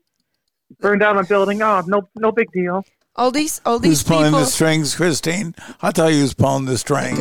Burn 0.80 0.98
down 0.98 1.18
a 1.18 1.24
building. 1.24 1.62
Oh, 1.62 1.84
no, 1.86 2.08
no 2.16 2.32
big 2.32 2.52
deal. 2.52 2.84
All 3.16 3.30
these 3.32 3.60
all 3.66 3.78
these 3.80 3.90
Who's 3.92 4.00
these 4.04 4.08
pulling 4.08 4.26
people. 4.32 4.40
the 4.40 4.46
strings, 4.46 4.96
Christine? 4.96 5.54
I'll 5.82 5.92
tell 5.92 6.10
you 6.10 6.22
who's 6.22 6.34
pulling 6.34 6.66
the 6.66 6.78
strings. 6.78 7.20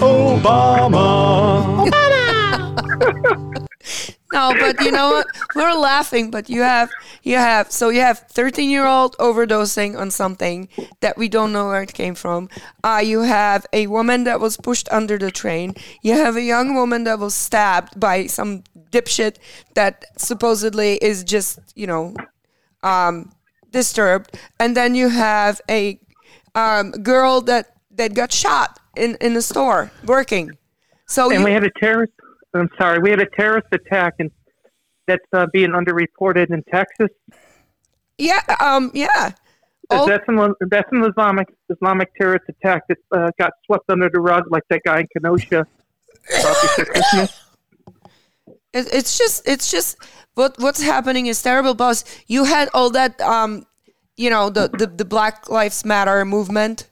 Obama. 0.00 1.88
No, 4.30 4.52
but 4.60 4.78
you 4.82 4.92
know 4.92 5.08
what? 5.08 5.26
We're 5.56 5.72
laughing, 5.74 6.30
but 6.30 6.50
you 6.50 6.60
have 6.60 6.90
you 7.22 7.36
have 7.36 7.72
so 7.72 7.88
you 7.88 8.00
have 8.00 8.18
13 8.30 8.68
year 8.68 8.86
old 8.86 9.16
overdosing 9.18 9.98
on 9.98 10.10
something 10.10 10.68
that 11.00 11.16
we 11.16 11.28
don't 11.28 11.52
know 11.52 11.68
where 11.68 11.82
it 11.82 11.94
came 11.94 12.14
from. 12.14 12.48
Uh, 12.84 13.00
you 13.02 13.22
have 13.22 13.66
a 13.72 13.86
woman 13.86 14.24
that 14.24 14.38
was 14.38 14.56
pushed 14.58 14.88
under 14.92 15.16
the 15.18 15.30
train. 15.30 15.74
You 16.02 16.12
have 16.12 16.36
a 16.36 16.42
young 16.42 16.74
woman 16.74 17.04
that 17.04 17.18
was 17.18 17.34
stabbed 17.34 17.98
by 17.98 18.26
some 18.26 18.64
dipshit 18.92 19.36
that 19.74 20.04
supposedly 20.18 20.96
is 20.96 21.24
just 21.24 21.58
you 21.74 21.86
know 21.86 22.14
um, 22.82 23.32
disturbed, 23.70 24.38
and 24.58 24.76
then 24.76 24.94
you 24.94 25.08
have 25.08 25.60
a 25.68 25.98
um, 26.54 26.90
girl 26.90 27.40
that 27.42 27.76
that 27.90 28.14
got 28.14 28.32
shot 28.32 28.78
in 28.96 29.16
in 29.20 29.36
a 29.36 29.42
store 29.42 29.90
working. 30.04 30.56
So 31.06 31.30
And 31.30 31.40
you, 31.40 31.44
we 31.44 31.52
had 31.52 31.64
a 31.64 31.70
terrorist. 31.80 32.12
I'm 32.54 32.70
sorry, 32.78 32.98
we 32.98 33.10
had 33.10 33.20
a 33.20 33.28
terrorist 33.36 33.68
attack, 33.72 34.14
and 34.18 34.30
that's 35.06 35.24
uh, 35.32 35.46
being 35.52 35.70
underreported 35.70 36.50
in 36.50 36.62
Texas. 36.70 37.08
yeah, 38.18 38.40
um, 38.60 38.90
yeah. 38.94 39.32
That's 40.06 40.24
an 40.28 40.54
that's 40.70 40.88
an 40.92 41.02
Islamic 41.04 41.48
Islamic 41.70 42.14
terrorist 42.14 42.44
attack 42.48 42.82
that 42.88 42.98
uh, 43.12 43.30
got 43.38 43.52
swept 43.64 43.90
under 43.90 44.10
the 44.12 44.20
rug, 44.20 44.44
like 44.50 44.64
that 44.70 44.82
guy 44.84 45.00
in 45.00 45.06
Kenosha. 45.14 45.66
about 48.74 48.90
before 48.90 49.16
Christmas. 49.16 49.46
It, 49.52 49.68
it's 49.68 49.70
just 49.70 49.70
it's 49.70 49.70
just 49.70 49.96
what 50.34 50.56
what's 50.58 50.82
happening 50.82 51.26
is 51.26 51.42
terrible 51.42 51.74
boss. 51.74 52.04
You 52.26 52.44
had 52.44 52.68
all 52.74 52.90
that 52.90 53.20
um 53.20 53.66
you 54.16 54.30
know 54.30 54.50
the 54.50 54.68
the, 54.68 54.86
the 54.86 55.04
black 55.04 55.48
lives 55.50 55.84
matter 55.84 56.24
movement 56.24 56.88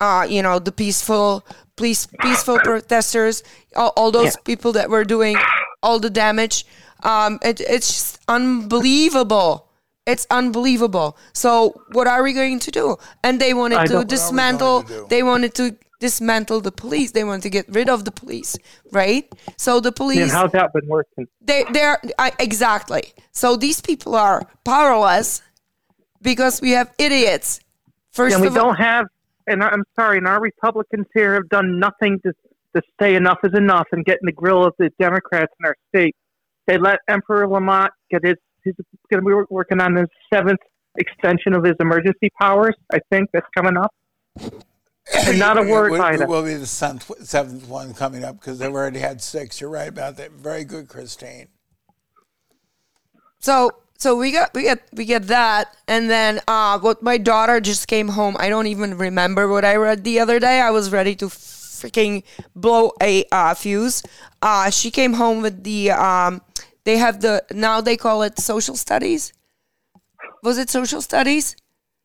uh 0.00 0.26
you 0.28 0.42
know 0.42 0.58
the 0.58 0.72
peaceful 0.72 1.44
peace, 1.76 2.06
peaceful 2.20 2.58
protesters 2.58 3.42
all, 3.76 3.92
all 3.96 4.10
those 4.10 4.36
people 4.44 4.72
that 4.72 4.90
were 4.90 5.04
doing 5.04 5.36
all 5.82 5.98
the 6.00 6.10
damage. 6.10 6.66
Um 7.02 7.38
it, 7.42 7.60
it's 7.60 7.88
just 7.88 8.20
unbelievable. 8.28 9.68
It's 10.06 10.26
unbelievable. 10.30 11.16
So 11.32 11.82
what 11.92 12.06
are 12.06 12.22
we 12.22 12.32
going 12.32 12.60
to 12.60 12.70
do? 12.70 12.96
And 13.24 13.40
they 13.40 13.54
wanted 13.54 13.78
I 13.78 13.86
to 13.86 14.04
dismantle 14.04 14.82
What 14.82 14.84
are 14.84 14.88
we 14.88 14.94
going 14.94 15.08
to 15.08 15.14
they 15.14 15.22
wanted 15.22 15.54
to 15.54 15.76
dismantle 15.98 16.60
the 16.60 16.72
police 16.72 17.12
they 17.12 17.24
want 17.24 17.42
to 17.42 17.50
get 17.50 17.66
rid 17.68 17.88
of 17.88 18.04
the 18.04 18.10
police 18.12 18.56
right 18.92 19.32
so 19.56 19.80
the 19.80 19.92
police 19.92 20.18
And 20.18 20.30
how's 20.30 20.52
that 20.52 20.72
been 20.72 20.86
working? 20.86 21.26
they 21.40 21.64
they're 21.72 22.00
I, 22.18 22.32
exactly 22.38 23.14
so 23.32 23.56
these 23.56 23.80
people 23.80 24.14
are 24.14 24.46
powerless 24.64 25.42
because 26.22 26.60
we 26.60 26.72
have 26.72 26.92
idiots 26.98 27.60
first 28.10 28.34
And 28.34 28.44
we 28.44 28.50
don't 28.50 28.76
have. 28.76 29.06
And 29.46 29.62
I'm 29.62 29.84
sorry, 29.94 30.18
and 30.18 30.26
our 30.26 30.40
Republicans 30.40 31.06
here 31.14 31.34
have 31.34 31.48
done 31.48 31.78
nothing 31.78 32.20
to 32.24 32.32
to 32.74 32.82
say 33.00 33.14
enough 33.14 33.38
is 33.44 33.54
enough 33.54 33.86
and 33.92 34.04
get 34.04 34.18
in 34.20 34.26
the 34.26 34.32
grill 34.32 34.64
of 34.64 34.74
the 34.78 34.90
Democrats 34.98 35.52
in 35.58 35.66
our 35.66 35.76
state. 35.88 36.14
They 36.66 36.78
let 36.78 36.98
Emperor 37.08 37.48
Lamont 37.48 37.92
get 38.10 38.24
his. 38.24 38.34
He's 38.64 38.74
going 39.10 39.22
to 39.22 39.26
be 39.26 39.46
working 39.48 39.80
on 39.80 39.94
his 39.94 40.08
seventh 40.32 40.58
extension 40.96 41.54
of 41.54 41.62
his 41.62 41.76
emergency 41.78 42.30
powers. 42.40 42.74
I 42.92 42.98
think 43.10 43.30
that's 43.32 43.46
coming 43.56 43.76
up. 43.76 43.94
And 45.14 45.38
not 45.38 45.56
a 45.58 45.62
word 45.62 45.92
It 45.94 45.98
by 45.98 46.12
will, 46.12 46.18
them. 46.18 46.28
will 46.28 46.42
be 46.44 46.54
the 46.54 46.66
seventh, 46.66 47.10
seventh 47.26 47.68
one 47.68 47.94
coming 47.94 48.24
up 48.24 48.40
because 48.40 48.58
they've 48.58 48.72
already 48.72 48.98
had 48.98 49.22
six. 49.22 49.60
You're 49.60 49.70
right 49.70 49.88
about 49.88 50.16
that. 50.16 50.32
Very 50.32 50.64
good, 50.64 50.88
Christine. 50.88 51.48
so 53.40 53.70
so 53.98 54.16
we 54.16 54.32
got 54.32 54.52
we 54.54 54.62
get 54.62 54.82
we 54.92 55.04
get 55.04 55.26
that 55.28 55.74
and 55.88 56.10
then 56.10 56.40
uh 56.48 56.78
what 56.78 57.02
my 57.02 57.16
daughter 57.18 57.60
just 57.60 57.86
came 57.88 58.08
home 58.08 58.36
i 58.38 58.48
don't 58.48 58.66
even 58.66 58.96
remember 58.98 59.48
what 59.48 59.64
i 59.64 59.74
read 59.76 60.04
the 60.04 60.18
other 60.20 60.38
day 60.38 60.60
i 60.60 60.70
was 60.70 60.90
ready 60.90 61.14
to 61.14 61.26
freaking 61.26 62.22
blow 62.54 62.92
a 63.02 63.24
uh, 63.32 63.54
fuse 63.54 64.02
uh 64.42 64.68
she 64.70 64.90
came 64.90 65.14
home 65.14 65.40
with 65.42 65.62
the 65.64 65.90
um 65.90 66.42
they 66.84 66.96
have 66.98 67.20
the 67.20 67.42
now 67.52 67.80
they 67.80 67.96
call 67.96 68.22
it 68.22 68.38
social 68.38 68.76
studies 68.76 69.32
was 70.42 70.58
it 70.58 70.68
social 70.68 71.00
studies 71.00 71.56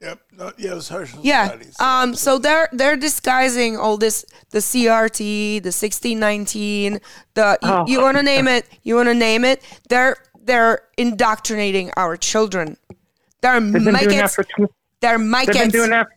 Yep. 0.02 0.20
No, 0.38 0.52
yeah, 0.58 0.80
social 0.80 1.20
Yeah. 1.24 1.48
studies. 1.50 1.80
Um. 1.80 2.16
So 2.16 2.40
they're 2.40 2.68
they're 2.72 2.98
disguising 2.98 3.78
all 3.78 3.98
this 3.98 4.26
the 4.50 4.58
CRT, 4.60 5.62
the 5.62 5.72
sixteen 5.72 6.20
nineteen, 6.20 7.00
the 7.36 7.58
you, 7.62 7.70
Oh. 7.70 7.86
you 7.88 8.02
want 8.02 8.18
to 8.18 8.24
name 8.24 8.48
it, 8.48 8.66
you 8.84 8.96
want 8.96 9.10
to 9.10 9.14
name 9.14 9.46
it. 9.46 9.62
They're 9.90 10.16
they're 10.44 10.80
indoctrinating 10.98 11.92
our 11.98 12.18
children. 12.18 12.78
They're 13.42 13.60
They've 13.62 13.74
been 13.74 13.94
doing 13.94 14.18
that 14.18 14.32
for 14.32 14.44
tw- 14.44 14.72
They're 15.02 15.18
They've 15.20 15.48
been 15.54 15.70
doing 15.70 15.90
that. 15.92 16.08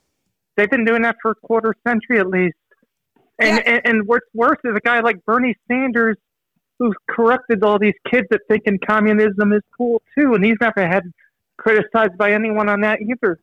They've 0.57 0.71
been 0.71 0.85
doing 0.87 1.03
that 1.03 1.17
for 1.21 1.33
a 1.33 1.35
quarter 1.35 1.75
century 1.87 2.19
at 2.21 2.29
least. 2.29 2.57
And, 3.39 3.57
Yeah. 3.59 3.63
and 3.73 3.81
and 3.85 4.07
what's 4.09 4.27
worse 4.33 4.59
is 4.65 4.75
a 4.75 4.81
guy 4.81 5.01
like 5.01 5.23
Bernie 5.27 5.57
Sanders, 5.69 6.17
who's 6.79 6.95
corrupted 7.11 7.63
all 7.63 7.79
these 7.79 7.95
kids 8.11 8.27
that 8.31 8.41
thinking 8.49 8.79
communism 8.87 9.53
is 9.53 9.63
cool 9.77 10.01
too, 10.17 10.33
and 10.35 10.43
he's 10.45 10.57
never 10.61 10.87
had 10.87 11.05
criticized 11.59 12.17
by 12.17 12.33
anyone 12.33 12.69
on 12.71 12.81
that 12.81 13.01
either. 13.03 13.39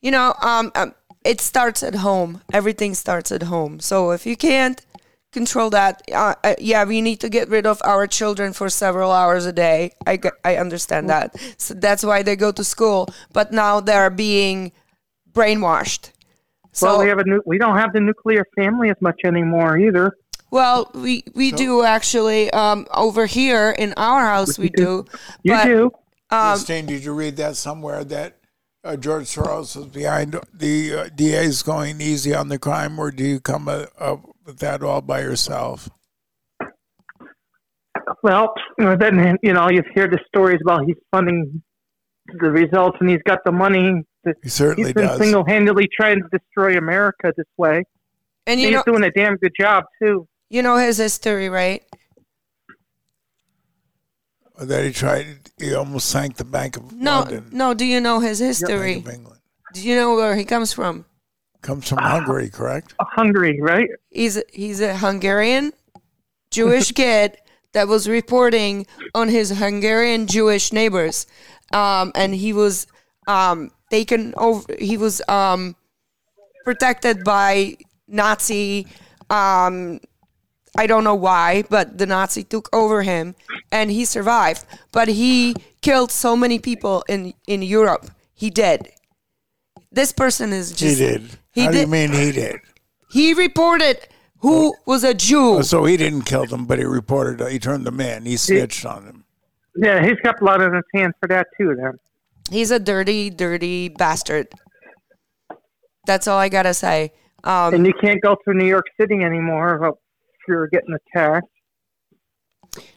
You 0.00 0.10
know, 0.10 0.34
um, 0.40 0.70
um, 0.74 0.94
it 1.24 1.40
starts 1.40 1.82
at 1.82 1.96
home. 1.96 2.42
Everything 2.52 2.94
starts 2.94 3.32
at 3.32 3.44
home. 3.44 3.80
So 3.80 4.12
if 4.12 4.26
you 4.26 4.36
can't 4.36 4.84
control 5.32 5.70
that, 5.70 6.02
uh, 6.12 6.34
uh, 6.44 6.54
yeah, 6.58 6.84
we 6.84 7.02
need 7.02 7.20
to 7.20 7.28
get 7.28 7.48
rid 7.48 7.66
of 7.66 7.80
our 7.84 8.06
children 8.06 8.52
for 8.52 8.70
several 8.70 9.10
hours 9.10 9.44
a 9.44 9.52
day. 9.52 9.92
I, 10.06 10.20
I 10.44 10.56
understand 10.56 11.10
that. 11.10 11.36
So 11.58 11.74
that's 11.74 12.04
why 12.04 12.22
they 12.22 12.36
go 12.36 12.52
to 12.52 12.64
school. 12.64 13.08
But 13.32 13.52
now 13.52 13.80
they're 13.80 14.10
being 14.10 14.72
brainwashed. 15.32 16.12
So 16.72 16.86
well, 16.86 16.98
we 17.00 17.08
have 17.08 17.18
a 17.18 17.24
nu- 17.24 17.42
we 17.44 17.58
don't 17.58 17.76
have 17.76 17.92
the 17.92 18.00
nuclear 18.00 18.44
family 18.56 18.90
as 18.90 18.96
much 19.00 19.20
anymore 19.24 19.78
either. 19.78 20.12
well, 20.50 20.90
we 20.94 21.24
we 21.34 21.50
do 21.50 21.82
actually 21.82 22.50
um, 22.52 22.86
over 22.94 23.26
here 23.26 23.74
in 23.76 23.94
our 23.96 24.24
house 24.24 24.58
we 24.58 24.68
do. 24.68 25.04
You 25.42 25.52
but, 25.52 25.64
do. 25.64 25.90
Um, 26.30 26.56
Christine, 26.56 26.86
did 26.86 27.04
you 27.04 27.14
read 27.14 27.36
that 27.38 27.56
somewhere 27.56 28.04
that 28.04 28.37
uh, 28.84 28.96
George 28.96 29.24
Soros 29.24 29.76
is 29.76 29.86
behind 29.86 30.38
the 30.52 30.94
uh, 30.94 31.08
DAs 31.14 31.62
going 31.62 32.00
easy 32.00 32.34
on 32.34 32.48
the 32.48 32.58
crime, 32.58 32.98
or 32.98 33.10
do 33.10 33.24
you 33.24 33.40
come 33.40 33.68
uh, 33.68 33.86
up 33.98 34.24
with 34.44 34.58
that 34.58 34.82
all 34.82 35.00
by 35.00 35.20
yourself? 35.20 35.90
Well, 38.22 38.52
then 38.78 39.38
you 39.42 39.52
know 39.52 39.68
you 39.70 39.82
hear 39.94 40.08
the 40.08 40.18
stories 40.26 40.60
about 40.62 40.84
he's 40.86 40.96
funding 41.10 41.62
the 42.40 42.50
results 42.50 42.96
and 43.00 43.08
he's 43.10 43.22
got 43.26 43.38
the 43.44 43.52
money. 43.52 44.02
To, 44.26 44.34
He 44.42 44.48
certainly 44.48 44.88
he's 44.88 44.94
been 44.94 45.06
does. 45.06 45.18
single-handedly 45.18 45.88
trying 45.98 46.20
to 46.22 46.28
destroy 46.36 46.76
America 46.76 47.32
this 47.36 47.46
way. 47.56 47.84
And 48.46 48.60
you 48.60 48.68
he's 48.68 48.76
know, 48.76 48.82
doing 48.86 49.04
a 49.04 49.10
damn 49.10 49.36
good 49.36 49.52
job 49.58 49.84
too. 50.02 50.26
you 50.50 50.62
know 50.62 50.76
his 50.76 50.98
history, 50.98 51.48
right? 51.48 51.82
That 54.60 54.84
he 54.84 54.92
tried, 54.92 55.50
he 55.58 55.72
almost 55.74 56.08
sank 56.08 56.36
the 56.36 56.44
Bank 56.44 56.76
of 56.76 56.92
No, 56.92 57.20
London. 57.20 57.48
no. 57.52 57.74
Do 57.74 57.84
you 57.84 58.00
know 58.00 58.18
his 58.18 58.40
history? 58.40 58.68
Bank 58.68 58.82
history? 58.96 59.12
of 59.12 59.18
England. 59.18 59.40
Do 59.74 59.80
you 59.88 59.94
know 59.94 60.14
where 60.16 60.34
he 60.34 60.44
comes 60.44 60.72
from? 60.72 61.04
Comes 61.62 61.88
from 61.88 61.98
Hungary, 61.98 62.50
correct? 62.50 62.94
Hungary, 63.00 63.60
right? 63.60 63.88
He's 64.10 64.42
he's 64.52 64.80
a 64.80 64.96
Hungarian 64.96 65.72
Jewish 66.50 66.90
kid 67.00 67.36
that 67.72 67.86
was 67.86 68.08
reporting 68.08 68.86
on 69.14 69.28
his 69.28 69.50
Hungarian 69.50 70.26
Jewish 70.26 70.72
neighbors, 70.72 71.26
um, 71.72 72.10
and 72.14 72.34
he 72.34 72.52
was 72.52 72.86
um, 73.26 73.70
taken 73.90 74.34
over. 74.36 74.64
He 74.78 74.96
was 74.96 75.20
um, 75.28 75.76
protected 76.64 77.22
by 77.24 77.76
Nazi. 78.08 78.86
I 80.78 80.86
don't 80.86 81.02
know 81.02 81.16
why, 81.16 81.64
but 81.68 81.98
the 81.98 82.06
Nazi 82.06 82.44
took 82.44 82.68
over 82.72 83.02
him, 83.02 83.34
and 83.72 83.90
he 83.90 84.04
survived. 84.04 84.64
But 84.92 85.08
he 85.08 85.56
killed 85.82 86.12
so 86.12 86.36
many 86.36 86.60
people 86.60 87.04
in 87.08 87.34
in 87.48 87.62
Europe. 87.62 88.06
He 88.32 88.48
did. 88.48 88.88
This 89.90 90.12
person 90.12 90.52
is 90.52 90.78
He 90.78 90.94
did. 90.94 91.22
He 91.50 91.64
How 91.64 91.72
do 91.72 91.80
you 91.80 91.86
mean 91.88 92.12
he 92.12 92.30
did? 92.30 92.60
He 93.10 93.34
reported 93.34 94.06
who 94.38 94.72
was 94.86 95.02
a 95.02 95.14
Jew. 95.14 95.56
Oh, 95.56 95.62
So 95.62 95.84
he 95.84 95.96
didn't 95.96 96.22
kill 96.22 96.46
them, 96.46 96.64
but 96.64 96.78
he 96.78 96.84
reported. 96.84 97.44
He 97.50 97.58
turned 97.58 97.84
them 97.84 98.00
in. 98.00 98.24
He 98.24 98.36
snitched 98.36 98.86
on 98.86 99.04
them. 99.04 99.24
Yeah, 99.74 100.04
he's 100.06 100.20
got 100.22 100.38
blood 100.38 100.62
on 100.62 100.74
his 100.74 100.84
hands 100.94 101.14
for 101.20 101.28
that 101.28 101.48
too. 101.56 101.74
Then 101.74 101.98
He's 102.50 102.70
a 102.70 102.78
dirty, 102.78 103.30
dirty 103.30 103.88
bastard. 103.88 104.46
That's 106.06 106.28
all 106.28 106.38
I 106.38 106.48
gotta 106.48 106.74
say. 106.74 107.12
Um, 107.42 107.74
and 107.74 107.86
you 107.86 107.94
can't 108.00 108.20
go 108.20 108.36
through 108.44 108.54
New 108.54 108.66
York 108.66 108.86
City 108.96 109.24
anymore 109.24 109.74
if 109.76 109.94
you're 110.48 110.66
getting 110.68 110.96
attacked. 110.96 111.46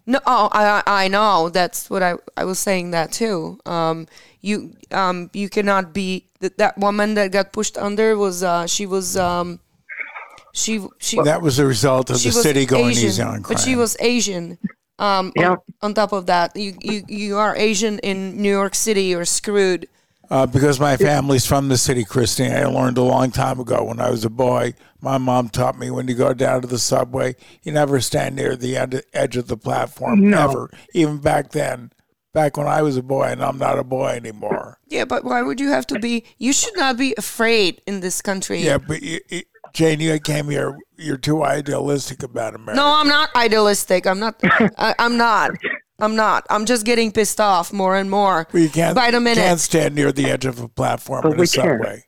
No, 0.06 0.20
oh, 0.26 0.50
I 0.52 0.84
I 0.86 1.08
know. 1.08 1.50
That's 1.50 1.90
what 1.90 2.04
I 2.04 2.16
I 2.36 2.44
was 2.46 2.60
saying 2.60 2.92
that 2.92 3.12
too. 3.12 3.60
Um, 3.66 4.08
you 4.42 4.76
um 4.92 5.30
you 5.34 5.50
cannot 5.50 5.94
be 5.94 6.26
that 6.40 6.58
that 6.58 6.78
woman 6.78 7.14
that 7.16 7.32
got 7.32 7.54
pushed 7.54 7.78
under 7.78 8.18
was 8.18 8.44
uh 8.44 8.68
she 8.68 8.86
was 8.86 9.16
um 9.16 9.60
she 10.54 10.86
she 11.00 11.22
That 11.22 11.42
was 11.42 11.58
the 11.58 11.66
result 11.66 12.10
of 12.10 12.22
the 12.22 12.32
city 12.32 12.66
going 12.66 12.92
Asian, 12.92 13.06
easy 13.10 13.22
on 13.22 13.44
crime. 13.44 13.46
but 13.48 13.60
she 13.60 13.76
was 13.76 13.96
Asian. 14.00 14.58
Um, 15.00 15.32
Yeah. 15.36 15.52
on, 15.52 15.58
on 15.82 15.94
top 15.94 16.12
of 16.14 16.26
that, 16.28 16.56
you, 16.56 16.76
you 16.82 17.04
you 17.08 17.38
are 17.38 17.56
Asian 17.56 17.98
in 18.00 18.42
New 18.42 18.52
York 18.52 18.76
City, 18.76 19.04
you're 19.06 19.26
screwed. 19.26 19.88
Uh, 20.32 20.46
because 20.46 20.80
my 20.80 20.96
family's 20.96 21.46
from 21.46 21.68
the 21.68 21.78
city, 21.78 22.06
Christine. 22.06 22.54
I 22.54 22.64
learned 22.64 22.98
a 22.98 23.02
long 23.04 23.32
time 23.32 23.60
ago 23.60 23.84
when 23.84 24.00
I 24.00 24.10
was 24.10 24.24
a 24.24 24.30
boy. 24.30 24.74
My 25.02 25.18
mom 25.18 25.50
taught 25.50 25.78
me 25.78 25.92
when 25.92 26.08
you 26.08 26.16
go 26.16 26.34
down 26.34 26.62
to 26.62 26.68
the 26.68 26.80
subway, 26.80 27.36
you 27.64 27.74
never 27.74 28.00
stand 28.00 28.38
near 28.38 28.56
the 28.56 28.78
ed- 28.78 29.04
edge 29.14 29.36
of 29.36 29.48
the 29.50 29.58
platform, 29.58 30.30
No. 30.30 30.50
ever. 30.50 30.70
Even 30.94 31.18
back 31.18 31.52
then, 31.52 31.92
back 32.34 32.56
when 32.56 32.66
I 32.68 32.82
was 32.82 32.96
a 32.96 33.04
boy, 33.04 33.24
and 33.24 33.44
I'm 33.44 33.58
not 33.58 33.78
a 33.78 33.84
boy 33.84 34.08
anymore. 34.12 34.80
Yeah, 34.88 35.04
but 35.04 35.26
why 35.26 35.42
would 35.42 35.60
you 35.60 35.68
have 35.68 35.86
to 35.88 36.00
be? 36.00 36.24
You 36.38 36.54
should 36.54 36.78
not 36.78 36.96
be 36.96 37.14
afraid 37.18 37.82
in 37.86 38.00
this 38.00 38.22
country. 38.22 38.62
Yeah, 38.62 38.78
but 38.78 39.02
you, 39.02 39.20
you, 39.30 39.42
Jane, 39.74 40.00
you 40.00 40.18
came 40.18 40.50
here. 40.50 40.78
You're 40.98 41.18
too 41.18 41.44
idealistic 41.44 42.24
about 42.24 42.56
America. 42.56 42.78
No, 42.78 42.86
I'm 42.88 43.08
not 43.10 43.36
idealistic. 43.36 44.08
I'm 44.08 44.20
not. 44.20 44.40
I, 44.78 44.96
I'm 44.98 45.18
not. 45.18 45.52
I'm 46.02 46.16
not. 46.16 46.46
I'm 46.50 46.66
just 46.66 46.86
getting 46.86 47.12
pissed 47.12 47.40
off 47.40 47.72
more 47.72 47.96
and 47.96 48.10
more 48.10 48.48
Well, 48.52 48.64
you 48.64 48.70
can't, 48.70 48.96
by 48.96 49.12
the 49.12 49.20
minute. 49.20 49.42
can't 49.42 49.60
stand 49.60 49.96
near 49.96 50.12
the 50.12 50.30
edge 50.30 50.46
of 50.46 50.60
a 50.60 50.68
platform 50.68 51.22
But 51.24 51.34
in 51.34 51.38
a 51.38 51.42
we 51.42 51.48
can. 51.48 51.64
subway. 51.80 52.04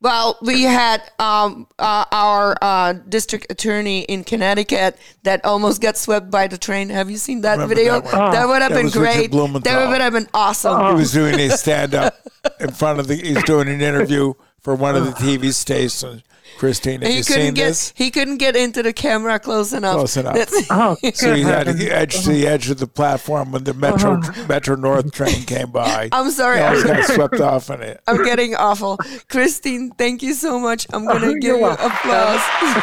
Well, 0.00 0.36
we 0.42 0.64
had 0.64 1.00
um, 1.18 1.66
uh, 1.78 2.04
our 2.12 2.54
uh, 2.60 2.92
district 3.08 3.46
attorney 3.50 4.00
in 4.02 4.22
Connecticut 4.22 4.98
that 5.22 5.42
almost 5.46 5.80
got 5.80 5.96
swept 5.96 6.30
by 6.30 6.46
the 6.46 6.58
train. 6.58 6.90
Have 6.90 7.10
you 7.10 7.16
seen 7.16 7.40
that 7.40 7.52
Remember 7.52 7.74
video? 7.74 8.00
that 8.02 8.12
one? 8.12 8.32
That 8.32 8.46
would 8.46 8.60
have 8.60 8.72
That 8.72 8.82
been 8.82 8.90
great. 8.90 9.32
That 9.32 9.88
would 9.88 10.00
have 10.02 10.12
been 10.12 10.28
awesome. 10.34 10.88
He 10.88 10.94
was 10.94 11.10
doing 11.12 11.40
a 11.40 11.48
stand 11.56 11.94
up 11.94 12.14
in 12.60 12.70
front 12.72 13.00
of 13.00 13.08
the. 13.08 13.14
He's 13.16 13.42
doing 13.44 13.66
an 13.68 13.80
interview 13.80 14.34
for 14.60 14.74
one 14.74 14.94
of 14.94 15.06
the 15.06 15.12
TV 15.12 15.54
stations. 15.54 16.22
Christine, 16.58 17.02
have 17.02 17.10
he 17.10 17.18
you 17.18 17.24
couldn't 17.24 17.42
seen 17.42 17.54
get 17.54 17.68
this? 17.68 17.92
he 17.96 18.10
couldn't 18.10 18.38
get 18.38 18.56
into 18.56 18.82
the 18.82 18.92
camera 18.92 19.38
close 19.38 19.72
enough. 19.72 19.96
Close 19.96 20.16
enough. 20.16 20.34
That's- 20.34 20.66
Oh, 20.70 20.96
So 21.14 21.34
he 21.34 21.42
had 21.42 21.66
good 21.66 21.78
to 21.78 21.88
edge 21.88 22.22
to 22.24 22.30
the 22.30 22.46
edge 22.46 22.70
of 22.70 22.78
the 22.78 22.86
platform 22.86 23.52
when 23.52 23.64
the 23.64 23.74
Metro 23.74 24.14
uh-huh. 24.14 24.46
Metro 24.48 24.76
North 24.76 25.12
train 25.12 25.42
came 25.44 25.70
by. 25.70 26.08
I'm 26.12 26.30
sorry. 26.30 26.58
He 26.58 26.62
almost 26.64 26.86
I'm, 26.86 26.96
got 26.96 27.04
swept 27.10 27.40
off 27.40 27.70
in 27.70 27.82
it. 27.82 28.00
I'm 28.06 28.24
getting 28.24 28.54
awful. 28.54 28.98
Christine, 29.28 29.90
thank 29.92 30.22
you 30.22 30.34
so 30.34 30.58
much. 30.58 30.86
I'm 30.92 31.06
oh, 31.08 31.12
gonna 31.12 31.26
Oh, 31.26 31.34
give 31.34 31.42
you're 31.44 31.58
welcome. 31.58 31.86
applause. 31.86 32.40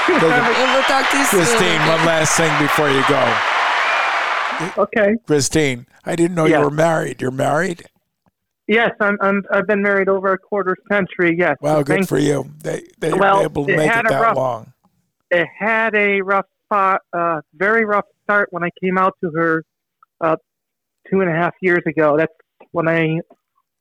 and 0.07 0.71
we'll 0.73 0.83
talk 0.83 1.09
to 1.11 1.17
you 1.17 1.25
soon. 1.25 1.39
Christine, 1.45 1.79
one 1.87 2.05
last 2.05 2.35
thing 2.37 2.51
before 2.61 2.89
you 2.89 3.03
go. 3.07 3.37
Okay. 4.77 5.15
Christine, 5.25 5.87
I 6.05 6.15
didn't 6.15 6.35
know 6.35 6.45
Yeah. 6.45 6.59
you 6.59 6.65
were 6.65 6.71
married. 6.71 7.21
You're 7.21 7.31
married? 7.31 7.85
Yes, 8.67 8.91
I'm, 9.01 9.17
I'm. 9.21 9.43
I've 9.51 9.67
been 9.67 9.81
married 9.81 10.07
over 10.07 10.31
a 10.33 10.37
quarter 10.37 10.75
century. 10.89 11.35
Yes. 11.37 11.57
Well, 11.61 11.83
good 11.83 11.95
Thank- 11.97 12.07
for 12.09 12.19
you. 12.19 12.49
They 12.63 12.83
they 12.99 13.11
Well, 13.13 13.39
were 13.39 13.43
able 13.45 13.65
to 13.65 13.75
make 13.75 13.91
had 13.91 14.05
it 14.05 14.07
a 14.07 14.09
that 14.09 14.21
rough- 14.21 14.37
long. 14.37 14.73
It 15.29 15.47
had 15.57 15.95
a 15.95 16.21
rough 16.21 16.45
spot, 16.65 17.01
uh, 17.13 17.41
very 17.53 17.85
rough 17.85 18.05
start 18.23 18.49
when 18.51 18.63
I 18.63 18.69
came 18.83 18.97
out 18.97 19.15
to 19.23 19.31
her 19.35 19.63
uh, 20.21 20.35
two 21.09 21.21
and 21.21 21.29
a 21.29 21.33
half 21.33 21.53
years 21.61 21.81
ago. 21.85 22.17
That's 22.17 22.33
when 22.71 22.87
I 22.87 23.19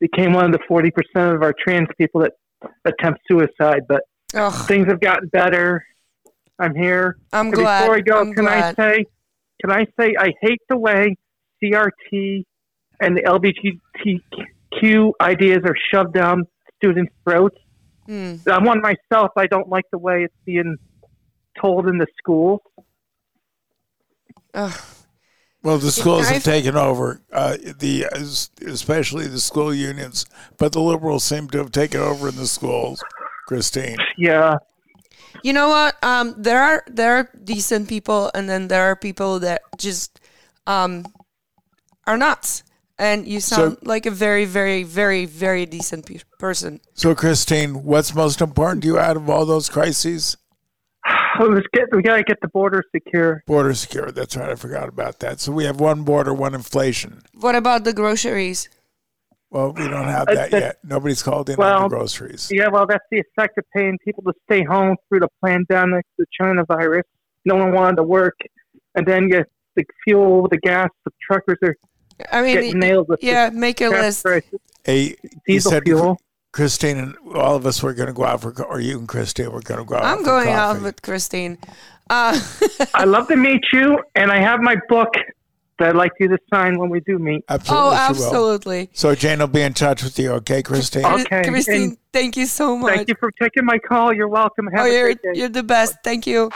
became 0.01 0.33
one 0.33 0.47
of 0.47 0.53
the 0.53 0.61
forty 0.67 0.91
percent 0.91 1.35
of 1.35 1.43
our 1.43 1.53
trans 1.53 1.89
people 1.99 2.23
that 2.23 2.33
attempt 2.85 3.21
suicide. 3.29 3.83
But 3.89 4.03
Ugh, 4.35 4.67
things 4.67 4.87
have 4.89 5.01
gotten 5.01 5.29
better. 5.29 5.85
I'm 6.59 6.75
here. 6.75 7.17
I'm 7.33 7.47
And 7.47 7.55
glad. 7.55 7.81
Before 7.83 7.97
I 7.97 8.01
go, 8.01 8.21
I'm 8.21 8.33
can 8.33 8.45
glad. 8.45 8.75
I 8.79 8.83
say, 8.93 9.05
can 9.61 9.71
I 9.71 9.87
say 9.99 10.15
I 10.19 10.33
hate 10.41 10.61
the 10.69 10.77
way 10.77 11.17
CRT 11.63 12.45
and 13.01 13.17
the 13.17 13.23
LGBTQ 13.23 14.21
ideas 15.21 15.59
are 15.65 15.77
shoved 15.93 16.15
down 16.15 16.45
students' 16.77 17.13
throats. 17.25 17.57
Hmm. 18.07 18.37
I'm 18.51 18.65
one 18.65 18.81
myself. 18.81 19.31
I 19.37 19.47
don't 19.47 19.69
like 19.69 19.85
the 19.93 19.99
way 19.99 20.25
it's 20.25 20.35
being 20.45 20.77
told 21.61 21.89
in 21.89 21.99
the 21.99 22.07
schools. 22.19 22.61
Ugh. 24.55 24.81
Well, 25.63 25.77
the 25.77 25.91
schools 25.91 26.25
I've- 26.27 26.35
have 26.35 26.43
taken 26.45 26.75
over, 26.75 27.21
uh, 27.33 27.59
the 27.79 28.07
especially 28.67 29.27
the 29.29 29.41
school 29.41 29.75
unions, 29.75 30.25
but 30.57 30.73
the 30.73 30.81
liberals 30.81 31.23
seem 31.23 31.49
to 31.51 31.59
have 31.59 31.71
taken 31.71 32.01
over 32.01 32.29
in 32.29 32.37
the 32.37 32.47
schools. 32.47 33.03
Christine, 33.47 33.99
Yeah, 34.17 34.57
You 35.43 35.53
know 35.53 35.69
what? 35.69 36.03
Um, 36.05 36.35
there 36.39 36.63
are 36.63 36.85
there 36.87 37.17
are 37.17 37.31
decent 37.45 37.89
people, 37.89 38.31
and 38.35 38.49
then 38.49 38.69
there 38.69 38.85
are 38.85 38.97
people 38.97 39.39
that 39.41 39.63
just 39.77 40.21
um, 40.67 41.05
are 42.07 42.17
nuts. 42.17 42.63
And 43.01 43.27
you 43.27 43.41
sound 43.41 43.79
like 43.81 44.05
a 44.05 44.11
very, 44.11 44.45
very, 44.45 44.83
very, 44.83 45.25
very 45.25 45.65
decent 45.65 46.05
pe- 46.05 46.19
person. 46.39 46.81
so 46.93 47.15
Christine, 47.15 47.83
what's 47.83 48.15
most 48.15 48.43
important 48.43 48.83
to 48.83 48.89
you 48.89 48.99
out 48.99 49.17
of 49.17 49.31
all 49.31 49.47
those 49.47 49.71
crises? 49.71 50.37
let's 51.41 51.67
get. 51.73 51.85
We 51.97 52.03
gotta 52.03 52.23
get 52.23 52.43
the 52.43 52.49
border 52.49 52.83
secure. 52.95 53.43
Border 53.47 53.73
secure. 53.73 54.11
That's 54.11 54.37
right. 54.37 54.51
I 54.51 54.55
forgot 54.55 54.91
about 54.91 55.21
that. 55.21 55.41
So 55.41 55.51
we 55.51 55.65
have 55.65 55.81
one 55.81 56.03
border, 56.03 56.35
one 56.35 56.55
inflation. 56.55 57.23
What 57.33 57.55
about 57.55 57.85
the 57.85 57.95
groceries? 57.95 58.69
Well, 59.49 59.73
we 59.73 59.89
don't 59.89 60.05
have 60.05 60.29
Uh, 60.29 60.35
that 60.35 60.51
that- 60.51 60.61
yet. 60.63 60.79
Nobody's 60.85 61.23
called 61.23 61.49
in 61.49 61.59
on 61.59 61.85
the 61.85 61.89
groceries. 61.89 62.51
Yeah, 62.53 62.69
well, 62.69 62.87
that's 62.87 63.07
the 63.11 63.21
effect 63.21 63.57
of 63.57 63.65
paying 63.75 63.97
people 64.05 64.25
to 64.25 64.35
stay 64.45 64.63
home 64.63 64.97
through 65.09 65.21
the 65.21 65.29
pandemic, 65.43 66.05
the 66.19 66.27
China 66.39 66.65
virus. 66.69 67.07
No 67.47 67.57
one 67.57 67.73
wanted 67.73 67.97
to 67.97 68.03
work, 68.03 68.37
and 68.95 69.07
then 69.07 69.31
you 69.31 69.43
the 69.77 69.85
fuel, 70.05 70.49
the 70.51 70.59
gas, 70.59 70.91
the 71.07 71.13
truckers 71.27 71.57
are 71.63 71.75
I 72.33 72.43
mean, 72.43 72.55
getting 72.55 72.79
nailed 72.79 73.09
the 73.09 73.19
yeah, 73.21 73.51
make 73.51 73.81
a 73.81 73.91
gas 73.91 74.03
list. 74.03 74.23
prices, 74.23 74.61
Hey, 74.85 75.17
you 75.23 75.31
diesel 75.47 75.73
said 75.73 75.83
fuel. 75.85 76.21
Christine 76.53 76.99
and 76.99 77.15
all 77.35 77.55
of 77.55 77.65
us 77.65 77.83
were 77.83 77.95
going 77.95 78.09
to 78.09 78.13
go 78.13 78.25
out 78.25 78.41
for, 78.41 78.63
or 78.65 78.81
you 78.81 78.99
and 78.99 79.07
Christine 79.07 79.53
were 79.53 79.61
going 79.61 79.79
to 79.79 79.85
go 79.85 79.97
out. 79.97 80.05
I'm 80.05 80.19
for 80.19 80.25
going 80.25 80.49
out 80.49 80.83
with 80.83 81.01
Christine. 81.03 81.59
Uh, 82.09 82.41
I 82.95 83.05
love 83.05 83.29
to 83.29 83.37
meet 83.37 83.65
you, 83.73 84.03
and 84.17 84.33
I 84.33 84.41
have 84.41 84.61
my 84.61 84.77
book 84.89 85.15
that 85.79 85.91
I'd 85.91 85.97
like 85.97 86.13
you 86.19 86.29
to 86.29 86.39
sign 86.53 86.79
when 86.79 86.91
we 86.91 87.01
do 87.01 87.19
meet. 87.19 87.45
Absolutely, 87.49 87.89
oh, 87.89 87.95
absolutely. 87.95 88.91
So 88.93 89.15
Jane 89.15 89.39
will 89.39 89.47
be 89.47 89.63
in 89.63 89.75
touch 89.75 90.03
with 90.03 90.19
you, 90.19 90.33
okay, 90.33 90.63
Christine? 90.63 91.05
Okay, 91.05 91.45
Christine, 91.45 91.83
and 91.83 91.99
thank 92.13 92.37
you 92.37 92.47
so 92.47 92.77
much. 92.77 92.97
Thank 92.97 93.09
you 93.09 93.15
for 93.19 93.31
taking 93.31 93.65
my 93.65 93.79
call. 93.79 94.13
You're 94.13 94.29
welcome. 94.29 94.67
Have 94.69 94.87
oh, 94.87 94.91
a 94.91 94.93
you're, 94.93 95.05
great 95.05 95.23
day. 95.23 95.33
you're 95.35 95.49
the 95.49 95.63
best. 95.63 95.97
Thank 96.03 96.27
you. 96.27 96.51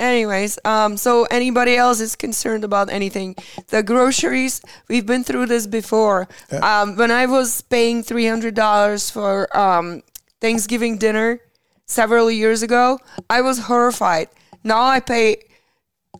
Anyways, 0.00 0.58
um, 0.64 0.96
so 0.96 1.24
anybody 1.30 1.76
else 1.76 2.00
is 2.00 2.16
concerned 2.16 2.64
about 2.64 2.90
anything? 2.90 3.36
The 3.68 3.82
groceries, 3.82 4.62
we've 4.88 5.04
been 5.04 5.24
through 5.24 5.46
this 5.46 5.66
before. 5.66 6.26
Um, 6.62 6.96
when 6.96 7.10
I 7.10 7.26
was 7.26 7.60
paying 7.60 8.02
three 8.02 8.26
hundred 8.26 8.54
dollars 8.54 9.10
for 9.10 9.54
um, 9.54 10.02
Thanksgiving 10.40 10.96
dinner 10.96 11.40
several 11.84 12.30
years 12.30 12.62
ago, 12.62 12.98
I 13.28 13.42
was 13.42 13.58
horrified. 13.68 14.28
Now 14.64 14.82
I 14.82 15.00
pay 15.00 15.44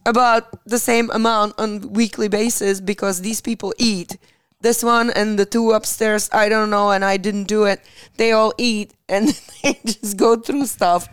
about 0.04 0.44
the 0.66 0.78
same 0.78 1.10
amount 1.10 1.54
on 1.58 1.94
weekly 1.94 2.28
basis 2.28 2.82
because 2.82 3.22
these 3.22 3.40
people 3.40 3.72
eat. 3.78 4.18
This 4.60 4.84
one 4.84 5.08
and 5.08 5.38
the 5.38 5.46
two 5.46 5.72
upstairs, 5.72 6.28
I 6.32 6.50
don't 6.50 6.68
know, 6.68 6.90
and 6.90 7.02
I 7.02 7.16
didn't 7.16 7.44
do 7.44 7.64
it. 7.64 7.80
They 8.18 8.32
all 8.32 8.52
eat 8.58 8.92
and 9.08 9.28
they 9.62 9.80
just 9.86 10.18
go 10.18 10.36
through 10.36 10.66
stuff. 10.66 11.08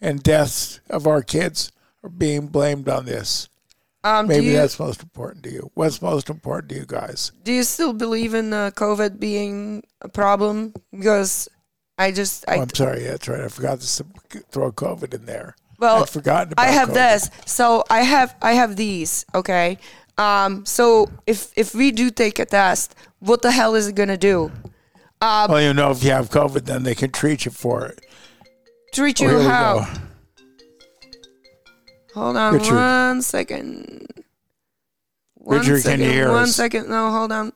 and 0.00 0.22
deaths 0.22 0.80
of 0.88 1.06
our 1.06 1.22
kids 1.22 1.70
are 2.02 2.08
being 2.08 2.46
blamed 2.46 2.88
on 2.88 3.04
this. 3.04 3.48
Um, 4.02 4.28
Maybe 4.28 4.46
you 4.46 4.52
that's 4.52 4.78
most 4.78 5.02
important 5.02 5.44
to 5.44 5.50
you. 5.50 5.70
What's 5.74 6.00
most 6.00 6.30
important 6.30 6.70
to 6.70 6.76
you 6.76 6.86
guys? 6.86 7.32
do 7.44 7.52
you 7.52 7.62
still 7.64 7.92
believe 7.92 8.32
in 8.34 8.52
uh, 8.52 8.70
COVID 8.74 9.20
being 9.20 9.82
a 10.00 10.08
problem? 10.08 10.72
Because 10.90 11.48
I 11.98 12.10
just 12.12 12.44
I 12.48 12.56
oh, 12.56 12.62
I'm 12.62 12.74
sorry. 12.74 13.02
That's 13.02 13.28
right. 13.28 13.42
I 13.42 13.48
forgot 13.48 13.80
to 13.80 14.04
throw 14.50 14.72
COVID 14.72 15.12
in 15.12 15.26
there. 15.26 15.54
Well, 15.78 16.02
I'd 16.02 16.08
forgotten 16.08 16.52
about 16.54 16.66
I 16.66 16.70
have 16.70 16.88
COVID. 16.90 16.94
this. 16.94 17.30
So 17.44 17.84
I 17.90 18.00
have 18.00 18.34
I 18.40 18.52
have 18.52 18.76
these. 18.76 19.26
Okay. 19.34 19.76
Um. 20.16 20.64
So 20.64 21.10
if 21.26 21.52
if 21.56 21.74
we 21.74 21.90
do 21.92 22.10
take 22.10 22.38
a 22.38 22.46
test, 22.46 22.94
what 23.18 23.42
the 23.42 23.50
hell 23.50 23.74
is 23.74 23.86
it 23.88 23.94
gonna 23.96 24.16
do? 24.16 24.50
Well, 25.20 25.60
you 25.60 25.74
know, 25.74 25.90
if 25.90 26.02
you 26.02 26.12
have 26.12 26.30
COVID, 26.30 26.64
then 26.64 26.82
they 26.84 26.94
can 26.94 27.10
treat 27.10 27.44
you 27.44 27.50
for 27.50 27.84
it. 27.84 28.00
Treat 28.94 29.20
Oh, 29.20 29.24
you 29.30 29.36
we 29.38 29.44
how? 29.44 29.86
Hold 32.14 32.36
on 32.36 32.54
Richard. 32.54 32.74
one 32.74 33.22
second. 33.22 34.06
One 35.34 35.58
Richard, 35.60 35.82
can 35.84 36.00
you 36.00 36.10
hear 36.10 36.28
One 36.30 36.42
us? 36.44 36.56
second. 36.56 36.88
No, 36.88 37.10
hold 37.10 37.32
on. 37.32 37.52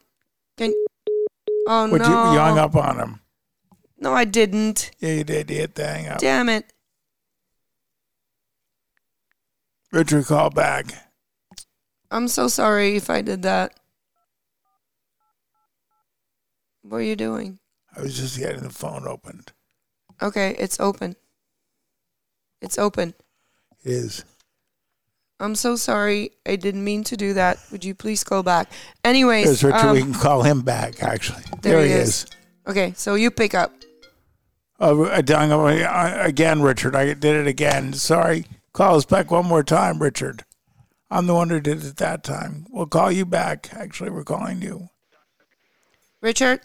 Can. 0.56 0.72
Oh 1.68 1.90
Would 1.90 2.02
no. 2.02 2.06
you, 2.08 2.32
you 2.32 2.38
hung 2.38 2.58
up 2.58 2.74
on 2.76 2.98
him? 2.98 3.20
No, 3.98 4.12
I 4.12 4.24
didn't. 4.24 4.90
Yeah, 4.98 5.14
you 5.14 5.24
did. 5.24 5.50
You 5.50 5.56
hit 5.58 5.74
the 5.74 5.86
hang 5.86 6.08
up. 6.08 6.18
Damn 6.18 6.48
it. 6.48 6.72
Richard, 9.92 10.26
call 10.26 10.50
back. 10.50 10.86
I'm 12.10 12.28
so 12.28 12.48
sorry 12.48 12.96
if 12.96 13.08
I 13.10 13.22
did 13.22 13.42
that. 13.42 13.78
What 16.82 16.98
are 16.98 17.02
you 17.02 17.16
doing? 17.16 17.58
I 17.96 18.02
was 18.02 18.16
just 18.18 18.38
getting 18.38 18.62
the 18.62 18.70
phone 18.70 19.06
opened. 19.06 19.52
Okay, 20.20 20.54
it's 20.58 20.78
open. 20.80 21.16
It's 22.60 22.78
open. 22.78 23.14
It 23.84 23.92
is. 23.92 24.24
I'm 25.44 25.54
so 25.54 25.76
sorry. 25.76 26.30
I 26.46 26.56
didn't 26.56 26.82
mean 26.84 27.04
to 27.04 27.16
do 27.16 27.34
that. 27.34 27.58
Would 27.70 27.84
you 27.84 27.94
please 27.94 28.24
call 28.24 28.42
back? 28.42 28.72
Anyways, 29.04 29.44
There's 29.46 29.64
Richard. 29.64 29.78
um, 29.88 29.94
we 29.94 30.00
can 30.02 30.14
call 30.14 30.42
him 30.42 30.62
back, 30.62 31.02
actually. 31.02 31.42
there 31.62 31.78
There, 31.78 31.86
he 31.86 31.92
is. 31.92 32.08
is. 32.08 32.26
okay, 32.66 32.94
so 32.96 33.14
you 33.14 33.30
pick 33.30 33.54
up. 33.54 33.72
Oh, 34.80 35.08
I 35.08 35.20
done 35.20 35.50
it 35.70 35.86
again, 36.26 36.62
Richard. 36.62 36.96
I 36.96 37.06
did 37.14 37.24
it 37.36 37.46
again. 37.46 37.92
Sorry. 37.92 38.46
Call 38.72 38.96
us 38.96 39.04
back 39.04 39.30
one 39.30 39.46
more 39.46 39.62
time, 39.62 40.00
Richard. 40.02 40.44
I'm 41.10 41.26
the 41.26 41.34
one 41.34 41.50
who 41.50 41.60
did 41.60 41.84
it 41.84 41.96
that 41.98 42.24
time. 42.24 42.66
We'll 42.70 42.86
call 42.86 43.12
you 43.12 43.24
back. 43.24 43.68
Actually, 43.72 44.10
we're 44.10 44.24
calling 44.24 44.62
you. 44.62 44.88
Richard, 46.20 46.60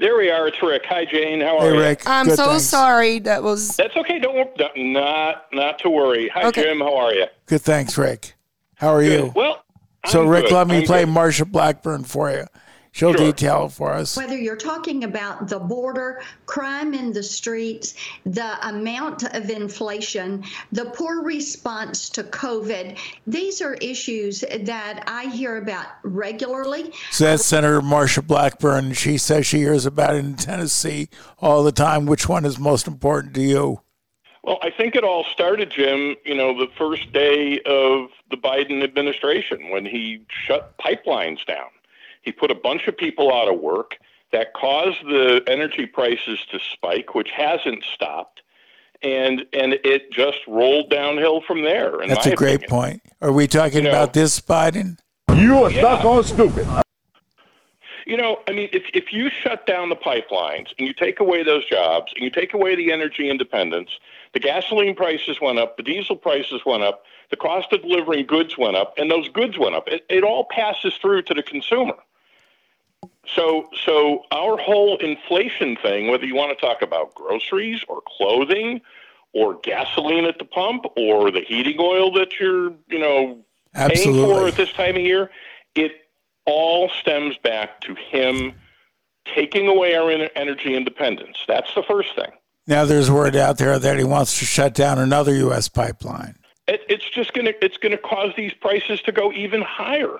There 0.00 0.16
we 0.16 0.30
are. 0.30 0.48
It's 0.48 0.62
Rick. 0.62 0.84
Hi, 0.88 1.04
Jane. 1.04 1.42
How 1.42 1.58
are 1.58 1.68
Hey, 1.68 1.74
you? 1.76 1.80
Rick. 1.80 2.02
I'm 2.06 2.26
Good, 2.26 2.36
so 2.36 2.46
thanks. 2.46 2.64
sorry. 2.64 3.18
That 3.18 3.42
was 3.42 3.76
That's 3.76 3.94
okay. 3.98 4.18
Don't 4.18 4.56
don't- 4.56 4.76
not 4.92 5.44
not 5.52 5.78
to 5.80 5.90
worry. 5.90 6.28
Hi, 6.28 6.46
Okay. 6.48 6.62
Jim. 6.62 6.80
How 6.80 6.96
are 6.96 7.12
you? 7.12 7.26
Good, 7.46 7.60
thanks, 7.60 7.98
Rick. 7.98 8.32
How 8.76 8.88
are 8.94 9.02
you? 9.02 9.30
Well, 9.36 9.62
so, 10.06 10.22
I'm 10.22 10.28
Rick, 10.28 10.44
good. 10.44 10.52
let 10.54 10.68
me 10.68 10.78
I'm 10.78 10.84
play 10.84 11.04
good. 11.04 11.12
Marsha 11.14 11.46
Blackburn 11.50 12.04
for 12.04 12.30
you. 12.30 12.46
She'll 12.92 13.12
Sure. 13.12 13.26
detail 13.26 13.66
it 13.66 13.72
for 13.72 13.92
us. 13.92 14.16
Whether 14.16 14.36
you're 14.36 14.56
talking 14.56 15.04
about 15.04 15.48
the 15.48 15.58
border, 15.60 16.22
crime 16.46 16.92
in 16.92 17.12
the 17.12 17.22
streets, 17.22 17.94
the 18.26 18.68
amount 18.68 19.22
of 19.34 19.48
inflation, 19.48 20.44
the 20.72 20.86
poor 20.86 21.22
response 21.22 22.08
to 22.10 22.24
COVID, 22.24 22.98
these 23.26 23.62
are 23.62 23.74
issues 23.74 24.40
that 24.40 25.04
I 25.06 25.26
hear 25.26 25.56
about 25.56 25.86
regularly. 26.02 26.92
So 27.12 27.24
that's 27.24 27.44
Senator 27.44 27.80
Marsha 27.80 28.26
Blackburn. 28.26 28.92
She 28.94 29.18
says 29.18 29.46
she 29.46 29.58
hears 29.58 29.86
about 29.86 30.16
it 30.16 30.24
in 30.24 30.34
Tennessee 30.34 31.08
all 31.38 31.62
the 31.62 31.72
time. 31.72 32.06
Which 32.06 32.28
one 32.28 32.44
is 32.44 32.58
most 32.58 32.88
important 32.88 33.34
to 33.34 33.42
you? 33.42 33.80
Well, 34.42 34.58
I 34.62 34.70
think 34.70 34.96
it 34.96 35.04
all 35.04 35.24
started, 35.24 35.70
Jim. 35.70 36.16
You 36.24 36.34
know, 36.34 36.58
the 36.58 36.70
first 36.76 37.12
day 37.12 37.60
of 37.66 38.08
the 38.30 38.36
Biden 38.36 38.82
administration 38.82 39.68
when 39.70 39.84
he 39.84 40.22
shut 40.28 40.76
pipelines 40.78 41.44
down. 41.46 41.68
He 42.22 42.32
put 42.32 42.50
a 42.50 42.54
bunch 42.54 42.86
of 42.86 42.96
people 42.96 43.32
out 43.32 43.52
of 43.52 43.60
work. 43.60 43.96
That 44.32 44.54
caused 44.54 45.04
the 45.06 45.42
energy 45.48 45.86
prices 45.86 46.38
to 46.52 46.60
spike, 46.60 47.16
which 47.16 47.30
hasn't 47.32 47.82
stopped, 47.82 48.42
and 49.02 49.44
and 49.52 49.72
it 49.82 50.12
just 50.12 50.38
rolled 50.46 50.88
downhill 50.88 51.40
from 51.40 51.62
there. 51.62 51.96
That's 52.06 52.26
a 52.26 52.36
great 52.36 52.62
opinion. 52.62 52.70
point. 52.70 53.02
Are 53.20 53.32
we 53.32 53.48
talking 53.48 53.78
You 53.78 53.82
know- 53.84 53.90
about 53.90 54.12
this 54.12 54.38
Biden? 54.40 54.98
You 55.34 55.64
are 55.64 55.70
stuck 55.72 56.04
on 56.04 56.22
stupid. 56.22 56.64
You 58.06 58.16
know, 58.16 58.38
I 58.48 58.52
mean, 58.52 58.68
if 58.72 58.84
if 58.94 59.12
you 59.12 59.30
shut 59.30 59.66
down 59.66 59.88
the 59.88 59.96
pipelines 59.96 60.72
and 60.78 60.86
you 60.86 60.92
take 60.94 61.18
away 61.20 61.42
those 61.42 61.64
jobs 61.66 62.12
and 62.14 62.24
you 62.24 62.30
take 62.30 62.54
away 62.54 62.74
the 62.74 62.92
energy 62.92 63.28
independence, 63.28 63.90
the 64.32 64.40
gasoline 64.40 64.94
prices 64.94 65.40
went 65.40 65.58
up, 65.58 65.76
the 65.76 65.82
diesel 65.82 66.16
prices 66.16 66.62
went 66.64 66.82
up, 66.82 67.04
the 67.30 67.36
cost 67.36 67.72
of 67.72 67.82
delivering 67.82 68.26
goods 68.26 68.56
went 68.56 68.76
up, 68.76 68.94
and 68.96 69.10
those 69.10 69.28
goods 69.28 69.58
went 69.58 69.74
up. 69.74 69.88
It, 69.88 70.04
it 70.08 70.22
all 70.24 70.44
passes 70.44 70.94
through 70.96 71.22
to 71.22 71.34
the 71.34 71.42
consumer. 71.42 71.96
So, 73.34 73.68
so 73.84 74.24
our 74.32 74.56
whole 74.56 74.96
inflation 74.98 75.76
thing, 75.76 76.08
whether 76.08 76.24
you 76.24 76.34
want 76.34 76.56
to 76.56 76.66
talk 76.66 76.82
about 76.82 77.14
groceries 77.14 77.84
or 77.88 78.02
clothing 78.06 78.80
or 79.32 79.58
gasoline 79.62 80.24
at 80.24 80.38
the 80.38 80.44
pump 80.44 80.84
or 80.96 81.30
the 81.30 81.40
heating 81.40 81.76
oil 81.78 82.12
that 82.12 82.40
you're, 82.40 82.72
you 82.88 82.98
know, 82.98 83.44
paying 83.74 84.14
for 84.14 84.48
at 84.48 84.56
this 84.56 84.72
time 84.72 84.96
of 84.96 85.02
year, 85.02 85.30
it 85.74 85.92
all 86.46 86.88
stems 86.88 87.36
back 87.38 87.80
to 87.82 87.94
him 87.94 88.54
taking 89.34 89.68
away 89.68 89.94
our 89.94 90.10
energy 90.34 90.74
independence. 90.74 91.38
That's 91.46 91.72
the 91.74 91.82
first 91.82 92.14
thing. 92.16 92.32
Now 92.66 92.84
there's 92.84 93.10
word 93.10 93.36
out 93.36 93.58
there 93.58 93.78
that 93.78 93.98
he 93.98 94.04
wants 94.04 94.38
to 94.38 94.44
shut 94.44 94.74
down 94.74 94.98
another 94.98 95.34
U.S. 95.34 95.68
pipeline. 95.68 96.36
It, 96.66 96.82
it's 96.88 97.08
just 97.08 97.34
to 97.34 97.64
it's 97.64 97.76
going 97.76 97.92
to 97.92 97.98
cause 97.98 98.32
these 98.36 98.54
prices 98.54 99.02
to 99.02 99.12
go 99.12 99.32
even 99.32 99.62
higher. 99.62 100.16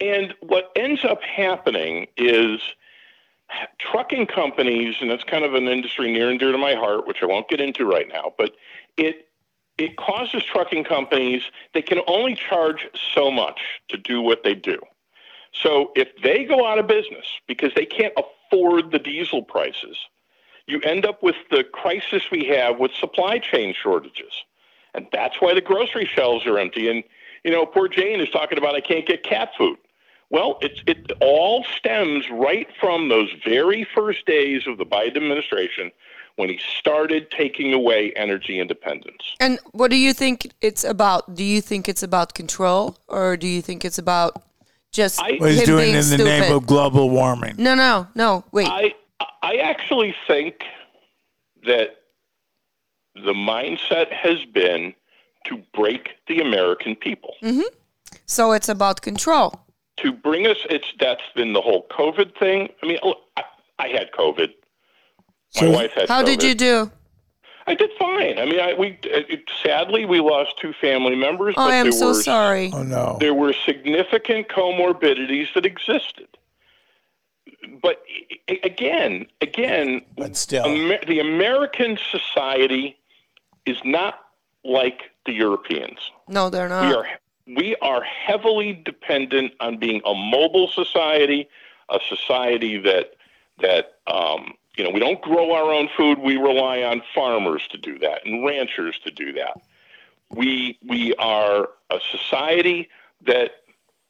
And 0.00 0.34
what 0.40 0.70
ends 0.76 1.04
up 1.04 1.22
happening 1.22 2.06
is 2.16 2.60
trucking 3.78 4.26
companies, 4.26 4.96
and 5.00 5.10
that's 5.10 5.24
kind 5.24 5.44
of 5.44 5.54
an 5.54 5.68
industry 5.68 6.12
near 6.12 6.30
and 6.30 6.38
dear 6.38 6.52
to 6.52 6.58
my 6.58 6.74
heart, 6.74 7.06
which 7.06 7.22
I 7.22 7.26
won't 7.26 7.48
get 7.48 7.60
into 7.60 7.84
right 7.84 8.08
now, 8.08 8.32
but 8.36 8.52
it 8.96 9.28
it 9.78 9.96
causes 9.96 10.42
trucking 10.42 10.84
companies 10.84 11.42
they 11.74 11.82
can 11.82 12.00
only 12.06 12.34
charge 12.34 12.88
so 13.14 13.30
much 13.30 13.60
to 13.88 13.98
do 13.98 14.22
what 14.22 14.42
they 14.42 14.54
do. 14.54 14.78
So 15.52 15.92
if 15.94 16.08
they 16.22 16.44
go 16.44 16.66
out 16.66 16.78
of 16.78 16.86
business 16.86 17.26
because 17.46 17.72
they 17.74 17.84
can't 17.84 18.14
afford 18.16 18.90
the 18.90 18.98
diesel 18.98 19.42
prices, 19.42 19.98
you 20.66 20.80
end 20.80 21.04
up 21.04 21.22
with 21.22 21.36
the 21.50 21.62
crisis 21.62 22.22
we 22.30 22.44
have 22.46 22.78
with 22.78 22.92
supply 22.92 23.38
chain 23.38 23.74
shortages. 23.74 24.44
And 24.94 25.06
that's 25.12 25.40
why 25.40 25.54
the 25.54 25.60
grocery 25.60 26.06
shelves 26.06 26.46
are 26.46 26.58
empty. 26.58 26.88
And, 26.88 27.04
you 27.44 27.50
know, 27.50 27.66
poor 27.66 27.86
Jane 27.86 28.20
is 28.20 28.30
talking 28.30 28.58
about 28.58 28.74
I 28.74 28.80
can't 28.80 29.06
get 29.06 29.22
cat 29.22 29.50
food. 29.58 29.76
Well, 30.30 30.58
it's, 30.60 30.82
it 30.86 31.12
all 31.20 31.64
stems 31.76 32.28
right 32.30 32.68
from 32.80 33.08
those 33.08 33.30
very 33.44 33.84
first 33.94 34.26
days 34.26 34.66
of 34.66 34.76
the 34.78 34.84
Biden 34.86 35.16
administration 35.16 35.92
when 36.34 36.48
he 36.48 36.58
started 36.78 37.30
taking 37.30 37.72
away 37.72 38.12
energy 38.16 38.58
independence. 38.58 39.34
And 39.40 39.58
what 39.72 39.90
do 39.90 39.96
you 39.96 40.12
think 40.12 40.52
it's 40.60 40.84
about? 40.84 41.34
Do 41.34 41.44
you 41.44 41.60
think 41.60 41.88
it's 41.88 42.02
about 42.02 42.34
control, 42.34 42.98
or 43.08 43.36
do 43.36 43.46
you 43.46 43.62
think 43.62 43.84
it's 43.84 43.98
about 43.98 44.42
just 44.92 45.20
I- 45.22 45.36
What 45.38 45.50
he's 45.50 45.60
him 45.60 45.66
doing 45.66 45.84
being 45.84 45.90
in 45.94 46.00
the 46.00 46.02
stupid? 46.02 46.24
name 46.24 46.52
of 46.52 46.66
global 46.66 47.08
warming. 47.10 47.54
no, 47.58 47.74
no, 47.74 48.08
no. 48.14 48.44
Wait. 48.52 48.68
I 48.68 48.94
I 49.42 49.56
actually 49.56 50.14
think 50.26 50.62
that 51.64 51.96
the 53.14 53.32
mindset 53.32 54.12
has 54.12 54.44
been 54.44 54.92
to 55.46 55.62
break 55.72 56.10
the 56.26 56.40
American 56.40 56.96
people. 56.96 57.34
Mm-hmm. 57.42 57.62
so 58.26 58.52
it's 58.52 58.68
about 58.68 59.00
control. 59.00 59.60
To 59.98 60.12
bring 60.12 60.46
us 60.46 60.58
it's 60.68 60.92
that's 61.00 61.22
been 61.34 61.52
the 61.54 61.60
whole 61.62 61.86
COVID 61.90 62.38
thing. 62.38 62.68
I 62.82 62.86
mean, 62.86 62.98
look, 63.02 63.18
I, 63.36 63.42
I 63.78 63.88
had 63.88 64.10
COVID. 64.12 64.48
My 65.56 65.60
So- 65.60 65.70
wife 65.70 65.92
had 65.94 66.08
How 66.08 66.22
did 66.22 66.42
you 66.42 66.54
do? 66.54 66.90
I 67.68 67.74
did 67.74 67.90
fine. 67.98 68.38
I 68.38 68.44
mean, 68.44 68.60
I, 68.60 68.74
we 68.74 68.90
uh, 68.92 69.26
it, 69.28 69.50
sadly 69.62 70.04
we 70.04 70.20
lost 70.20 70.56
two 70.60 70.72
family 70.80 71.16
members, 71.16 71.54
Oh, 71.56 71.64
but 71.66 71.72
I 71.72 71.76
am 71.76 71.86
there 71.86 71.92
so 71.92 72.08
were 72.08 72.14
sorry. 72.14 72.70
Oh 72.72 72.84
no. 72.84 73.16
there 73.18 73.34
were 73.34 73.52
significant 73.52 74.48
comorbidities 74.48 75.52
that 75.54 75.66
existed. 75.66 76.28
But 77.82 78.02
again, 78.62 79.26
again, 79.40 80.02
But 80.16 80.36
still. 80.36 80.64
Amer- 80.64 81.04
the 81.08 81.18
American 81.18 81.98
society 82.10 82.96
is 83.64 83.78
not 83.84 84.20
like 84.64 85.10
the 85.24 85.32
Europeans. 85.32 85.98
No, 86.28 86.50
they're 86.50 86.68
not. 86.68 86.88
We 86.88 86.94
are 86.94 87.06
we 87.46 87.76
are 87.76 88.02
heavily 88.02 88.72
dependent 88.72 89.52
on 89.60 89.78
being 89.78 90.00
a 90.04 90.14
mobile 90.14 90.68
society, 90.68 91.48
a 91.88 92.00
society 92.08 92.78
that 92.78 93.14
that 93.60 93.98
um, 94.06 94.54
you 94.76 94.84
know 94.84 94.90
we 94.90 95.00
don't 95.00 95.20
grow 95.22 95.52
our 95.52 95.72
own 95.72 95.88
food. 95.96 96.18
We 96.18 96.36
rely 96.36 96.82
on 96.82 97.02
farmers 97.14 97.66
to 97.68 97.78
do 97.78 97.98
that 98.00 98.26
and 98.26 98.44
ranchers 98.44 98.98
to 99.04 99.10
do 99.10 99.32
that. 99.34 99.60
We 100.30 100.78
we 100.84 101.14
are 101.16 101.68
a 101.90 102.00
society 102.10 102.88
that 103.26 103.52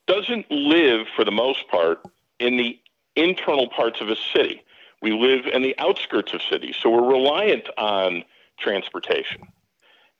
doesn't 0.07 0.49
live 0.49 1.07
for 1.15 1.23
the 1.23 1.31
most 1.31 1.67
part 1.67 2.01
in 2.39 2.57
the 2.57 2.79
internal 3.15 3.67
parts 3.69 4.01
of 4.01 4.09
a 4.09 4.15
city. 4.33 4.63
We 5.01 5.11
live 5.11 5.45
in 5.45 5.61
the 5.61 5.75
outskirts 5.77 6.33
of 6.33 6.41
cities, 6.41 6.75
so 6.81 6.89
we're 6.89 7.07
reliant 7.07 7.69
on 7.77 8.23
transportation. 8.57 9.41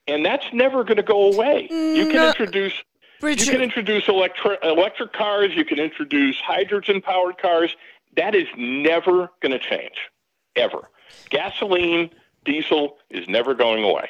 And 0.07 0.23
that's 0.25 0.45
never 0.53 0.83
going 0.83 0.97
to 0.97 1.03
go 1.03 1.33
away. 1.33 1.63
You 1.71 2.05
can 2.05 2.15
No. 2.17 2.27
introduce 2.29 2.73
you 3.21 3.35
can 3.35 3.61
introduce 3.61 4.07
electric 4.07 4.59
electric 4.63 5.13
cars. 5.13 5.55
You 5.55 5.65
can 5.65 5.79
introduce 5.79 6.39
hydrogen 6.39 7.01
powered 7.01 7.37
cars. 7.37 7.75
That 8.15 8.35
is 8.35 8.47
never 8.57 9.29
going 9.41 9.51
to 9.51 9.59
change, 9.59 9.95
ever. 10.55 10.89
Gasoline, 11.29 12.09
diesel 12.45 12.97
is 13.09 13.27
never 13.27 13.53
going 13.53 13.83
away. 13.83 14.09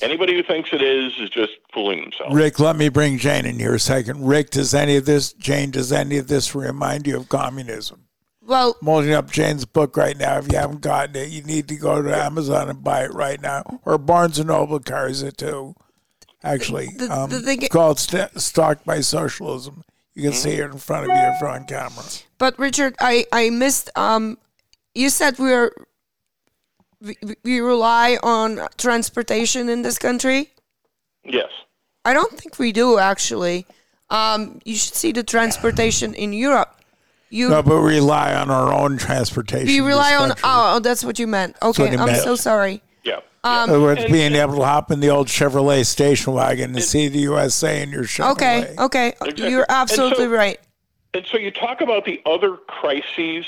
Anybody 0.00 0.34
who 0.34 0.44
thinks 0.44 0.72
it 0.72 0.80
is 0.80 1.18
is 1.18 1.28
just 1.28 1.52
fooling 1.74 2.00
themselves. 2.02 2.34
Rick, 2.34 2.60
let 2.60 2.76
me 2.76 2.88
bring 2.88 3.18
Jane 3.18 3.44
in 3.44 3.58
here 3.58 3.74
a 3.74 3.80
second. 3.80 4.24
Rick, 4.24 4.50
does 4.50 4.72
any 4.72 4.96
of 4.96 5.06
this, 5.06 5.32
Jane, 5.32 5.72
does 5.72 5.92
any 5.92 6.18
of 6.18 6.28
this 6.28 6.54
remind 6.54 7.06
you 7.06 7.16
of 7.16 7.28
communism? 7.28 8.08
well, 8.48 8.76
I'm 8.80 8.86
holding 8.86 9.12
up 9.12 9.30
Jane's 9.30 9.66
book 9.66 9.96
right 9.96 10.16
now. 10.16 10.38
If 10.38 10.50
you 10.50 10.56
haven't 10.56 10.80
gotten 10.80 11.14
it, 11.16 11.28
you 11.28 11.42
need 11.42 11.68
to 11.68 11.76
go 11.76 12.00
to 12.00 12.16
Amazon 12.16 12.70
and 12.70 12.82
buy 12.82 13.04
it 13.04 13.12
right 13.12 13.40
now. 13.40 13.80
Or 13.84 13.98
Barnes 13.98 14.38
and 14.38 14.48
Noble 14.48 14.80
carries 14.80 15.22
it 15.22 15.36
too. 15.36 15.74
Actually, 16.44 16.88
The- 16.96 17.10
um, 17.12 17.30
the 17.30 17.40
thing- 17.40 17.62
it's 17.62 17.72
called 17.72 17.98
St- 17.98 18.40
"Stalked 18.40 18.84
by 18.84 19.00
Socialism." 19.00 19.82
You 20.14 20.22
can 20.24 20.32
see 20.32 20.50
it 20.50 20.70
in 20.72 20.78
front 20.78 21.08
of 21.10 21.16
you 21.16 21.22
if 21.22 21.40
you're 21.40 21.50
on 21.50 21.64
camera. 21.64 22.04
but 22.38 22.58
Richard, 22.58 22.94
I 23.00 23.26
I 23.32 23.50
missed. 23.50 23.90
Um, 23.96 24.38
you 24.94 25.10
said 25.10 25.38
we're 25.38 25.70
we, 27.00 27.16
we 27.44 27.60
rely 27.60 28.18
on 28.22 28.66
transportation 28.76 29.68
in 29.68 29.82
this 29.82 29.98
country. 29.98 30.50
Yes. 31.24 31.50
I 32.04 32.12
don't 32.14 32.32
think 32.38 32.58
we 32.58 32.72
do 32.72 32.98
actually. 32.98 33.66
Um, 34.10 34.60
you 34.64 34.74
should 34.76 34.94
see 34.94 35.12
the 35.12 35.22
transportation 35.22 36.14
in 36.14 36.32
Europe. 36.32 36.74
You 37.30 37.50
No, 37.50 37.62
but 37.62 37.80
we 37.82 37.94
rely 37.96 38.34
on 38.34 38.50
our 38.50 38.72
own 38.72 38.96
transportation. 38.96 39.66
we 39.68 39.80
rely 39.80 40.16
on. 40.16 40.32
Oh, 40.42 40.80
that's 40.80 41.04
what 41.04 41.18
you 41.18 41.26
meant. 41.26 41.56
Okay, 41.62 41.90
I'm 41.96 42.06
meant. 42.06 42.22
so 42.22 42.34
sorry. 42.36 42.80
Yeah. 43.44 43.62
Um, 43.62 43.70
In 43.70 43.74
other 43.76 43.82
words, 43.84 44.02
And- 44.04 44.12
being 44.12 44.34
able 44.34 44.56
to 44.56 44.64
hop 44.64 44.90
in 44.90 45.00
the 45.00 45.10
old 45.10 45.28
Chevrolet 45.28 45.84
station 45.86 46.32
wagon 46.32 46.74
and 46.74 46.82
see 46.82 47.08
the 47.08 47.20
USA 47.20 47.82
in 47.82 47.90
your 47.90 48.04
Chevrolet. 48.04 48.32
Okay, 48.32 48.74
okay, 48.78 49.08
Exactly. 49.20 49.50
you're 49.50 49.62
And 49.62 49.70
absolutely 49.70 50.24
so- 50.24 50.30
right. 50.30 50.58
And 51.14 51.26
so 51.26 51.38
you 51.38 51.50
talk 51.50 51.80
about 51.80 52.04
the 52.04 52.20
other 52.26 52.56
crises, 52.56 53.46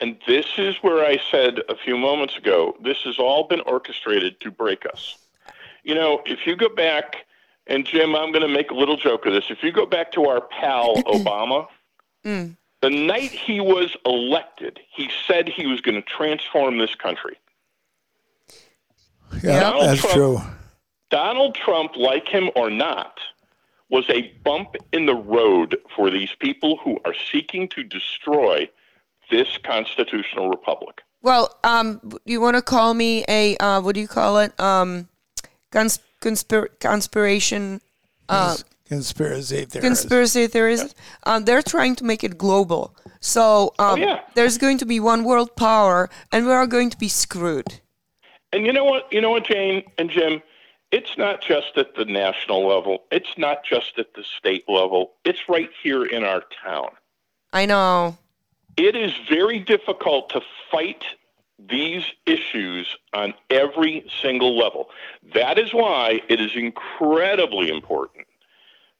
and 0.00 0.16
this 0.26 0.46
is 0.58 0.76
where 0.82 1.04
I 1.04 1.18
said 1.30 1.60
a 1.68 1.74
few 1.76 1.96
moments 1.96 2.36
ago 2.36 2.76
this 2.82 2.98
has 3.04 3.18
all 3.18 3.44
been 3.44 3.60
orchestrated 3.62 4.40
to 4.40 4.50
break 4.50 4.84
us. 4.86 5.16
You 5.84 5.94
know, 5.94 6.20
if 6.26 6.46
you 6.46 6.54
go 6.54 6.68
back, 6.68 7.24
and 7.66 7.86
Jim, 7.86 8.14
I'm 8.14 8.30
going 8.32 8.46
to 8.46 8.52
make 8.52 8.70
a 8.70 8.74
little 8.74 8.96
joke 8.96 9.24
of 9.26 9.32
this. 9.32 9.44
If 9.50 9.62
you 9.62 9.72
go 9.72 9.86
back 9.86 10.12
to 10.12 10.26
our 10.26 10.40
pal 10.40 10.96
Obama, 11.06 11.66
Mm. 12.26 12.56
the 12.82 12.90
night 12.90 13.30
he 13.30 13.60
was 13.60 13.96
elected, 14.04 14.80
he 14.94 15.08
said 15.26 15.48
he 15.48 15.66
was 15.66 15.80
going 15.80 15.94
to 15.94 16.02
transform 16.02 16.78
this 16.78 16.94
country. 16.94 17.36
Yeah, 19.42 19.60
Donald 19.60 19.84
that's 19.84 20.00
Trump- 20.00 20.14
true. 20.14 20.40
Donald 21.10 21.54
Trump, 21.54 21.96
like 21.96 22.28
him 22.28 22.50
or 22.54 22.68
not, 22.70 23.18
was 23.90 24.04
a 24.10 24.32
bump 24.44 24.76
in 24.92 25.06
the 25.06 25.14
road 25.14 25.78
for 25.96 26.10
these 26.10 26.34
people 26.38 26.76
who 26.78 26.98
are 27.04 27.14
seeking 27.32 27.68
to 27.68 27.82
destroy 27.82 28.68
this 29.30 29.58
constitutional 29.64 30.50
republic. 30.50 31.00
Well, 31.22 31.56
um, 31.64 32.00
you 32.24 32.40
want 32.40 32.56
to 32.56 32.62
call 32.62 32.94
me 32.94 33.24
a 33.28 33.56
uh, 33.56 33.80
what 33.80 33.94
do 33.94 34.00
you 34.00 34.08
call 34.08 34.38
it? 34.38 34.58
Um, 34.60 35.08
cons- 35.70 36.00
conspir- 36.20 36.78
conspiration. 36.80 37.80
Uh, 38.28 38.56
Conspiracy 38.86 39.66
theorist. 39.66 39.80
conspiracy 39.86 40.46
theories. 40.46 40.94
Um, 41.24 41.44
they're 41.44 41.60
trying 41.62 41.94
to 41.96 42.04
make 42.04 42.24
it 42.24 42.38
global. 42.38 42.96
So 43.20 43.74
um, 43.78 44.00
yeah. 44.00 44.20
there's 44.34 44.56
going 44.56 44.78
to 44.78 44.86
be 44.86 44.98
one 44.98 45.24
world 45.24 45.54
power, 45.56 46.08
and 46.32 46.46
we 46.46 46.52
are 46.52 46.66
going 46.66 46.88
to 46.90 46.96
be 46.96 47.08
screwed. 47.08 47.80
And 48.52 48.66
you 48.66 48.72
know 48.72 48.84
what? 48.84 49.12
You 49.12 49.20
know 49.20 49.30
what, 49.30 49.44
Jane 49.44 49.84
and 49.98 50.10
Jim? 50.10 50.42
It's 50.90 51.18
not 51.18 51.42
just 51.42 51.76
at 51.76 51.94
the 51.96 52.06
national 52.06 52.66
level. 52.66 53.04
It's 53.10 53.36
not 53.36 53.62
just 53.62 53.98
at 53.98 54.14
the 54.14 54.24
state 54.24 54.64
level. 54.68 55.12
It's 55.24 55.48
right 55.48 55.68
here 55.82 56.04
in 56.04 56.24
our 56.24 56.42
town. 56.64 56.88
I 57.52 57.66
know. 57.66 58.16
It 58.76 58.96
is 58.96 59.12
very 59.28 59.58
difficult 59.58 60.30
to 60.30 60.40
fight 60.70 61.04
these 61.58 62.04
issues 62.24 62.96
on 63.12 63.34
every 63.50 64.08
single 64.22 64.56
level. 64.56 64.88
That 65.34 65.58
is 65.58 65.74
why 65.74 66.22
it 66.28 66.40
is 66.40 66.52
incredibly 66.54 67.68
important 67.68 68.26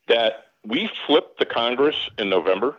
that 0.09 0.47
we 0.67 0.91
flip 1.07 1.39
the 1.39 1.47
Congress 1.47 2.11
in 2.19 2.29
November. 2.29 2.77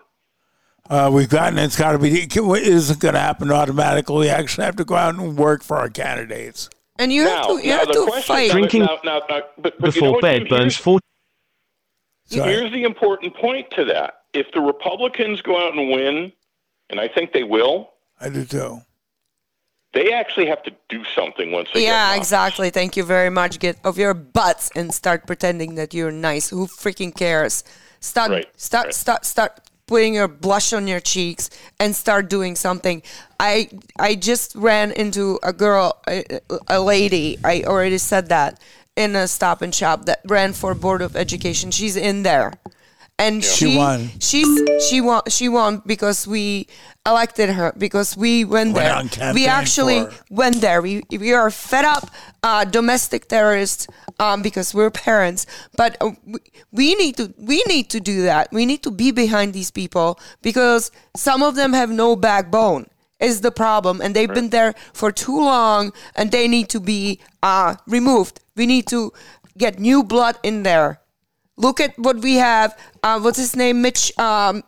Uh, 0.89 1.09
we've 1.13 1.29
gotten 1.29 1.59
it's 1.59 1.75
got 1.75 1.91
to 1.91 1.99
be 1.99 2.21
it 2.23 2.35
isn't 2.35 2.99
going 2.99 3.13
to 3.13 3.19
happen 3.19 3.51
automatically. 3.51 4.21
We 4.21 4.29
actually 4.29 4.65
have 4.65 4.75
to 4.77 4.85
go 4.85 4.95
out 4.95 5.15
and 5.15 5.37
work 5.37 5.63
for 5.63 5.77
our 5.77 5.89
candidates. 5.89 6.69
And 6.97 7.13
you 7.13 7.23
have 7.27 7.47
to 7.47 7.53
you 7.65 7.71
have 7.71 7.91
to 7.91 8.21
fight. 8.23 8.51
Drinking 8.51 8.81
now, 8.83 8.97
now, 9.03 9.21
now, 9.29 9.41
but, 9.57 9.79
but 9.79 9.95
you 9.95 10.01
know 10.01 10.07
Before 10.13 10.21
bed 10.21 10.39
Jim? 10.39 10.47
burns 10.49 10.61
Here's- 10.75 10.77
40. 10.77 11.05
Sorry. 12.25 12.51
Here's 12.53 12.71
the 12.71 12.83
important 12.83 13.35
point 13.35 13.71
to 13.71 13.85
that. 13.85 14.21
If 14.33 14.51
the 14.51 14.61
Republicans 14.61 15.41
go 15.41 15.57
out 15.65 15.73
and 15.75 15.89
win, 15.89 16.31
and 16.91 16.99
I 16.99 17.07
think 17.07 17.33
they 17.33 17.43
will, 17.43 17.91
I 18.21 18.29
do 18.29 18.45
too. 18.45 18.81
they 19.93 20.11
actually 20.13 20.45
have 20.47 20.61
to 20.63 20.71
do 20.89 21.03
something 21.15 21.51
once 21.51 21.69
they 21.73 21.79
get 21.81 21.87
in 21.87 21.93
Yeah, 21.93 22.05
office. 22.09 22.17
exactly. 22.19 22.69
Thank 22.69 22.95
you 22.97 23.03
very 23.03 23.31
much. 23.31 23.57
Get 23.59 23.77
off 23.83 23.97
your 23.97 24.13
butts 24.13 24.69
and 24.75 24.93
start 24.93 25.25
pretending 25.25 25.73
that 25.75 25.93
you're 25.95 26.11
nice. 26.11 26.49
Who 26.49 26.67
freaking 26.67 27.15
cares? 27.15 27.63
Start, 27.99 28.29
Right, 28.31 28.47
start, 28.59 28.85
right. 28.85 28.93
start, 28.93 29.25
start 29.25 29.59
putting 29.89 30.13
your 30.13 30.27
blush 30.27 30.71
on 30.71 30.87
your 30.87 30.99
cheeks 30.99 31.49
and 31.79 31.95
start 31.95 32.29
doing 32.29 32.55
something. 32.55 33.01
I, 33.39 33.69
I 33.97 34.13
just 34.13 34.53
ran 34.53 34.91
into 34.91 35.39
a 35.41 35.51
girl, 35.51 35.99
a, 36.07 36.23
a 36.67 36.79
lady. 36.79 37.39
I 37.43 37.63
already 37.63 37.97
said 37.97 38.29
that 38.29 38.61
in 38.95 39.15
a 39.15 39.27
Stop 39.27 39.63
and 39.63 39.73
Shop 39.73 40.05
that 40.05 40.21
ran 40.25 40.53
for 40.53 40.75
Board 40.75 41.01
of 41.01 41.15
Education. 41.15 41.71
She's 41.71 41.97
in 41.97 42.21
there. 42.21 42.53
And 43.19 43.43
she, 43.43 43.71
She 43.71 43.77
won. 43.77 44.09
She's 44.19 44.47
she 44.89 45.01
won. 45.01 45.21
She 45.27 45.49
won 45.49 45.81
because 45.85 46.25
we 46.25 46.67
elected 47.05 47.49
her 47.49 47.73
because 47.77 48.15
we 48.15 48.45
went, 48.45 48.73
Went 48.73 49.11
there. 49.19 49.33
we 49.33 49.45
actually 49.45 50.05
went 50.29 50.61
there. 50.61 50.81
We 50.81 51.03
we 51.11 51.33
are 51.33 51.51
fed 51.51 51.83
up 51.83 52.09
uh, 52.43 52.63
domestic 52.63 53.27
terrorists 53.27 53.87
um, 54.19 54.41
because 54.41 54.73
we're 54.73 54.89
parents. 54.89 55.45
But 55.75 55.97
uh, 55.99 56.11
we, 56.25 56.39
we 56.71 56.95
need 56.95 57.17
to 57.17 57.33
we 57.37 57.61
need 57.67 57.89
to 57.89 57.99
do 57.99 58.23
that. 58.23 58.47
We 58.53 58.65
need 58.65 58.83
to 58.83 58.91
be 58.91 59.11
behind 59.11 59.53
these 59.53 59.69
people 59.69 60.17
because 60.41 60.89
some 61.15 61.43
of 61.43 61.55
them 61.55 61.73
have 61.73 61.89
no 61.91 62.15
backbone. 62.15 62.87
Is 63.19 63.41
the 63.41 63.51
problem, 63.51 63.99
and 63.99 64.15
they've 64.15 64.33
been 64.33 64.49
there 64.49 64.73
for 64.93 65.11
too 65.11 65.35
long, 65.41 65.91
and 66.15 66.31
they 66.31 66.47
need 66.47 66.69
to 66.69 66.79
be 66.79 67.19
uh, 67.43 67.75
removed. 67.85 68.39
We 68.55 68.65
need 68.65 68.87
to 68.95 69.11
get 69.57 69.77
new 69.77 70.03
blood 70.03 70.37
in 70.41 70.63
there. 70.63 70.98
Look 71.59 71.79
at 71.79 71.97
what 71.99 72.17
we 72.23 72.35
have. 72.35 72.73
Uh, 73.03 73.19
what's 73.19 73.37
his 73.37 73.55
name? 73.55 73.81
Mitch. 73.83 74.11
Um, 74.17 74.63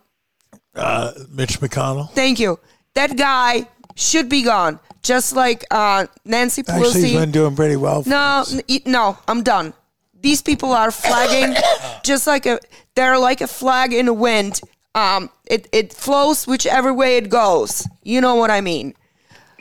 Uh, 0.74 1.12
Mitch 1.30 1.60
McConnell. 1.60 2.10
Thank 2.12 2.38
you. 2.40 2.58
That 2.94 3.16
guy 3.16 3.66
should 3.94 4.28
be 4.28 4.42
gone. 4.42 4.78
Just 5.02 5.34
like 5.34 5.64
uh, 5.70 6.06
Nancy 6.24 6.62
Actually, 6.62 7.02
he's 7.02 7.12
Pelosi. 7.12 7.20
been 7.20 7.30
doing 7.32 7.56
pretty 7.56 7.76
well. 7.76 8.02
For 8.04 8.08
No, 8.10 8.16
us. 8.40 8.54
n- 8.54 8.80
no, 8.86 9.18
I'm 9.26 9.42
done. 9.42 9.74
These 10.20 10.40
people 10.42 10.70
are 10.72 10.90
flagging, 10.92 11.56
just 12.04 12.26
like 12.26 12.46
a. 12.46 12.60
They're 12.94 13.18
like 13.18 13.40
a 13.40 13.48
flag 13.48 13.92
in 13.92 14.06
the 14.06 14.14
wind. 14.14 14.60
Um, 14.94 15.28
it 15.46 15.68
it 15.72 15.92
flows 15.92 16.46
whichever 16.46 16.94
way 16.94 17.16
it 17.16 17.28
goes. 17.28 17.88
You 18.04 18.20
know 18.20 18.36
what 18.36 18.50
I 18.50 18.60
mean. 18.60 18.94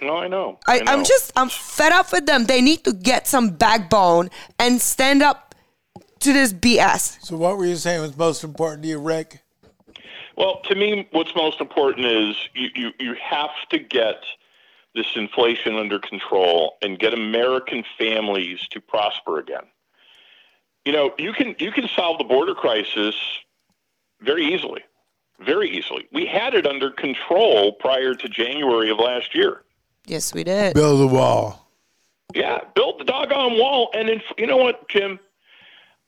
No, 0.02 0.18
I 0.18 0.28
know. 0.28 0.60
I, 0.68 0.80
know. 0.80 0.92
I'm 0.92 1.04
just 1.04 1.32
I'm 1.36 1.50
fed 1.50 1.92
up 1.94 2.12
with 2.12 2.26
them. 2.28 2.46
They 2.46 2.62
need 2.62 2.84
to 2.84 2.94
get 2.94 3.28
some 3.28 3.50
backbone 3.58 4.30
and 4.60 4.80
stand 4.82 5.24
up 5.24 5.51
to 6.22 6.34
this 6.34 6.54
BS. 6.54 7.24
So, 7.24 7.38
what 7.38 7.58
were 7.58 7.66
you 7.66 7.76
saying 7.76 8.02
was 8.02 8.18
most 8.18 8.44
important 8.44 8.84
to 8.84 8.90
you, 8.90 9.00
Rick? 9.00 9.42
Well, 10.38 10.62
to 10.64 10.76
me, 10.76 11.08
what's 11.12 11.36
most 11.36 11.60
important 11.60 12.06
is 12.06 12.36
you, 12.54 12.70
you, 12.74 12.92
you 13.00 13.16
have 13.22 13.52
to 13.70 13.80
get 13.80 14.24
this 14.96 15.08
inflation 15.16 15.76
under 15.76 16.00
control 16.00 16.78
and 16.82 17.00
get 17.00 17.14
American 17.14 17.84
families 17.98 18.68
to 18.70 18.82
prosper 18.82 19.40
again. 19.40 19.64
You 20.86 20.94
know, 20.94 21.14
you 21.18 21.34
can 21.34 21.56
you 21.60 21.72
can 21.72 21.88
solve 21.88 22.18
the 22.18 22.24
border 22.24 22.56
crisis 22.56 23.16
very 24.20 24.46
easily, 24.54 24.82
very 25.40 25.70
easily. 25.70 26.08
We 26.12 26.26
had 26.26 26.54
it 26.54 26.66
under 26.66 26.90
control 26.90 27.74
prior 27.74 28.16
to 28.16 28.28
January 28.28 28.90
of 28.90 28.98
last 28.98 29.36
year. 29.36 29.62
Yes, 30.08 30.34
we 30.34 30.44
did. 30.44 30.74
Build 30.74 31.02
a 31.02 31.14
wall. 31.14 31.70
Yeah, 32.34 32.60
build 32.76 33.00
the 33.00 33.04
doggone 33.04 33.60
wall, 33.60 33.92
and 33.94 34.10
in, 34.10 34.22
you 34.38 34.48
know 34.48 34.58
what, 34.58 34.88
Jim? 34.90 35.20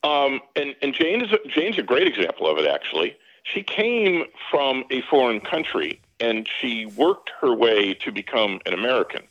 Um, 0.03 0.41
and 0.55 0.75
and 0.81 0.93
Jane 0.93 1.21
is 1.21 1.31
a, 1.31 1.39
Jane's 1.47 1.77
a 1.77 1.83
great 1.83 2.07
example 2.07 2.47
of 2.47 2.57
it. 2.57 2.67
Actually, 2.67 3.15
she 3.43 3.63
came 3.63 4.25
from 4.51 4.83
a 4.91 5.01
foreign 5.01 5.39
country 5.39 6.01
and 6.19 6.47
she 6.59 6.85
worked 6.85 7.31
her 7.41 7.53
way 7.53 7.93
to 7.95 8.11
become 8.11 8.59
an 8.65 8.73
American. 8.73 9.21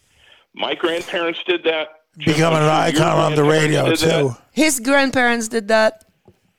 My 0.54 0.74
grandparents 0.74 1.42
did 1.44 1.64
that. 1.64 1.88
Jim, 2.18 2.34
Becoming 2.34 2.58
an 2.58 2.64
I'm 2.68 2.92
sure 2.92 3.00
your 3.00 3.08
icon 3.10 3.18
on 3.18 3.34
the 3.34 3.42
radio 3.44 3.82
grandparents 3.84 4.00
did 4.02 4.10
that. 4.10 4.20
too. 4.20 4.36
His 4.52 4.80
grandparents 4.80 5.48
did 5.48 5.68
that. 5.68 6.04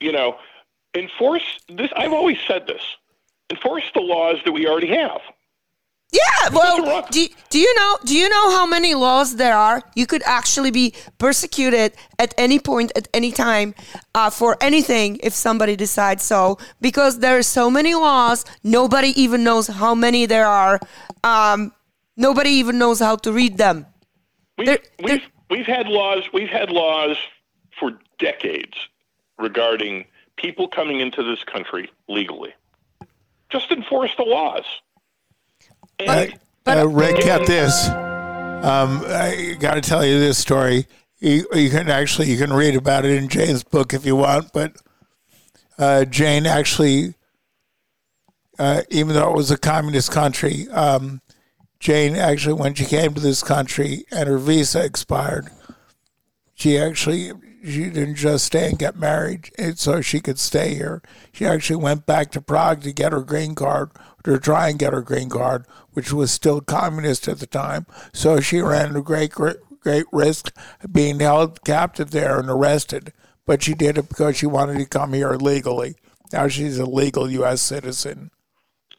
You 0.00 0.12
know, 0.12 0.36
enforce 0.94 1.60
this. 1.68 1.90
I've 1.96 2.12
always 2.12 2.38
said 2.46 2.66
this. 2.66 2.82
Enforce 3.50 3.84
the 3.94 4.00
laws 4.00 4.38
that 4.44 4.52
we 4.52 4.66
already 4.66 4.88
have. 4.88 5.20
Yeah, 6.14 6.48
well, 6.52 7.06
do, 7.10 7.26
do 7.50 7.58
you 7.58 7.74
know 7.74 7.98
do 8.04 8.14
you 8.16 8.28
know 8.28 8.46
how 8.56 8.66
many 8.66 8.94
laws 8.94 9.36
there 9.36 9.56
are? 9.56 9.82
You 9.96 10.06
could 10.06 10.22
actually 10.24 10.70
be 10.70 10.94
persecuted 11.18 11.92
at 12.18 12.32
any 12.38 12.58
point 12.60 12.92
at 12.94 13.08
any 13.12 13.32
time 13.32 13.74
uh, 14.14 14.30
for 14.30 14.56
anything 14.60 15.18
if 15.22 15.32
somebody 15.34 15.74
decides 15.76 16.22
so 16.22 16.58
because 16.80 17.18
there 17.18 17.36
are 17.38 17.42
so 17.42 17.68
many 17.68 17.94
laws, 17.94 18.44
nobody 18.62 19.10
even 19.20 19.42
knows 19.42 19.66
how 19.66 19.94
many 19.94 20.26
there 20.26 20.46
are. 20.46 20.78
Um, 21.24 21.72
nobody 22.16 22.50
even 22.50 22.78
knows 22.78 23.00
how 23.00 23.16
to 23.16 23.32
read 23.32 23.58
them. 23.58 23.86
We've, 24.56 24.66
There- 24.66 24.78
we've, 25.02 25.22
we've 25.50 25.66
had 25.66 25.88
laws. 25.88 26.22
We've 26.32 26.48
had 26.60 26.70
laws 26.70 27.16
for 27.80 27.98
decades 28.20 28.76
regarding 29.38 30.04
people 30.36 30.68
coming 30.68 31.00
into 31.00 31.24
this 31.24 31.42
country 31.42 31.90
legally. 32.08 32.54
Just 33.50 33.72
enforce 33.72 34.12
the 34.16 34.22
laws. 34.24 34.64
And 35.98 36.34
But- 36.64 36.78
uh, 36.78 36.88
Rick, 36.88 37.16
get 37.16 37.46
this. 37.46 37.88
Um, 37.88 39.02
I 39.06 39.56
got 39.60 39.74
to 39.74 39.82
tell 39.82 40.04
you 40.04 40.18
this 40.18 40.38
story. 40.38 40.86
You, 41.18 41.46
you 41.52 41.68
can 41.70 41.90
actually 41.90 42.30
you 42.30 42.38
can 42.38 42.52
read 42.52 42.74
about 42.76 43.04
it 43.04 43.12
in 43.12 43.28
Jane's 43.28 43.62
book 43.62 43.92
if 43.92 44.06
you 44.06 44.16
want, 44.16 44.52
but 44.52 44.76
uh, 45.78 46.04
Jane 46.06 46.46
actually, 46.46 47.14
uh, 48.58 48.82
even 48.90 49.14
though 49.14 49.30
it 49.30 49.36
was 49.36 49.50
a 49.50 49.58
communist 49.58 50.12
country, 50.12 50.68
um, 50.70 51.20
Jane 51.78 52.16
actually 52.16 52.54
when 52.54 52.74
she 52.74 52.86
came 52.86 53.12
to 53.14 53.20
this 53.20 53.42
country 53.42 54.04
and 54.10 54.28
her 54.28 54.38
visa 54.38 54.82
expired, 54.82 55.50
she 56.54 56.78
actually 56.78 57.32
she 57.62 57.90
didn't 57.90 58.16
just 58.16 58.46
stay 58.46 58.68
and 58.68 58.78
get 58.78 58.96
married 58.96 59.50
and 59.58 59.78
so 59.78 60.00
she 60.00 60.20
could 60.20 60.38
stay 60.38 60.74
here. 60.74 61.02
She 61.32 61.46
actually 61.46 61.76
went 61.76 62.06
back 62.06 62.30
to 62.32 62.40
Prague 62.40 62.82
to 62.82 62.92
get 62.92 63.12
her 63.12 63.22
green 63.22 63.54
card, 63.54 63.90
to 64.24 64.38
try 64.38 64.68
and 64.68 64.78
get 64.78 64.92
her 64.92 65.02
green 65.02 65.28
card, 65.28 65.66
which 65.92 66.12
was 66.12 66.30
still 66.30 66.60
communist 66.60 67.28
at 67.28 67.38
the 67.38 67.46
time. 67.46 67.86
So 68.12 68.40
she 68.40 68.60
ran 68.60 68.96
a 68.96 69.02
great 69.02 69.32
gr- 69.32 69.60
great 69.80 70.06
risk 70.12 70.52
of 70.82 70.92
being 70.92 71.20
held 71.20 71.62
captive 71.64 72.10
there 72.10 72.40
and 72.40 72.48
arrested. 72.48 73.12
But 73.46 73.62
she 73.62 73.74
did 73.74 73.98
it 73.98 74.08
because 74.08 74.36
she 74.36 74.46
wanted 74.46 74.78
to 74.78 74.86
come 74.86 75.12
here 75.12 75.34
legally. 75.34 75.96
Now 76.32 76.48
she's 76.48 76.78
a 76.78 76.86
legal 76.86 77.30
U.S. 77.30 77.60
citizen. 77.60 78.30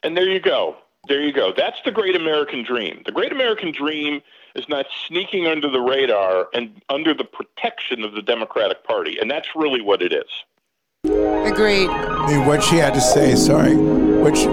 And 0.03 0.15
there 0.15 0.30
you 0.30 0.39
go. 0.39 0.78
There 1.07 1.21
you 1.21 1.34
go. 1.34 1.51
That's 1.55 1.78
the 1.84 1.91
great 1.91 2.15
American 2.15 2.63
dream. 2.63 3.01
The 3.05 3.11
great 3.11 3.32
American 3.32 3.71
dream 3.71 4.21
is 4.55 4.69
not 4.69 4.86
sneaking 5.07 5.47
under 5.47 5.69
the 5.69 5.82
radar 5.82 6.47
and 6.53 6.82
under 6.89 7.13
the 7.13 7.26
protection 7.26 8.03
of 8.03 8.13
the 8.13 8.21
Democratic 8.21 8.84
Party. 8.84 9.17
And 9.19 9.30
that's 9.30 9.49
really 9.55 9.82
what 9.82 10.01
it 10.01 10.13
is. 10.13 10.30
Agreed. 11.03 11.89
I 11.89 12.28
mean, 12.28 12.45
what 12.45 12.63
she 12.63 12.78
had 12.78 12.93
to 12.93 13.01
say, 13.01 13.36
sorry, 13.36 13.76
what 13.76 14.36
she, 14.38 14.47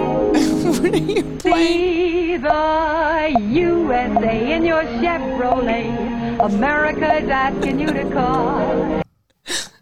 what 0.63 0.93
are 0.93 0.97
you 0.97 1.23
playing? 1.37 1.67
See 1.67 2.37
the 2.37 3.37
USA 3.51 4.53
in 4.55 4.65
your 4.65 4.83
Chevrolet. 4.83 6.39
America's 6.43 7.29
asking 7.29 7.79
you 7.79 7.87
to 7.87 8.09
call. 8.11 9.01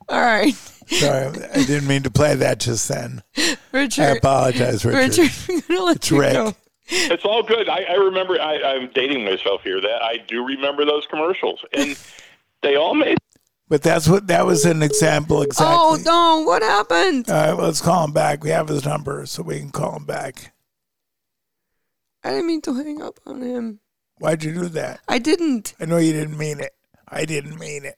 All 0.09 0.19
right, 0.21 0.53
sorry, 0.88 1.27
I 1.53 1.63
didn't 1.65 1.88
mean 1.88 2.03
to 2.03 2.11
play 2.11 2.36
that 2.36 2.59
just 2.59 2.88
then. 2.89 3.23
Richard. 3.71 4.01
I 4.03 4.07
apologize, 4.17 4.84
Richard. 4.84 5.17
Richard, 5.17 5.32
I'm 5.49 5.61
gonna 5.67 5.84
let 5.84 5.95
It's 5.97 6.11
you 6.11 6.19
Rick. 6.19 6.34
go. 6.34 6.53
It's 6.93 7.23
all 7.23 7.41
good. 7.43 7.69
I, 7.69 7.84
I 7.84 7.93
remember, 7.93 8.34
I, 8.41 8.61
I'm 8.61 8.89
dating 8.93 9.23
myself 9.23 9.61
here, 9.63 9.79
that 9.79 10.03
I 10.03 10.17
do 10.27 10.43
remember 10.45 10.84
those 10.84 11.05
commercials. 11.09 11.63
And 11.73 11.97
they 12.63 12.75
all 12.75 12.93
made 12.95 13.17
But 13.69 13.82
that's 13.82 14.09
what 14.09 14.27
that 14.27 14.45
was 14.45 14.65
an 14.65 14.84
example 14.84 15.41
exactly. 15.41 15.73
Oh 15.73 15.97
no! 16.03 16.43
What 16.45 16.61
happened? 16.61 17.29
All 17.29 17.53
right, 17.53 17.63
let's 17.63 17.79
call 17.79 18.03
him 18.03 18.11
back. 18.11 18.43
We 18.43 18.49
have 18.49 18.67
his 18.67 18.84
number, 18.86 19.25
so 19.25 19.43
we 19.43 19.59
can 19.59 19.71
call 19.71 19.95
him 19.95 20.03
back. 20.05 20.51
I 22.24 22.30
didn't 22.32 22.47
mean 22.47 22.61
to 22.61 22.74
hang 22.76 23.01
up 23.01 23.19
on 23.26 23.41
him. 23.41 23.80
Why'd 24.19 24.43
you 24.43 24.53
do 24.53 24.67
that? 24.69 24.99
I 25.07 25.17
didn't. 25.19 25.74
I 25.80 25.86
know 25.86 25.97
you 25.97 26.13
didn't 26.13 26.38
mean 26.38 26.59
it. 26.59 26.74
I 27.07 27.26
didn't 27.26 27.57
mean 27.59 27.86
it. 27.86 27.97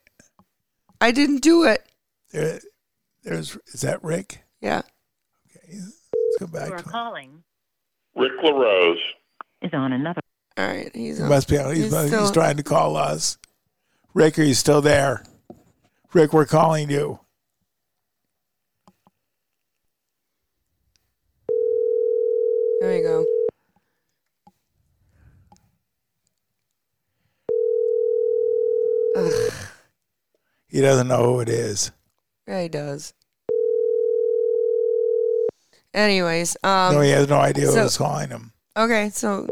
I 1.00 1.10
didn't 1.10 1.42
do 1.42 1.64
it. 1.64 1.86
There, 2.32 2.60
there's 3.22 3.56
is 3.72 3.82
that 3.82 4.02
Rick? 4.02 4.42
Yeah. 4.60 4.82
Okay, 5.56 5.76
let's 5.76 6.36
go 6.40 6.46
back 6.46 6.70
to 6.70 6.76
him. 6.76 6.90
calling 6.90 7.44
Rick 8.16 8.32
LaRose. 8.42 8.98
is 9.62 9.70
on 9.74 9.92
another. 9.92 10.20
All 10.56 10.66
right. 10.66 10.90
He's 10.94 11.18
He 11.18 11.22
on. 11.24 11.28
must 11.28 11.48
be. 11.48 11.58
He's, 11.58 11.92
He's 11.92 12.10
he's, 12.10 12.30
trying 12.30 12.56
to 12.56 12.62
call 12.62 12.96
us. 12.96 13.36
Rick, 14.14 14.38
are 14.38 14.42
you 14.44 14.54
still 14.54 14.80
there? 14.80 15.24
Rick, 16.12 16.32
we're 16.32 16.46
calling 16.46 16.88
you. 16.90 17.18
There 22.80 22.96
you 22.96 23.02
go. 23.02 23.24
Ugh, 29.16 29.52
He 30.68 30.80
doesn't 30.80 31.08
know 31.08 31.24
who 31.24 31.40
it 31.40 31.48
is. 31.48 31.92
yeah, 32.46 32.62
he 32.62 32.68
does. 32.68 33.14
Anyways, 35.92 36.56
um, 36.64 36.94
no, 36.94 37.00
he 37.00 37.10
has 37.10 37.28
no 37.28 37.38
idea 37.38 37.66
so- 37.68 37.82
who's 37.82 37.96
calling 37.96 38.28
him. 38.28 38.52
okay, 38.76 39.10
so 39.10 39.46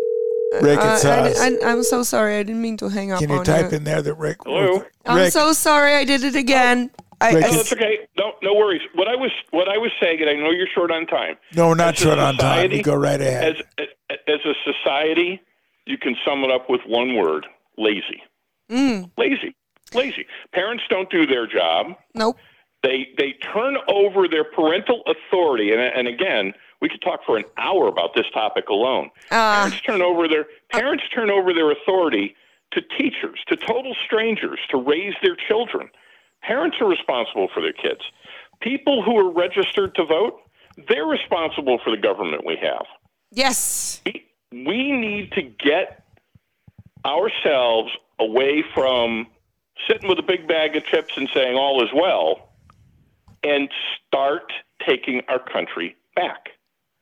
Rick, 0.60 0.78
uh, 0.80 0.92
it's 0.96 1.04
I, 1.04 1.20
us. 1.20 1.40
I, 1.40 1.70
am 1.70 1.82
so 1.84 2.02
sorry. 2.02 2.36
I 2.36 2.42
didn't 2.42 2.60
mean 2.60 2.76
to 2.78 2.88
hang 2.88 3.12
up 3.12 3.20
Can 3.20 3.30
you 3.30 3.36
on 3.36 3.44
type 3.44 3.70
you. 3.70 3.76
in 3.78 3.84
there 3.84 4.02
that 4.02 4.14
Rick? 4.14 4.38
Hello? 4.44 4.84
I'm 5.06 5.30
so 5.30 5.52
sorry. 5.52 5.94
I 5.94 6.04
did 6.04 6.24
it 6.24 6.34
again. 6.34 6.90
I, 7.20 7.32
Rick 7.34 7.42
No, 7.52 7.60
it's 7.60 7.72
okay. 7.72 7.98
No, 8.18 8.32
no 8.42 8.54
worries. 8.54 8.82
What 8.94 9.06
I 9.08 9.14
was, 9.14 9.30
what 9.52 9.68
I 9.68 9.78
was 9.78 9.92
saying, 10.02 10.20
and 10.20 10.28
I 10.28 10.34
know 10.34 10.50
you're 10.50 10.66
short 10.74 10.90
on 10.90 11.06
time. 11.06 11.36
no, 11.54 11.68
we're 11.68 11.76
not 11.76 11.94
As 11.94 12.00
a 12.00 12.04
short 12.04 12.18
on 12.18 12.36
time. 12.36 12.72
You 12.72 12.82
go 12.82 12.96
right 12.96 13.20
ahead. 13.20 13.62
As 13.78 13.86
as 14.26 14.40
a 14.44 14.52
society, 14.64 15.40
you 15.86 15.96
can 15.96 16.16
sum 16.24 16.42
it 16.44 16.50
up 16.50 16.68
with 16.68 16.80
one 16.86 17.14
word: 17.14 17.46
lazy. 17.78 18.20
Mm, 18.72 19.10
Lazy. 19.18 19.54
Lazy. 19.94 20.26
Parents 20.52 20.82
don't 20.88 21.10
do 21.10 21.26
their 21.26 21.46
job. 21.46 21.88
nope. 22.14 22.36
They 22.82 23.08
they 23.16 23.32
turn 23.52 23.76
over 23.86 24.26
their 24.26 24.42
parental 24.44 25.02
authority, 25.06 25.70
and 25.72 25.80
and 25.80 26.08
again, 26.08 26.52
we 26.80 26.88
could 26.88 27.00
talk 27.02 27.20
for 27.24 27.36
an 27.36 27.44
hour 27.56 27.86
about 27.86 28.14
this 28.16 28.26
topic 28.34 28.68
alone. 28.70 29.10
Uh, 29.30 29.54
Parents 29.68 29.80
turn 29.82 30.02
over 30.02 30.26
their 30.26 30.46
parents 30.70 31.04
turn 31.14 31.30
over 31.30 31.52
their 31.54 31.70
authority 31.70 32.34
to 32.72 32.80
teachers, 32.98 33.38
to 33.48 33.56
total 33.56 33.94
strangers, 34.04 34.58
to 34.70 34.78
raise 34.78 35.14
their 35.22 35.36
children. 35.36 35.90
Parents 36.42 36.78
are 36.80 36.88
responsible 36.88 37.48
for 37.54 37.60
their 37.60 37.72
kids. 37.74 38.00
People 38.60 39.02
who 39.04 39.16
are 39.16 39.30
registered 39.30 39.94
to 39.94 40.04
vote, 40.04 40.40
they're 40.88 41.04
responsible 41.06 41.78
for 41.84 41.90
the 41.94 42.02
government 42.02 42.44
we 42.44 42.56
have. 42.60 42.86
yes. 43.30 44.00
We, 44.06 44.24
we 44.52 44.90
need 44.92 45.30
to 45.32 45.42
get 45.42 46.02
ourselves 47.06 47.90
away 48.22 48.62
from 48.74 49.26
sitting 49.88 50.08
with 50.08 50.18
a 50.18 50.22
big 50.22 50.46
bag 50.48 50.76
of 50.76 50.84
chips 50.84 51.14
and 51.16 51.28
saying 51.34 51.56
all 51.56 51.82
is 51.82 51.90
well 51.94 52.50
and 53.42 53.68
start 54.06 54.52
taking 54.86 55.22
our 55.28 55.38
country 55.38 55.96
back. 56.14 56.50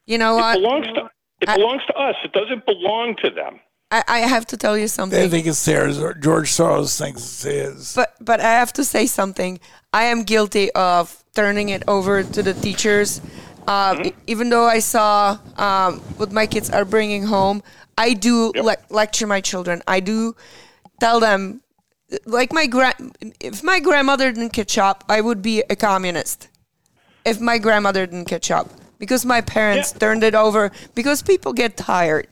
You 0.06 0.18
know 0.18 0.36
It 0.36 0.40
what? 0.40 0.54
belongs 0.60 0.86
to 0.94 1.10
it 1.42 1.48
I- 1.48 1.56
belongs 1.56 1.82
to 1.86 1.94
us. 1.94 2.16
It 2.24 2.32
doesn't 2.32 2.64
belong 2.66 3.16
to 3.24 3.30
them. 3.30 3.60
I, 3.92 4.04
I 4.06 4.18
have 4.20 4.46
to 4.48 4.56
tell 4.56 4.78
you 4.78 4.86
something. 4.86 5.16
They 5.16 5.24
something. 5.24 5.38
think 5.38 5.46
it's 5.48 5.64
theirs. 5.64 5.98
Or 6.00 6.14
George 6.14 6.48
Soros 6.50 6.96
thinks 6.98 7.20
it's 7.22 7.42
his. 7.42 7.94
But 7.96 8.14
but 8.20 8.38
I 8.40 8.50
have 8.52 8.72
to 8.74 8.84
say 8.84 9.06
something. 9.06 9.58
I 9.92 10.04
am 10.04 10.22
guilty 10.22 10.70
of 10.72 11.24
turning 11.34 11.70
it 11.70 11.82
over 11.88 12.22
to 12.22 12.42
the 12.42 12.54
teachers. 12.54 13.20
Um, 13.66 14.06
e- 14.06 14.12
Even 14.28 14.48
though 14.50 14.66
I 14.66 14.78
saw 14.78 15.38
um, 15.56 15.98
what 16.18 16.30
my 16.30 16.46
kids 16.46 16.70
are 16.70 16.84
bringing 16.84 17.24
home, 17.24 17.62
I 17.98 18.14
do 18.14 18.52
le- 18.54 18.76
lecture 18.90 19.26
my 19.26 19.40
children. 19.40 19.82
I 19.88 19.98
do 20.00 20.36
tell 21.00 21.18
them, 21.20 21.62
like 22.26 22.52
my 22.52 22.66
grand. 22.66 23.16
If 23.40 23.62
my 23.64 23.80
grandmother 23.80 24.30
didn't 24.32 24.50
catch 24.50 24.78
up, 24.78 25.04
I 25.08 25.20
would 25.20 25.42
be 25.42 25.62
a 25.70 25.76
communist. 25.76 26.48
If 27.24 27.40
my 27.40 27.58
grandmother 27.58 28.06
didn't 28.06 28.26
catch 28.26 28.50
up, 28.50 28.68
because 28.98 29.24
my 29.26 29.40
parents 29.40 29.92
Yeah. 29.92 29.98
turned 29.98 30.22
it 30.24 30.34
over, 30.34 30.70
because 30.94 31.22
people 31.22 31.52
get 31.52 31.76
tired. 31.76 32.28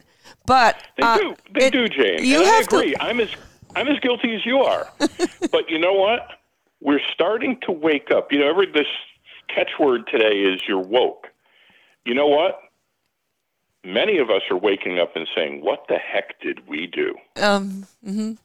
But 0.47 0.83
They 0.97 1.03
uh, 1.03 1.19
do. 1.19 1.37
They 1.55 1.67
it- 1.67 1.73
do, 1.73 1.89
Jane. 1.89 2.25
You 2.25 2.39
and 2.41 2.47
I 2.47 2.51
have 2.55 2.69
to- 2.69 2.77
agree. 2.77 2.95
I'm 3.01 3.21
as 3.21 3.29
I'm 3.77 3.87
as 3.89 3.99
guilty 4.01 4.35
as 4.35 4.47
you 4.47 4.61
are. 4.63 4.89
but 5.53 5.69
you 5.71 5.79
know 5.79 5.93
what? 5.93 6.27
We're 6.81 7.01
starting 7.13 7.59
to 7.67 7.73
wake 7.73 8.11
up. 8.11 8.33
You 8.33 8.39
know, 8.39 8.49
every 8.49 8.67
this 8.73 8.87
catchword 9.55 10.07
today 10.07 10.41
is 10.41 10.63
you're 10.67 10.79
woke. 10.81 11.27
You 12.07 12.15
know 12.15 12.27
what? 12.29 12.59
Many 13.85 14.19
of 14.19 14.31
us 14.31 14.43
are 14.51 14.57
waking 14.57 14.99
up 14.99 15.15
and 15.17 15.29
saying, 15.35 15.63
"What 15.63 15.85
the 15.89 15.97
heck 15.99 16.41
did 16.41 16.67
we 16.67 16.87
do?" 16.87 17.15
Um, 17.37 17.87
mhm. 18.05 18.39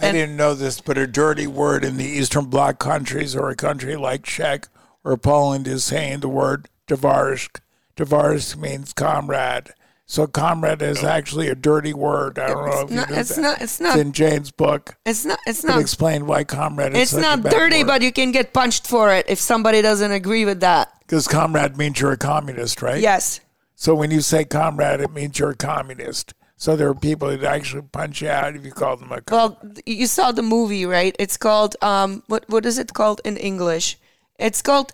I 0.00 0.12
didn't 0.12 0.36
know 0.36 0.54
this, 0.54 0.80
but 0.80 0.98
a 0.98 1.06
dirty 1.06 1.46
word 1.46 1.84
in 1.84 1.96
the 1.96 2.04
Eastern 2.04 2.46
Bloc 2.46 2.78
countries 2.78 3.36
or 3.36 3.48
a 3.48 3.56
country 3.56 3.96
like 3.96 4.24
Czech 4.24 4.68
or 5.04 5.16
Poland 5.16 5.68
is 5.68 5.84
saying 5.84 6.20
the 6.20 6.28
word 6.28 6.68
Tovarishk. 6.88 7.60
Tovarishk 7.96 8.56
means 8.56 8.92
comrade. 8.92 9.70
So 10.06 10.26
comrade 10.26 10.82
is 10.82 11.02
actually 11.02 11.48
a 11.48 11.54
dirty 11.54 11.94
word. 11.94 12.38
I 12.38 12.48
don't 12.48 12.66
know 12.66 12.80
if 12.82 12.90
It's 12.90 12.90
not. 12.92 13.08
you 13.08 13.14
knew 13.14 13.20
It's 13.20 13.34
that. 13.36 13.40
not. 13.42 13.62
It's 13.62 13.80
not. 13.80 13.96
It's 13.96 14.00
in 14.04 14.12
Jane's 14.12 14.50
book. 14.50 14.96
It's 15.06 15.24
not. 15.24 15.38
It's 15.46 15.64
not. 15.64 15.80
explained 15.80 16.26
why 16.26 16.44
comrade 16.44 16.94
is 16.94 17.12
It's 17.14 17.20
not 17.22 17.42
dirty, 17.42 17.78
word. 17.78 17.86
but 17.86 18.02
you 18.02 18.12
can 18.12 18.30
get 18.32 18.52
punched 18.52 18.86
for 18.86 19.14
it 19.14 19.26
if 19.28 19.38
somebody 19.38 19.80
doesn't 19.80 20.10
agree 20.12 20.44
with 20.44 20.60
that. 20.60 20.92
Because 21.00 21.26
comrade 21.28 21.76
means 21.78 22.00
you're 22.00 22.12
a 22.12 22.18
communist, 22.18 22.82
right? 22.82 23.00
Yes. 23.00 23.40
So 23.76 23.94
when 23.94 24.10
you 24.10 24.20
say 24.20 24.44
comrade, 24.44 25.00
it 25.00 25.12
means 25.12 25.38
you're 25.38 25.50
a 25.50 25.56
communist. 25.56 26.34
So 26.56 26.76
there 26.76 26.88
are 26.88 26.94
people 26.94 27.28
that 27.28 27.42
actually 27.44 27.82
punch 27.82 28.22
you 28.22 28.28
out 28.28 28.54
if 28.56 28.64
you 28.64 28.72
call 28.72 28.96
them 28.96 29.12
a 29.12 29.20
Well, 29.30 29.58
you 29.86 30.06
saw 30.06 30.32
the 30.32 30.42
movie, 30.42 30.86
right? 30.86 31.14
It's 31.18 31.36
called 31.36 31.76
um. 31.82 32.22
What 32.28 32.44
what 32.48 32.64
is 32.64 32.78
it 32.78 32.92
called 32.94 33.20
in 33.24 33.36
English? 33.36 33.98
It's 34.38 34.62
called 34.62 34.92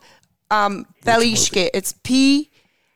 um 0.50 0.86
Pelíšky. 1.04 1.68
It's 1.74 1.92
P. 2.02 2.50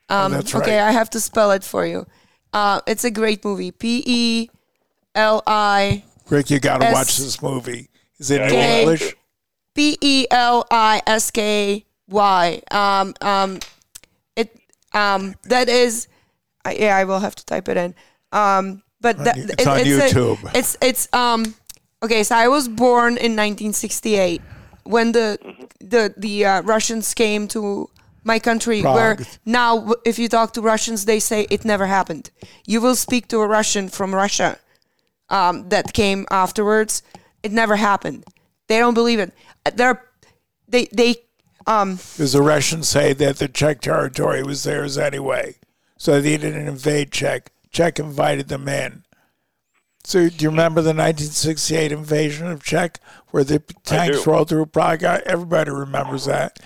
Um, 0.08 0.32
Oh, 0.32 0.36
that's 0.36 0.54
Okay, 0.54 0.78
right. 0.78 0.88
I 0.88 0.92
have 0.92 1.10
to 1.10 1.20
spell 1.20 1.50
it 1.52 1.64
for 1.64 1.86
you. 1.86 2.06
Uh, 2.52 2.80
it's 2.86 3.04
a 3.04 3.10
great 3.10 3.44
movie. 3.44 3.70
P 3.70 4.02
E 4.06 4.50
L 5.14 5.42
I 5.46 6.04
Rick, 6.28 6.50
you 6.50 6.58
got 6.60 6.80
to 6.80 6.92
watch 6.92 7.16
this 7.18 7.42
movie. 7.42 7.90
Is 8.18 8.30
it 8.30 8.40
in 8.40 8.50
English? 8.50 9.14
P 9.74 9.98
E 10.00 10.26
L 10.30 10.64
I 10.70 11.02
S 11.06 11.30
K 11.30 11.84
Y. 12.08 12.62
Um, 12.70 13.14
um, 13.20 13.58
it 14.36 14.56
um 14.92 15.34
that 15.44 15.68
is, 15.68 16.08
I 16.64 16.72
yeah, 16.74 16.96
I 16.96 17.04
will 17.04 17.20
have 17.20 17.34
to 17.36 17.44
type 17.44 17.68
it 17.68 17.76
in. 17.76 17.94
Um, 18.34 18.82
but 19.00 19.16
that 19.24 19.36
it's 19.36 19.66
on 19.66 19.80
a- 19.80 19.84
YouTube. 19.84 20.38
it's 20.54 20.76
it's 20.80 21.08
um 21.12 21.54
okay. 22.02 22.22
So 22.24 22.34
I 22.34 22.48
was 22.48 22.68
born 22.68 23.12
in 23.16 23.36
1968 23.36 24.40
when 24.84 25.12
the 25.12 25.38
the 25.80 26.12
the 26.16 26.44
uh, 26.44 26.62
Russians 26.62 27.14
came 27.14 27.46
to 27.48 27.88
my 28.24 28.38
country. 28.38 28.82
Where 28.82 29.16
now, 29.44 29.92
if 30.04 30.18
you 30.18 30.28
talk 30.28 30.52
to 30.54 30.62
Russians, 30.62 31.04
they 31.04 31.20
say 31.20 31.46
it 31.50 31.64
never 31.64 31.86
happened. 31.86 32.30
You 32.66 32.80
will 32.80 32.96
speak 32.96 33.28
to 33.28 33.40
a 33.40 33.46
Russian 33.46 33.88
from 33.88 34.14
Russia 34.14 34.58
um, 35.28 35.68
that 35.68 35.92
came 35.92 36.26
afterwards. 36.30 37.02
It 37.42 37.52
never 37.52 37.76
happened. 37.76 38.24
They 38.68 38.78
don't 38.78 38.94
believe 38.94 39.20
it. 39.20 39.32
They're 39.74 40.02
they 40.66 40.88
they 40.92 41.16
um 41.66 41.96
Because 41.96 42.32
the 42.32 42.42
Russians 42.42 42.88
say 42.88 43.12
that 43.14 43.36
the 43.36 43.48
Czech 43.48 43.80
territory 43.80 44.42
was 44.42 44.62
theirs 44.64 44.96
anyway. 44.98 45.56
So 45.98 46.20
they 46.20 46.36
didn't 46.36 46.66
invade 46.66 47.12
Czech. 47.12 47.50
Czech 47.74 47.98
invited 47.98 48.48
them 48.48 48.68
in. 48.68 49.02
So 50.04 50.28
do 50.28 50.42
you 50.44 50.50
remember 50.50 50.80
the 50.80 50.90
1968 50.94 51.90
invasion 51.92 52.46
of 52.46 52.62
Czech 52.62 53.00
where 53.30 53.42
the 53.44 53.58
tanks 53.84 54.26
rolled 54.26 54.48
through 54.48 54.66
Prague? 54.66 55.02
Everybody 55.02 55.70
remembers 55.70 56.26
that. 56.26 56.58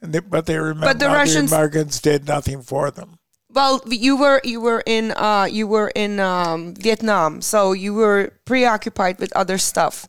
And 0.00 0.12
they, 0.12 0.18
but 0.20 0.46
they 0.46 0.58
remember 0.58 0.86
But 0.88 0.98
the 0.98 1.08
how 1.08 1.14
Russians- 1.14 1.50
the 1.50 1.56
Americans 1.56 2.00
did 2.00 2.26
nothing 2.28 2.60
for 2.62 2.90
them. 2.90 3.18
well 3.54 3.80
you 3.86 4.16
were 4.16 4.40
you 4.44 4.60
were 4.60 4.82
in 4.86 5.12
uh 5.12 5.44
you 5.58 5.66
were 5.68 5.90
in 5.94 6.18
um 6.20 6.74
Vietnam, 6.74 7.40
so 7.42 7.72
you 7.72 7.92
were 7.94 8.32
preoccupied 8.46 9.18
with 9.20 9.30
other 9.36 9.58
stuff, 9.58 10.06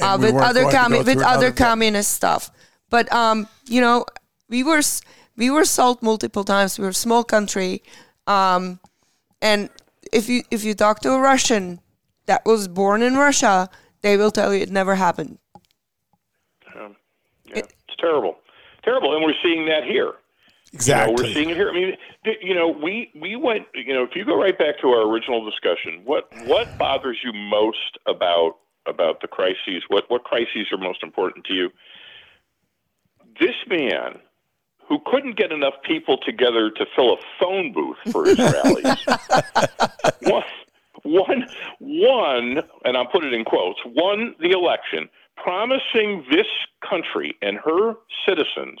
uh, 0.00 0.16
we 0.18 0.26
with 0.32 0.36
other 0.42 0.64
commu- 0.64 0.98
with 1.04 1.08
other 1.08 1.20
another 1.22 1.50
Viet- 1.50 1.56
communist 1.66 2.10
stuff. 2.14 2.50
But 2.90 3.12
um 3.12 3.48
you 3.68 3.80
know 3.80 4.06
we 4.48 4.62
were 4.62 4.82
we 5.36 5.50
were 5.50 5.64
sold 5.66 6.02
multiple 6.02 6.44
times. 6.44 6.78
We 6.78 6.84
were 6.84 6.90
a 6.94 7.04
small 7.06 7.24
country, 7.24 7.82
um, 8.26 8.78
and 9.42 9.68
if 10.14 10.28
you 10.28 10.42
if 10.50 10.64
you 10.64 10.74
talk 10.74 11.00
to 11.00 11.12
a 11.12 11.20
Russian 11.20 11.80
that 12.26 12.42
was 12.46 12.68
born 12.68 13.02
in 13.02 13.16
Russia, 13.16 13.68
they 14.02 14.16
will 14.16 14.30
tell 14.30 14.54
you 14.54 14.62
it 14.62 14.70
never 14.70 14.94
happened. 14.94 15.38
Um, 16.74 16.96
yeah, 17.46 17.58
it's 17.58 17.96
terrible, 17.98 18.36
terrible, 18.84 19.14
and 19.14 19.24
we're 19.24 19.34
seeing 19.42 19.66
that 19.66 19.84
here. 19.84 20.12
You 20.12 20.78
know, 20.78 20.78
Exactly. 20.78 21.14
we're 21.16 21.32
seeing 21.34 21.50
it 21.50 21.56
here. 21.56 21.70
I 21.70 21.74
mean, 21.74 21.96
you 22.40 22.54
know, 22.54 22.68
we 22.68 23.10
we 23.20 23.36
went. 23.36 23.66
You 23.74 23.92
know, 23.94 24.04
if 24.04 24.10
you 24.14 24.24
go 24.24 24.40
right 24.40 24.56
back 24.56 24.80
to 24.80 24.88
our 24.88 25.08
original 25.08 25.44
discussion, 25.44 26.02
what 26.04 26.28
what 26.46 26.78
bothers 26.78 27.18
you 27.22 27.32
most 27.32 27.98
about 28.06 28.54
about 28.86 29.20
the 29.20 29.28
crises? 29.28 29.82
What 29.88 30.04
what 30.08 30.24
crises 30.24 30.68
are 30.72 30.78
most 30.78 31.02
important 31.02 31.44
to 31.46 31.54
you? 31.54 31.70
This 33.40 33.54
man, 33.68 34.20
who 34.88 34.98
couldn't 35.06 35.36
get 35.36 35.52
enough 35.52 35.74
people 35.82 36.18
together 36.18 36.70
to 36.70 36.86
fill 36.94 37.14
a 37.14 37.16
phone 37.40 37.72
booth 37.72 37.96
for 38.12 38.24
his 38.26 38.38
rallies, 38.38 39.06
one, 40.22 40.42
one, 41.02 41.46
one, 41.78 42.62
and 42.84 42.96
I'll 42.96 43.06
put 43.06 43.24
it 43.24 43.32
in 43.32 43.44
quotes, 43.44 43.80
won 43.86 44.34
the 44.40 44.50
election, 44.50 45.08
promising 45.36 46.24
this 46.30 46.46
country 46.88 47.36
and 47.42 47.58
her 47.58 47.94
citizens 48.26 48.80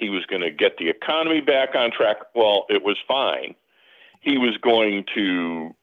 he 0.00 0.08
was 0.08 0.24
going 0.26 0.40
to 0.42 0.50
get 0.50 0.78
the 0.78 0.88
economy 0.88 1.40
back 1.42 1.74
on 1.74 1.90
track. 1.92 2.16
Well, 2.34 2.64
it 2.70 2.82
was 2.82 2.96
fine. 3.06 3.54
He 4.22 4.38
was 4.38 4.56
going 4.62 5.04
to 5.14 5.74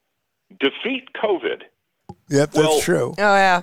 defeat 0.59 1.09
COVID. 1.15 1.61
Yep, 2.29 2.51
that's 2.51 2.57
Well- 2.57 2.81
true. 2.81 3.13
Oh 3.17 3.35
yeah. 3.35 3.61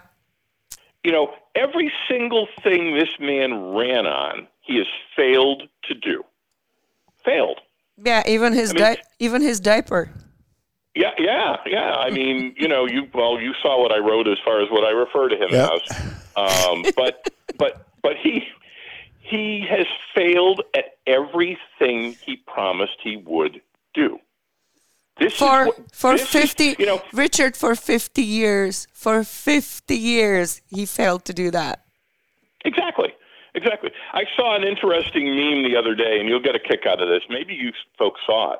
You 1.05 1.13
know, 1.13 1.35
every 1.55 1.93
single 2.09 2.49
thing 2.63 2.95
this 2.97 3.11
man 3.21 3.75
ran 3.75 4.07
on, 4.07 4.49
he 4.63 4.79
has 4.79 4.87
failed 5.15 5.63
to 5.85 5.95
do. 5.95 6.25
Failed. 7.25 7.61
Yeah, 8.03 8.23
even 8.27 8.53
his 8.55 8.71
I 8.71 8.73
mean- 8.75 8.83
di- 8.83 9.03
even 9.21 9.43
his 9.43 9.61
diaper. 9.61 10.11
Yeah, 10.97 11.11
yeah, 11.19 11.57
yeah. 11.67 11.91
I 11.97 12.11
mean, 12.11 12.55
you 12.57 12.69
know, 12.69 12.87
you 12.87 13.09
well, 13.13 13.41
you 13.41 13.53
saw 13.61 13.81
what 13.83 13.91
I 13.93 13.99
wrote 13.99 14.29
as 14.29 14.39
far 14.45 14.61
as 14.63 14.71
what 14.71 14.85
I 14.85 14.91
refer 14.91 15.29
to 15.29 15.35
him 15.37 15.49
Yep. 15.51 15.71
as. 15.73 16.13
Um, 16.37 16.85
but 16.97 17.29
but 17.59 17.87
but 18.03 18.13
he 18.17 18.45
he 19.19 19.67
has 19.69 19.87
failed 20.15 20.63
at 20.77 20.97
everything 21.07 22.15
he 22.25 22.37
promised 22.37 22.97
he 23.03 23.17
would 23.17 23.61
do. 23.93 24.19
This 25.19 25.35
For 25.35 25.67
what, 25.67 25.77
for 25.93 26.12
this 26.12 26.23
is- 26.23 26.29
fifty, 26.29 26.75
you 26.79 26.87
know, 26.87 27.01
Richard, 27.12 27.57
for 27.57 27.75
fifty 27.77 28.23
years, 28.23 28.89
for 28.93 29.23
fifty 29.25 29.97
years, 29.97 30.61
he 30.69 30.87
failed 30.87 31.25
to 31.27 31.33
do 31.33 31.51
that. 31.53 31.85
Exactly. 32.65 33.12
Exactly. 33.55 33.93
I 34.12 34.25
saw 34.37 34.57
an 34.57 34.65
interesting 34.65 35.27
meme 35.27 35.62
the 35.71 35.77
other 35.77 35.95
day, 35.95 36.19
and 36.19 36.29
you'll 36.29 36.41
get 36.43 36.57
a 36.57 36.59
kick 36.59 36.87
out 36.87 37.01
of 37.01 37.09
this. 37.09 37.23
Maybe 37.29 37.55
you 37.55 37.73
folks 37.97 38.21
saw 38.27 38.55
it. 38.55 38.59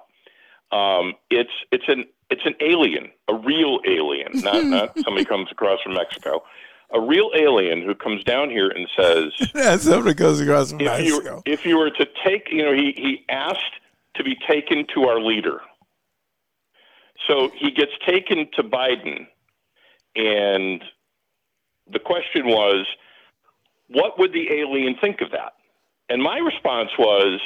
Um, 0.71 1.15
it's 1.31 1.51
it's 1.73 1.85
an 1.89 2.05
it's 2.31 2.47
an 2.47 2.55
alien, 2.61 3.11
a 3.29 3.35
real 3.35 3.81
alien, 3.87 4.31
not 4.35 4.65
not 4.65 4.99
somebody 5.01 5.25
comes 5.25 5.51
across 5.51 5.81
from 5.83 5.95
Mexico. 5.95 6.45
A 6.93 7.01
real 7.01 7.33
alien 7.35 7.83
who 7.83 7.95
comes 7.97 8.23
down 8.23 8.51
here 8.51 8.69
and 8.69 8.87
says, 8.97 9.33
Yeah, 9.55 9.77
somebody 9.79 10.15
goes 10.15 10.41
across 10.41 10.71
from 10.71 10.81
if 10.83 11.01
you 11.05 11.15
Mexico. 11.17 11.43
if 11.45 11.67
you 11.67 11.77
were 11.79 11.91
to 11.91 12.07
take, 12.25 12.49
you 12.53 12.63
know, 12.65 12.73
he 12.73 12.93
he 12.97 13.25
asked 13.29 13.81
to 14.15 14.23
be 14.23 14.37
taken 14.47 14.87
to 14.95 15.05
our 15.09 15.21
leader. 15.21 15.61
So 17.29 17.51
he 17.57 17.71
gets 17.71 17.93
taken 18.07 18.49
to 18.55 18.63
Biden, 18.63 19.27
and 20.17 20.83
the 21.91 21.99
question 21.99 22.47
was, 22.47 22.87
what 23.89 24.19
would 24.19 24.33
the 24.33 24.51
alien 24.51 24.97
think 25.01 25.21
of 25.21 25.31
that? 25.31 25.53
And 26.09 26.23
my 26.23 26.39
response 26.39 26.91
was, 26.99 27.41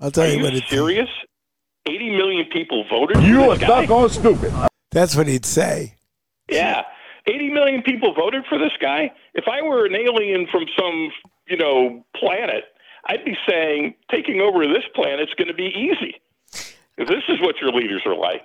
I'll 0.00 0.10
tell 0.10 0.24
Are 0.24 0.28
you 0.28 0.38
you 0.38 0.44
what 0.44 0.54
it 0.54 0.64
serious? 0.68 1.08
80 1.86 2.10
million 2.10 2.44
people 2.52 2.84
voted 2.90 3.16
for 3.16 3.22
You 3.22 3.42
are 3.50 3.56
this 3.56 3.66
guy? 3.66 3.84
stuck 3.84 3.90
on 3.90 4.10
stupid. 4.10 4.52
That's 4.90 5.16
what 5.16 5.26
he'd 5.26 5.46
say. 5.46 5.96
Yeah. 6.48 6.82
80 7.26 7.50
million 7.50 7.82
people 7.82 8.14
voted 8.14 8.44
for 8.48 8.58
this 8.58 8.72
guy. 8.80 9.12
If 9.34 9.44
I 9.48 9.62
were 9.62 9.86
an 9.86 9.94
alien 9.94 10.46
from 10.50 10.64
some, 10.78 11.10
you 11.48 11.56
know, 11.56 12.04
planet, 12.16 12.64
I'd 13.06 13.24
be 13.24 13.36
saying 13.48 13.94
taking 14.10 14.40
over 14.40 14.66
this 14.66 14.84
planet's 14.94 15.32
going 15.34 15.48
to 15.48 15.54
be 15.54 15.66
easy. 15.66 16.20
If 16.98 17.08
this 17.08 17.22
is 17.28 17.40
what 17.40 17.56
your 17.60 17.72
leaders 17.72 18.02
are 18.06 18.14
like. 18.16 18.44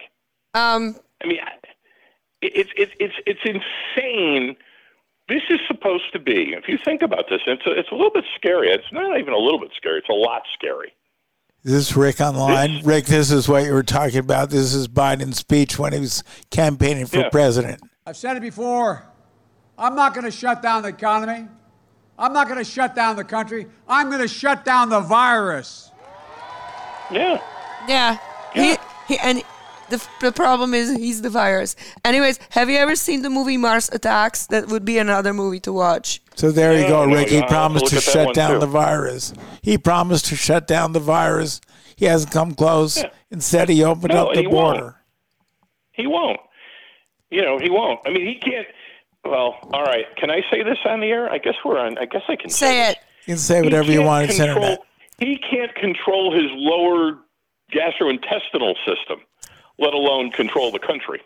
Um, 0.53 0.95
I 1.23 1.27
mean, 1.27 1.39
it's 2.41 2.69
it's 2.75 2.91
it's 2.99 3.13
it's 3.25 3.39
insane. 3.43 4.55
This 5.29 5.41
is 5.49 5.59
supposed 5.67 6.13
to 6.13 6.19
be. 6.19 6.53
If 6.53 6.69
you 6.69 6.77
think 6.83 7.01
about 7.01 7.25
this, 7.29 7.41
it's 7.45 7.65
a, 7.65 7.71
it's 7.71 7.91
a 7.91 7.95
little 7.95 8.11
bit 8.11 8.23
scary. 8.35 8.69
It's 8.69 8.91
not 8.93 9.19
even 9.19 9.33
a 9.33 9.37
little 9.37 9.59
bit 9.59 9.71
scary. 9.75 9.99
It's 9.99 10.09
a 10.09 10.13
lot 10.13 10.43
scary. 10.53 10.93
This 11.63 11.73
Is 11.73 11.87
this 11.89 11.97
Rick 11.97 12.21
online? 12.21 12.81
Rick, 12.85 13.07
this 13.07 13.29
is 13.29 13.49
what 13.49 13.65
you 13.65 13.73
were 13.73 13.83
talking 13.83 14.19
about. 14.19 14.51
This 14.51 14.73
is 14.73 14.87
Biden's 14.87 15.37
speech 15.37 15.77
when 15.77 15.91
he 15.91 15.99
was 15.99 16.23
campaigning 16.49 17.07
for 17.07 17.17
Yeah. 17.17 17.29
president. 17.29 17.81
I've 18.05 18.15
said 18.15 18.37
it 18.37 18.41
before. 18.41 19.05
I'm 19.77 19.95
not 19.95 20.13
going 20.13 20.23
to 20.23 20.31
shut 20.31 20.61
down 20.61 20.83
the 20.83 20.89
economy. 20.89 21.47
I'm 22.17 22.31
not 22.31 22.47
going 22.47 22.57
to 22.57 22.63
shut 22.69 22.95
down 22.95 23.17
the 23.17 23.23
country. 23.25 23.67
I'm 23.87 24.07
going 24.07 24.21
to 24.21 24.27
shut 24.29 24.63
down 24.63 24.89
the 24.89 25.01
virus. 25.01 25.91
Yeah. 27.11 27.41
yeah, 27.87 28.17
he 28.63 28.77
he 29.07 29.19
and 29.19 29.43
the 29.89 30.05
the 30.21 30.31
problem 30.31 30.73
is 30.73 30.95
he's 30.95 31.21
the 31.21 31.29
virus. 31.29 31.75
Anyways, 32.03 32.39
have 32.51 32.69
you 32.69 32.77
ever 32.77 32.95
seen 32.95 33.21
the 33.21 33.29
movie 33.29 33.57
Mars 33.57 33.89
Attacks? 33.91 34.47
That 34.47 34.67
would 34.67 34.83
be 34.85 34.97
another 34.97 35.33
movie 35.33 35.59
to 35.61 35.71
watch. 35.73 36.21
So 36.35 36.51
there 36.51 36.73
you 36.79 36.87
go, 36.87 37.05
Rick. 37.05 37.29
He 37.29 37.41
promised 37.43 37.87
to 37.87 38.01
shut 38.01 38.33
down 38.35 38.53
too. 38.55 38.59
the 38.59 38.67
virus. 38.67 39.33
He 39.61 39.77
promised 39.77 40.25
to 40.27 40.35
shut 40.35 40.67
down 40.67 40.91
the 40.93 40.99
virus. 40.99 41.61
He 41.95 42.05
hasn't 42.05 42.31
come 42.31 42.53
close. 42.53 42.97
Yeah. 42.97 43.09
Instead, 43.31 43.69
he 43.69 43.83
opened 43.83 44.13
No, 44.13 44.27
up 44.27 44.35
the 44.35 44.41
he 44.41 44.47
won't. 44.47 44.77
border. 44.79 44.95
He 45.93 46.05
won't. 46.05 46.39
You 47.31 47.41
know, 47.41 47.57
he 47.57 47.69
won't. 47.69 47.99
I 48.05 48.11
mean, 48.11 48.25
he 48.27 48.35
can't. 48.35 48.67
Well, 49.25 49.55
all 49.73 49.83
right. 49.83 50.05
Can 50.15 50.29
I 50.29 50.41
say 50.51 50.63
this 50.63 50.77
on 50.85 50.99
the 51.01 51.07
air? 51.07 51.29
I 51.31 51.37
guess 51.39 51.55
we're 51.65 51.79
on. 51.79 51.97
I 51.97 52.05
guess 52.05 52.21
I 52.29 52.35
can 52.35 52.49
Say 52.49 52.77
this. 52.77 52.91
it. 52.91 52.97
You 53.25 53.33
can 53.33 53.37
say 53.39 53.61
whatever 53.61 53.91
you 53.91 54.03
want. 54.03 54.29
Control- 54.29 54.49
internet. 54.49 54.79
He 55.17 55.37
can't 55.39 55.73
control 55.75 56.31
his 56.33 56.45
lower 56.53 57.17
gastrointestinal 57.71 58.75
system, 58.85 59.19
let 59.77 59.93
alone 59.93 60.31
control 60.31 60.71
the 60.71 60.79
country. 60.79 61.21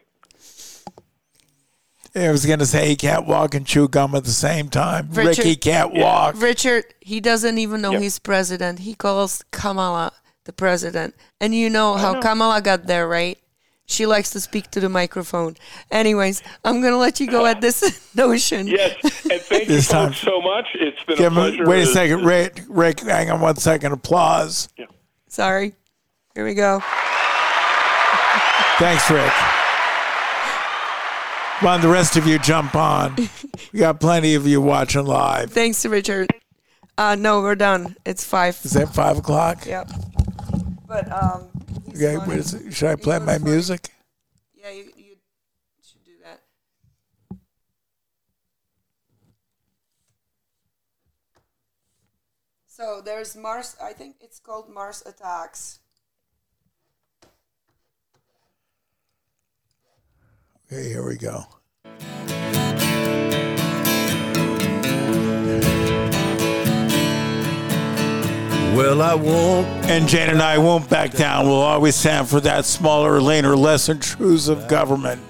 I 2.14 2.30
was 2.30 2.46
going 2.46 2.60
to 2.60 2.66
say 2.66 2.90
he 2.90 2.98
can't 2.98 3.26
walk 3.26 3.56
and 3.56 3.66
chew 3.66 3.88
gum 3.88 4.16
at 4.16 4.26
the 4.26 4.32
same 4.32 4.68
time. 4.68 5.08
Ricky 5.12 5.56
can't 5.56 5.94
walk. 5.94 6.36
Richard, 6.42 6.84
he 7.00 7.22
doesn't 7.22 7.58
even 7.58 7.82
know 7.82 7.98
he's 7.98 8.20
president. 8.20 8.80
He 8.80 8.96
calls 8.96 9.44
Kamala 9.52 10.12
the 10.44 10.52
president. 10.52 11.16
And 11.40 11.56
you 11.56 11.70
know 11.70 11.94
how 11.96 12.14
know. 12.14 12.20
Kamala 12.20 12.62
got 12.62 12.86
there, 12.86 13.08
right? 13.08 13.38
She 13.86 14.06
likes 14.06 14.30
to 14.32 14.42
speak 14.42 14.72
to 14.72 14.82
the 14.82 14.90
microphone. 14.90 15.56
Anyways, 15.90 16.44
I'm 16.66 16.82
going 16.82 16.92
to 16.94 16.98
let 16.98 17.20
you 17.22 17.28
go 17.28 17.46
at 17.46 17.62
this 17.62 18.10
notion. 18.16 18.68
Yes, 18.68 18.96
and 19.30 19.40
thank 19.42 19.64
you 19.70 19.76
This 19.76 19.88
time- 19.88 20.14
so 20.14 20.42
much. 20.42 20.68
It's 20.74 21.02
been 21.06 21.18
Give 21.18 21.36
a 21.38 21.52
him, 21.52 21.66
wait 21.66 21.84
a 21.84 21.88
second, 21.88 22.26
Rick. 22.26 22.64
Rick, 22.68 23.02
hang 23.02 23.32
on 23.32 23.40
one 23.40 23.56
second. 23.56 23.94
Applause. 23.94 24.68
Sorry. 25.30 25.74
Here 26.36 26.46
we 26.46 26.54
go. 26.54 26.80
Thanks, 28.80 29.10
Rick. 29.12 29.32
On, 31.64 31.80
the 31.80 31.90
rest 31.90 32.16
of 32.18 32.26
you 32.26 32.40
jump 32.40 32.74
on. 32.76 33.16
We 33.72 33.80
got 33.80 34.00
plenty 34.00 34.34
of 34.34 34.48
you 34.48 34.60
watching 34.62 35.06
live. 35.06 35.52
Thanks, 35.52 35.82
to 35.84 35.90
Richard. 35.90 36.30
Uh, 36.98 37.16
no, 37.16 37.42
we're 37.42 37.56
done. 37.56 37.96
It's 38.06 38.24
five. 38.24 38.58
Is 38.64 38.72
that 38.74 38.94
five 38.94 39.20
o'clock? 39.20 39.66
Yep. 39.66 39.90
But 40.88 41.12
um, 41.12 41.50
Okay, 41.90 42.18
what 42.18 42.30
is 42.38 42.54
it? 42.56 42.74
should 42.74 42.90
I 42.90 42.96
play 42.96 43.20
my 43.20 43.38
funny. 43.38 43.52
music? 43.52 43.90
Yeah, 44.56 44.72
you, 44.72 44.86
you 44.98 45.16
should 45.84 46.04
do 46.04 46.12
that. 46.24 46.42
So 52.68 53.02
there's 53.04 53.36
Mars. 53.36 53.76
I 53.82 53.94
think 53.94 54.16
it's 54.22 54.40
called 54.40 54.70
Mars 54.70 55.04
Attacks. 55.06 55.80
Okay, 60.72 60.88
here 60.88 61.06
we 61.06 61.18
go. 61.18 61.46
Well, 68.74 69.02
I 69.02 69.14
won't. 69.16 69.68
And 69.88 70.08
Jane 70.08 70.30
and 70.30 70.42
I 70.42 70.58
won't 70.58 70.90
back 70.90 71.12
down. 71.12 71.46
We'll 71.46 71.56
always 71.62 71.96
stand 71.96 72.30
for 72.30 72.40
that 72.42 72.64
smaller, 72.64 73.20
leaner, 73.20 73.56
less 73.56 73.90
intrusive 73.90 74.70
government. 74.70 75.22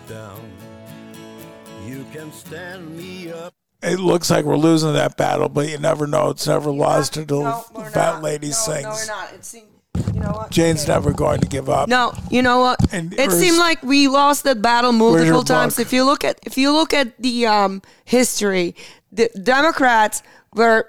You 1.87 2.05
can 2.13 2.31
stand 2.31 2.95
me 2.95 3.31
up. 3.31 3.55
It 3.81 3.99
looks 3.99 4.29
like 4.29 4.45
we're 4.45 4.57
losing 4.57 4.93
that 4.93 5.17
battle, 5.17 5.49
but 5.49 5.67
you 5.67 5.79
never 5.79 6.05
know. 6.05 6.29
It's 6.29 6.45
never 6.45 6.71
lost 6.71 7.17
until 7.17 7.41
No, 7.43 7.65
the 7.73 7.85
fat 7.85 8.13
not. 8.13 8.23
lady 8.23 8.49
no, 8.49 8.53
sings. 8.53 8.83
No, 8.83 8.91
we're 8.91 9.05
not. 9.07 9.33
It 9.33 9.43
seemed, 9.43 9.67
you 10.13 10.19
know 10.19 10.31
what? 10.31 10.51
Jane's 10.51 10.87
never 10.87 11.13
going 11.13 11.41
to 11.41 11.47
give 11.47 11.69
up. 11.69 11.87
No, 11.89 12.13
you 12.29 12.41
know 12.41 12.59
what? 12.59 12.93
And 12.93 13.13
it 13.13 13.31
seemed 13.31 13.57
like 13.57 13.81
we 13.83 14.07
lost 14.07 14.43
that 14.43 14.61
battle 14.61 14.91
multiple 14.91 15.43
times. 15.43 15.75
book? 15.75 15.85
If 15.85 15.93
you 15.93 16.03
look 16.03 16.23
at 16.23 16.39
if 16.45 16.57
you 16.57 16.71
look 16.71 16.93
at 16.93 17.17
the 17.21 17.45
um, 17.45 17.81
history, 18.05 18.75
the 19.11 19.29
Democrats 19.43 20.23
were 20.53 20.87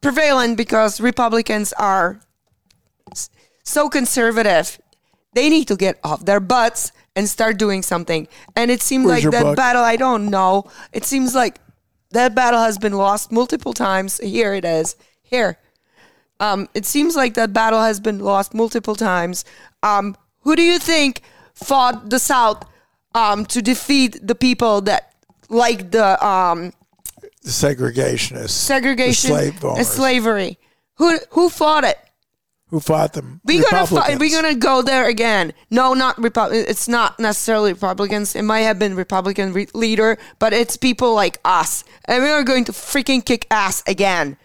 prevalent 0.00 0.56
because 0.56 1.00
Republicans 1.00 1.72
are 1.74 2.20
so 3.62 3.88
conservative. 3.88 4.80
They 5.34 5.48
need 5.48 5.68
to 5.68 5.76
get 5.76 5.98
off 6.04 6.24
their 6.24 6.40
butts 6.40 6.92
and 7.16 7.28
start 7.28 7.58
doing 7.58 7.82
something. 7.82 8.28
And 8.56 8.70
it 8.70 8.82
seemed 8.82 9.06
Where's 9.06 9.24
like 9.24 9.32
that 9.32 9.42
book? 9.42 9.56
battle. 9.56 9.82
I 9.82 9.96
don't 9.96 10.28
know. 10.30 10.70
It 10.92 11.04
seems 11.04 11.34
like 11.34 11.58
that 12.10 12.34
battle 12.34 12.60
has 12.60 12.78
been 12.78 12.92
lost 12.92 13.32
multiple 13.32 13.72
times. 13.72 14.18
Here 14.18 14.54
it 14.54 14.64
is. 14.64 14.96
Here. 15.22 15.58
Um, 16.42 16.68
it 16.74 16.84
seems 16.86 17.14
like 17.14 17.34
that 17.34 17.52
battle 17.52 17.80
has 17.80 18.00
been 18.00 18.18
lost 18.18 18.52
multiple 18.52 18.96
times. 18.96 19.44
Um, 19.82 20.16
who 20.40 20.56
do 20.56 20.62
you 20.62 20.78
think 20.78 21.22
fought 21.54 22.10
the 22.10 22.18
South 22.18 22.60
um, 23.14 23.46
to 23.46 23.62
defeat 23.62 24.18
the 24.26 24.34
people 24.34 24.80
that 24.82 25.02
like 25.48 25.90
the 25.92 26.08
um, 26.26 26.72
The 27.42 27.50
segregationists. 27.50 28.50
segregation, 28.50 29.30
The 29.30 29.36
slave 29.52 29.64
and 29.64 29.86
slavery? 29.86 30.58
Who 30.98 31.18
who 31.30 31.48
fought 31.48 31.84
it? 31.84 31.98
Who 32.70 32.80
fought 32.80 33.12
them? 33.12 33.40
We're 33.44 33.62
gonna 33.62 33.86
fight, 33.86 33.90
Republicans. 33.90 34.20
we're 34.20 34.42
gonna 34.42 34.54
go 34.70 34.82
there 34.82 35.06
again. 35.06 35.52
No, 35.70 35.94
not 35.94 36.16
Republic. 36.18 36.64
It's 36.68 36.88
not 36.88 37.20
necessarily 37.20 37.72
Republicans. 37.72 38.34
It 38.34 38.42
might 38.42 38.64
have 38.70 38.78
been 38.78 38.96
Republican 38.96 39.52
re- 39.52 39.68
leader, 39.74 40.16
but 40.38 40.52
it's 40.52 40.76
people 40.76 41.14
like 41.14 41.38
us, 41.44 41.84
and 42.06 42.22
we 42.24 42.30
are 42.30 42.42
going 42.42 42.64
to 42.64 42.72
freaking 42.72 43.22
kick 43.24 43.46
ass 43.50 43.82
again. 43.86 44.36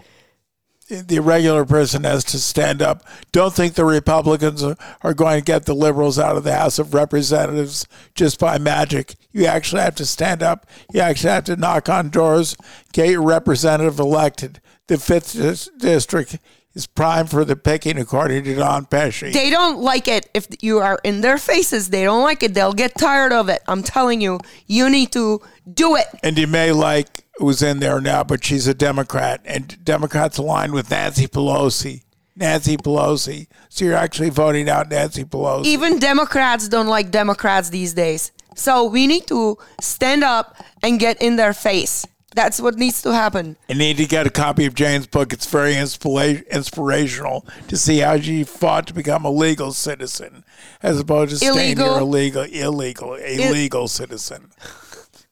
The 0.90 1.20
regular 1.20 1.66
person 1.66 2.04
has 2.04 2.24
to 2.26 2.40
stand 2.40 2.82
up. 2.82 3.04
Don't 3.32 3.54
think 3.54 3.74
the 3.74 3.86
Republicans 3.86 4.64
are, 4.64 5.14
going 5.14 5.40
to 5.40 5.46
get 5.46 5.66
the 5.66 5.74
liberals 5.74 6.18
out 6.18 6.38
of 6.38 6.44
the 6.44 6.54
House 6.56 6.80
of 6.80 6.94
Representatives 6.94 7.88
just 8.16 8.40
by 8.40 8.58
magic. 8.58 9.16
You 9.32 9.46
actually 9.46 9.82
have 9.82 9.96
to 9.96 10.06
stand 10.06 10.42
up. 10.44 10.66
You 10.94 11.02
actually 11.02 11.32
have 11.32 11.46
to 11.46 11.56
knock 11.56 11.90
on 11.90 12.10
doors, 12.10 12.56
get 12.94 13.10
your 13.10 13.24
representative 13.24 14.00
elected. 14.00 14.62
The 14.88 14.98
fifth 14.98 15.34
district 15.80 16.38
is 16.74 16.88
prime 16.88 17.26
for 17.26 17.44
the 17.44 17.56
picking, 17.56 17.98
according 17.98 18.44
to 18.46 18.56
Don 18.56 18.86
Pesci. 18.86 19.34
They 19.34 19.50
don't 19.50 19.80
like 19.80 20.08
it 20.08 20.30
if 20.34 20.48
you 20.62 20.78
are 20.80 21.00
in 21.04 21.22
their 21.22 21.38
faces. 21.38 21.90
They 21.90 22.04
don't 22.04 22.24
like 22.24 22.44
it. 22.44 22.54
They'll 22.54 22.74
get 22.74 22.96
tired 22.98 23.34
of 23.34 23.50
it. 23.50 23.62
I'm 23.68 23.84
telling 23.84 24.22
you, 24.22 24.40
you 24.68 24.90
need 24.90 25.12
to 25.14 25.42
do 25.74 25.96
it. 25.96 26.06
and 26.24 26.38
you 26.38 26.48
may 26.48 26.72
like 26.72 27.26
who's 27.40 27.62
in 27.62 27.80
there 27.80 28.02
now, 28.02 28.24
but 28.24 28.44
she's 28.44 28.68
a 28.68 28.74
Democrat, 28.74 29.42
and 29.46 29.84
Democrats 29.84 30.38
aligned 30.38 30.74
with 30.74 30.90
Nancy 30.90 31.28
Pelosi. 31.28 32.04
Nancy 32.36 32.78
Pelosi. 32.78 33.48
So 33.70 33.86
you're 33.86 33.96
actually 33.96 34.30
voting 34.30 34.70
out 34.70 34.90
Nancy 34.90 35.24
Pelosi. 35.24 35.66
Even 35.66 36.00
Democrats 36.00 36.68
don't 36.68 36.88
like 36.88 37.10
Democrats 37.12 37.70
these 37.70 37.94
days. 37.94 38.32
So 38.56 38.86
we 38.86 39.08
need 39.08 39.28
to 39.28 39.58
stand 39.82 40.24
up 40.24 40.56
and 40.84 41.00
get 41.00 41.22
in 41.22 41.36
their 41.36 41.54
face. 41.54 42.06
That's 42.36 42.62
what 42.62 42.76
needs 42.76 43.02
to 43.02 43.14
happen. 43.14 43.58
You 43.68 43.76
need 43.76 43.98
to 43.98 44.06
get 44.06 44.28
a 44.28 44.30
copy 44.30 44.66
of 44.66 44.76
Jane's 44.76 45.08
book. 45.08 45.34
It's 45.34 45.48
very 45.48 45.74
inspira- 45.74 46.48
inspirational 46.52 47.46
to 47.68 47.76
see 47.78 48.00
how 48.00 48.20
she 48.20 48.44
fought 48.44 48.86
to 48.88 48.94
become 48.94 49.26
a 49.26 49.32
legal 49.32 49.72
citizen 49.74 50.44
as 50.84 51.00
opposed 51.00 51.32
to 51.32 51.38
staying 51.38 51.78
here 51.78 51.88
Illegal. 51.88 52.44
illegal, 52.44 53.14
illegal, 53.16 53.86
a 53.86 53.90
citizen. 53.90 54.52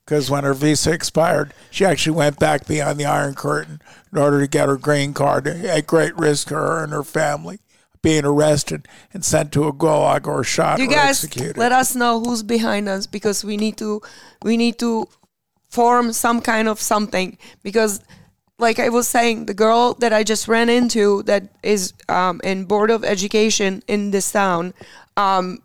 Because 0.05 0.29
when 0.29 0.43
her 0.43 0.53
visa 0.53 0.91
expired, 0.91 1.53
she 1.71 1.83
actually 1.83 2.15
went 2.15 2.37
back 2.39 2.67
behind 2.67 2.99
the 2.99 3.05
Iron 3.05 3.33
Curtain 3.33 3.81
in 4.11 4.19
order 4.19 4.39
to 4.39 4.47
get 4.47 4.69
her 4.69 4.77
green 4.77 5.13
card 5.13 5.47
at 5.47 5.87
great 5.87 6.15
risk 6.15 6.49
to 6.49 6.55
her 6.55 6.83
and 6.83 6.93
her 6.93 7.03
family 7.03 7.59
being 8.03 8.23
arrested 8.23 8.87
and 9.13 9.25
sent 9.25 9.51
to 9.51 9.63
a 9.63 9.73
gulag 9.73 10.27
or 10.27 10.43
shot 10.43 10.77
You 10.77 10.85
or 10.85 10.91
guys, 10.91 11.23
executed. 11.23 11.57
let 11.57 11.71
us 11.71 11.95
know 11.95 12.19
who's 12.19 12.43
behind 12.43 12.87
us 12.87 13.07
because 13.07 13.43
we 13.43 13.57
need 13.57 13.77
to, 13.77 13.99
we 14.43 14.57
need 14.57 14.77
to 14.77 15.07
form 15.69 16.13
some 16.13 16.39
kind 16.39 16.67
of 16.67 16.79
something 16.79 17.37
because 17.63 17.99
like 18.59 18.79
I 18.79 18.89
was 18.89 19.07
saying, 19.07 19.47
the 19.47 19.53
girl 19.53 19.95
that 19.95 20.13
I 20.13 20.23
just 20.23 20.47
ran 20.47 20.69
into 20.69 21.23
that 21.23 21.49
is 21.63 21.93
um, 22.07 22.39
in 22.43 22.65
board 22.65 22.89
of 22.91 23.03
education 23.03 23.83
in 23.87 24.11
this 24.11 24.31
town 24.31 24.73
um, 25.17 25.59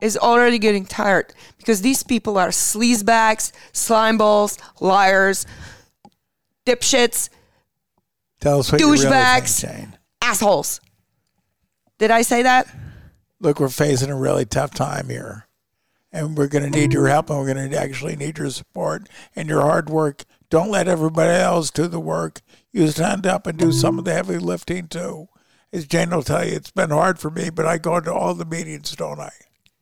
is 0.00 0.16
already 0.16 0.58
getting 0.58 0.84
tired 0.84 1.32
because 1.58 1.82
these 1.82 2.02
people 2.02 2.38
are 2.38 2.48
sleazebags, 2.48 3.52
slimeballs, 3.72 4.58
liars, 4.80 5.46
dipshits, 6.66 7.30
Tell 8.40 8.60
us 8.60 8.70
what 8.70 8.80
you 8.80 8.90
really 8.92 8.98
think, 8.98 9.14
douchebags, 9.14 9.60
Jane. 9.62 9.98
assholes. 10.20 10.80
Did 11.98 12.10
I 12.10 12.22
say 12.22 12.42
that? 12.42 12.68
look, 13.40 13.60
we're 13.60 13.68
facing 13.68 14.10
a 14.10 14.16
really 14.16 14.44
tough 14.44 14.72
time 14.74 15.08
here. 15.08 15.46
And 16.12 16.36
we're 16.36 16.48
going 16.48 16.70
to 16.70 16.78
need 16.78 16.92
your 16.94 17.08
help 17.08 17.28
and 17.28 17.38
we're 17.38 17.52
going 17.52 17.70
to 17.70 17.78
actually 17.78 18.16
need 18.16 18.38
your 18.38 18.48
support 18.48 19.08
and 19.34 19.48
your 19.48 19.60
hard 19.60 19.90
work. 19.90 20.24
Don't 20.48 20.70
let 20.70 20.88
everybody 20.88 21.30
else 21.38 21.70
do 21.70 21.88
the 21.88 22.00
work. 22.00 22.40
You 22.72 22.88
stand 22.88 23.26
up 23.26 23.46
and 23.46 23.58
do 23.58 23.72
some 23.72 23.98
of 23.98 24.06
the 24.06 24.14
heavy 24.14 24.38
lifting 24.38 24.88
too. 24.88 25.28
As 25.72 25.86
Jane 25.86 26.10
will 26.10 26.22
tell 26.22 26.46
you, 26.46 26.54
it's 26.54 26.70
been 26.70 26.90
hard 26.90 27.18
for 27.18 27.30
me, 27.30 27.50
but 27.50 27.66
I 27.66 27.76
go 27.76 28.00
to 28.00 28.14
all 28.14 28.34
the 28.34 28.46
meetings, 28.46 28.96
don't 28.96 29.20
I? 29.20 29.32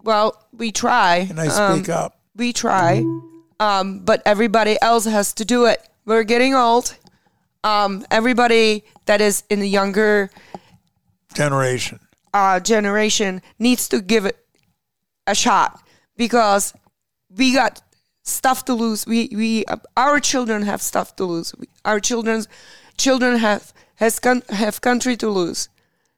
Well, 0.05 0.41
we 0.53 0.71
try. 0.71 1.27
And 1.31 1.41
I 1.41 1.49
speak 1.49 1.89
Um, 1.89 2.05
up. 2.05 2.19
We 2.37 2.53
try. 2.53 3.03
Um, 3.59 4.01
but 4.01 4.23
everybody 4.27 4.77
else 4.83 5.05
has 5.07 5.33
to 5.35 5.45
do 5.45 5.65
it. 5.67 5.81
We're 6.05 6.25
getting 6.25 6.55
old. 6.55 6.97
Um, 7.63 8.05
everybody 8.11 8.85
that 9.07 9.21
is 9.21 9.43
in 9.49 9.61
the 9.61 9.69
younger 9.69 10.31
Generation. 11.35 11.99
uh, 12.35 12.61
generation 12.61 13.41
needs 13.59 13.89
to 13.89 14.01
give 14.01 14.27
it 14.27 14.37
a 15.27 15.35
shot 15.35 15.81
because 16.17 16.75
we 17.35 17.53
got 17.55 17.81
stuff 18.23 18.65
to 18.67 18.75
lose. 18.75 19.07
We 19.07 19.31
we 19.35 19.65
uh, 19.65 19.77
our 19.97 20.21
children 20.21 20.63
have 20.63 20.83
stuff 20.83 21.17
to 21.17 21.25
lose. 21.25 21.55
We, 21.59 21.69
our 21.85 21.99
children's 22.01 22.47
children 22.99 23.39
have 23.39 23.73
has 23.97 24.21
con- 24.21 24.43
have 24.51 24.81
country 24.81 25.17
to 25.17 25.29
lose. 25.31 25.69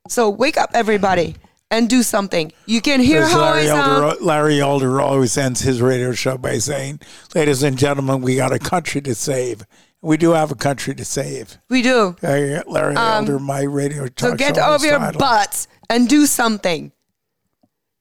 So 0.09 0.29
wake 0.29 0.57
up, 0.57 0.71
everybody, 0.75 1.37
and 1.71 1.89
do 1.89 2.03
something. 2.03 2.53
You 2.67 2.81
can 2.81 3.01
hear 3.01 3.27
how 3.27 3.41
I 3.41 3.51
Larry, 3.55 3.67
sound. 3.67 4.03
Elder, 4.05 4.25
Larry 4.25 4.61
Elder 4.61 5.01
always 5.01 5.37
ends 5.37 5.61
his 5.61 5.83
radio 5.83 6.13
show 6.13 6.39
by 6.39 6.59
saying, 6.59 7.01
Ladies 7.35 7.63
and 7.63 7.77
gentlemen, 7.79 8.21
we 8.23 8.37
got 8.37 8.53
a 8.53 8.59
country 8.59 9.01
to 9.03 9.15
save. 9.15 9.67
We 10.03 10.17
do 10.17 10.31
have 10.33 10.53
a 10.53 10.55
country 10.55 10.95
to 10.95 11.05
save. 11.05 11.59
We 11.69 11.83
do. 11.83 12.17
Larry, 12.23 12.63
Larry 12.67 12.97
Um, 12.97 13.25
Elder, 13.25 13.39
my 13.39 13.63
radio 13.63 14.07
talk 14.07 14.31
So 14.31 14.35
get 14.37 14.59
off 14.59 14.83
your 14.83 14.99
title. 14.99 15.19
butts 15.19 15.67
and 15.91 16.09
do 16.09 16.27
something. 16.27 16.93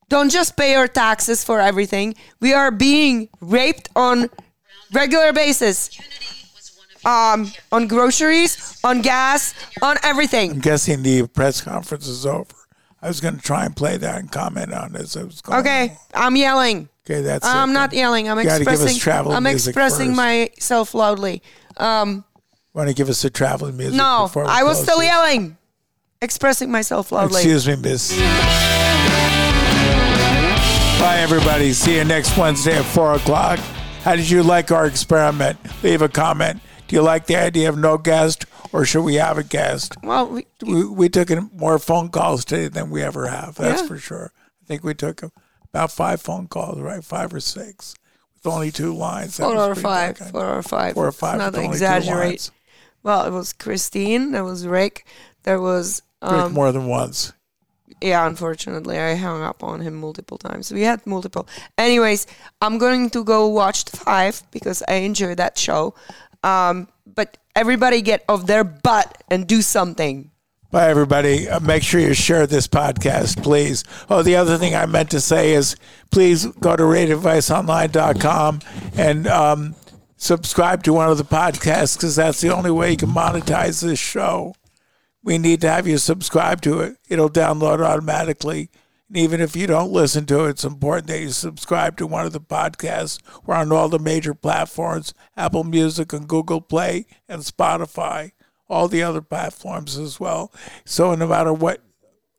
Don't 0.09 0.30
just 0.30 0.55
pay 0.55 0.74
your 0.74 0.88
taxes 0.88 1.43
for 1.43 1.59
everything. 1.59 2.13
We 2.39 2.53
are 2.53 2.70
being 2.70 3.28
raped 3.41 3.89
on 3.95 4.30
regular 4.93 5.34
basis. 5.34 5.89
Um, 7.03 7.51
on 7.72 7.88
groceries, 7.88 8.80
on 8.84 9.01
gas, 9.01 9.53
on 9.82 9.97
everything. 10.03 10.51
I'm 10.51 10.59
guessing 10.59 11.03
the 11.03 11.28
press 11.28 11.61
conference 11.61 12.07
is 12.07 12.26
over. 12.26 12.45
I 13.06 13.08
was 13.08 13.22
going 13.22 13.36
to 13.36 13.41
try 13.41 13.66
and 13.66 13.76
play 13.76 13.97
that 13.97 14.20
and 14.20 14.32
comment 14.32 14.74
on 14.74 14.95
it 14.95 15.01
as 15.01 15.16
it 15.16 15.24
was 15.26 15.39
going. 15.41 15.60
Okay, 15.60 15.95
I'm 16.12 16.36
yelling. 16.36 16.89
Okay, 17.06 17.22
that's 17.22 17.45
I'm 17.45 17.70
it 17.70 17.74
not 17.74 17.93
yelling. 17.93 18.28
I'm 18.28 18.39
You 18.39 18.45
gotta 18.45 18.66
give 18.66 18.74
us 18.74 18.95
expressing. 18.95 19.32
I'm 19.32 19.45
expressing 19.45 20.08
first. 20.08 20.18
myself 20.18 20.95
loudly. 20.95 21.43
Um, 21.78 22.26
Want 22.74 22.89
to 22.89 22.95
give 22.95 23.08
us 23.10 23.24
a 23.24 23.30
traveling 23.30 23.78
music? 23.78 23.95
no, 23.95 24.28
I 24.36 24.64
was 24.64 24.82
still 24.82 24.97
this? 24.97 25.06
yelling, 25.08 25.56
expressing 26.20 26.72
myself 26.72 27.12
loudly. 27.12 27.41
Excuse 27.41 27.68
me, 27.68 27.76
miss. 27.76 28.12
Bye, 30.99 31.20
everybody. 31.20 31.74
See 31.74 31.97
you 31.97 32.06
next 32.06 32.36
Wednesday 32.36 32.76
at 32.80 32.86
4 32.86 33.14
o'clock. 33.18 33.60
How 34.01 34.16
did 34.16 34.28
you 34.28 34.41
like 34.41 34.72
our 34.72 34.88
experiment? 34.88 35.60
Leave 35.84 36.01
a 36.01 36.10
comment. 36.10 36.60
Do 36.88 36.95
you 36.95 37.03
like 37.03 37.28
the 37.28 37.36
idea 37.36 37.70
of 37.70 37.78
no 37.78 37.99
guest, 37.99 38.45
or 38.76 38.86
should 38.86 39.03
we 39.03 39.15
have 39.15 39.38
a 39.38 39.43
guest? 39.43 39.95
Well, 40.03 40.28
we, 40.30 40.45
we, 40.61 40.86
we 40.86 41.09
took 41.09 41.32
in 41.32 41.49
more 41.53 41.80
phone 41.80 42.09
calls 42.09 42.45
today 42.45 42.67
than 42.67 42.89
we 42.89 43.01
ever 43.01 43.28
have. 43.28 43.55
That's 43.55 43.82
Yeah. 43.82 43.88
for 43.88 43.97
sure. 43.97 44.32
I 44.63 44.65
think 44.67 44.84
we 44.84 44.93
took 44.93 45.21
about 45.73 45.91
five 45.91 46.21
phone 46.21 46.47
calls, 46.47 46.80
right? 46.80 47.03
Five 47.03 47.34
or 47.34 47.39
six, 47.39 47.95
with 48.34 48.51
only 48.51 48.71
two 48.71 48.93
lines. 48.93 49.38
That 49.38 49.43
Four 49.43 49.57
or 49.57 49.76
five. 49.76 50.17
Four 50.17 50.45
or 50.57 50.63
five. 50.63 50.93
Four 50.93 51.07
or 51.07 51.11
five 51.11 51.38
Not 51.38 51.55
exaggerate. 51.57 52.51
Well, 53.03 53.26
it 53.28 53.32
was 53.32 53.53
Christine. 53.53 54.32
There 54.32 54.43
was 54.43 54.65
Rick. 54.65 55.05
There 55.43 55.61
was. 55.61 56.01
Rick 56.23 56.32
Um, 56.32 56.53
more 56.53 56.71
than 56.71 56.88
once. 56.88 57.34
yeah, 58.01 58.26
unfortunately, 58.26 58.97
I 58.97 59.13
hung 59.15 59.43
up 59.43 59.63
on 59.63 59.82
him 59.82 59.93
multiple 59.95 60.38
times. 60.39 60.71
We 60.71 60.82
had 60.82 61.05
multiple. 61.05 61.47
Anyways, 61.78 62.26
I'm 62.61 62.78
going 62.80 63.11
to 63.11 63.23
go 63.23 63.47
watch 63.47 63.86
the 63.86 63.97
five 63.97 64.41
because 64.51 64.82
I 64.88 64.95
enjoy 65.05 65.36
that 65.36 65.57
show. 65.57 65.93
Um, 66.46 66.88
but 67.06 67.38
everybody 67.56 68.02
get 68.02 68.24
off 68.30 68.46
their 68.46 68.64
butt 68.64 69.24
and 69.30 69.48
do 69.48 69.62
something. 69.62 70.32
Bye, 70.72 70.89
everybody. 70.89 71.48
Uh, 71.48 71.60
make 71.60 71.84
sure 71.84 72.02
you 72.02 72.14
share 72.14 72.46
this 72.46 72.68
podcast, 72.68 73.41
please. 73.41 73.84
Oh, 74.10 74.22
the 74.22 74.36
other 74.36 74.58
thing 74.58 74.76
I 74.76 74.86
meant 74.86 75.12
to 75.12 75.22
say 75.22 75.54
is 75.54 75.76
please 76.12 76.46
go 76.46 76.76
to 76.76 76.84
radioadviceonline.com 76.84 78.60
and 78.98 79.28
um, 79.28 79.76
subscribe 80.18 80.84
to 80.84 80.93
one 80.93 81.10
of 81.10 81.18
the 81.18 81.24
podcasts 81.24 81.96
because 81.96 82.16
that's 82.16 82.41
the 82.41 82.54
only 82.54 82.72
way 82.72 82.91
you 82.91 82.98
can 82.98 83.10
monetize 83.10 83.82
this 83.82 84.00
show. 84.00 84.54
We 85.24 85.38
need 85.38 85.62
to 85.62 85.70
have 85.70 85.88
you 85.88 85.98
subscribe 85.98 86.62
to 86.62 86.82
it. 86.82 86.98
It'll 87.10 87.30
download 87.30 87.84
automatically. 87.84 88.70
And 89.16 89.24
even 89.24 89.39
if 89.39 89.55
you 89.55 89.66
don't 89.66 89.93
listen 89.93 90.26
to 90.26 90.43
it, 90.43 90.49
it's 90.49 90.66
important 90.66 91.07
that 91.07 91.22
you 91.22 91.30
subscribe 91.30 91.95
to 91.95 92.05
one 92.05 92.26
of 92.26 92.34
the 92.34 92.41
podcasts. 92.41 93.18
We're 93.45 93.55
on 93.55 93.72
all 93.72 93.88
the 93.88 93.97
major 93.97 94.34
platforms 94.34 95.13
Apple 95.38 95.63
Music 95.63 96.11
and 96.11 96.28
Google 96.28 96.59
Play 96.59 97.05
and 97.30 97.41
Spotify, 97.41 98.34
all 98.68 98.89
the 98.89 99.03
other 99.03 99.22
platforms 99.22 99.97
as 99.97 100.20
well. 100.20 100.51
So 100.84 101.16
no 101.16 101.28
matter 101.28 101.53
what 101.53 101.82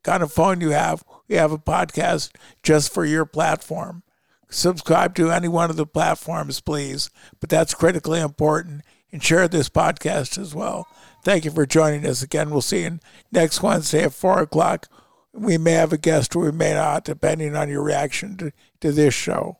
kind 0.03 0.22
of 0.22 0.31
phone 0.31 0.61
you 0.61 0.68
have, 0.72 1.03
we 1.29 1.37
have 1.37 1.51
a 1.51 1.57
podcast 1.57 2.37
just 2.62 2.93
for 2.93 3.07
your 3.07 3.24
platform. 3.24 4.03
Subscribe 4.51 5.14
to 5.14 5.31
any 5.31 5.49
one 5.49 5.70
of 5.70 5.77
the 5.77 5.87
platforms, 5.87 6.61
please. 6.61 7.09
But 7.41 7.49
that's 7.49 7.72
critically 7.72 8.20
important. 8.20 8.83
And 9.11 9.24
share 9.24 9.49
this 9.49 9.70
podcast 9.70 10.37
as 10.37 10.55
well. 10.55 10.87
Thank 11.24 11.47
you 11.47 11.51
for 11.51 11.64
joining 11.64 12.05
us 12.05 12.20
again. 12.20 12.51
We'll 12.51 12.61
see 12.61 12.83
you 12.83 12.99
next 13.33 13.62
Wednesday 13.62 14.03
at 14.03 14.12
4 14.12 14.41
o'clock. 14.41 14.89
We 15.37 15.59
may 15.59 15.72
have 15.72 15.93
a 15.93 15.99
guest 15.99 16.34
or 16.34 16.45
we 16.45 16.53
may 16.53 16.72
not, 16.72 17.05
depending 17.05 17.55
on 17.55 17.68
your 17.68 17.82
reaction 17.82 18.37
to, 18.39 18.53
to 18.80 18.93
this 18.93 19.14
show. 19.14 19.59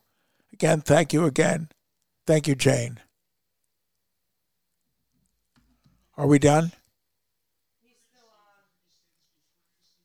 Again, 0.52 0.80
thank 0.80 1.12
you 1.12 1.24
again. 1.26 1.68
Thank 2.26 2.48
you, 2.48 2.54
Jane. 2.54 2.98
Are 6.16 6.26
we 6.26 6.38
done? 6.38 6.72
He's 7.82 7.96
still 8.10 8.24
on. 8.24 8.64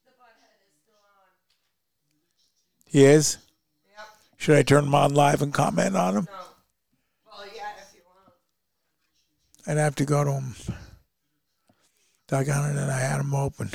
The 0.06 0.12
butthead 0.12 0.62
is 0.68 0.74
still 0.84 1.00
on. 1.00 1.30
He 2.86 3.06
is? 3.06 3.38
Should 4.38 4.58
I 4.58 4.64
turn 4.64 4.86
him 4.86 4.96
on 4.96 5.14
live 5.14 5.44
and 5.44 5.54
comment 5.54 5.96
on 5.96 6.18
him? 6.18 6.28
No. 6.28 6.38
Well, 7.28 7.46
yeah, 7.56 7.70
if 7.78 7.96
you 7.96 8.02
want. 8.06 8.34
I'd 9.68 9.78
have 9.82 9.94
to 9.96 10.06
go 10.06 10.24
to 10.24 10.32
him. 10.32 10.56
Doggone 12.28 12.72
it, 12.72 12.82
and 12.82 12.92
I 12.92 13.00
had 13.00 13.22
him 13.22 13.36
open. 13.36 13.70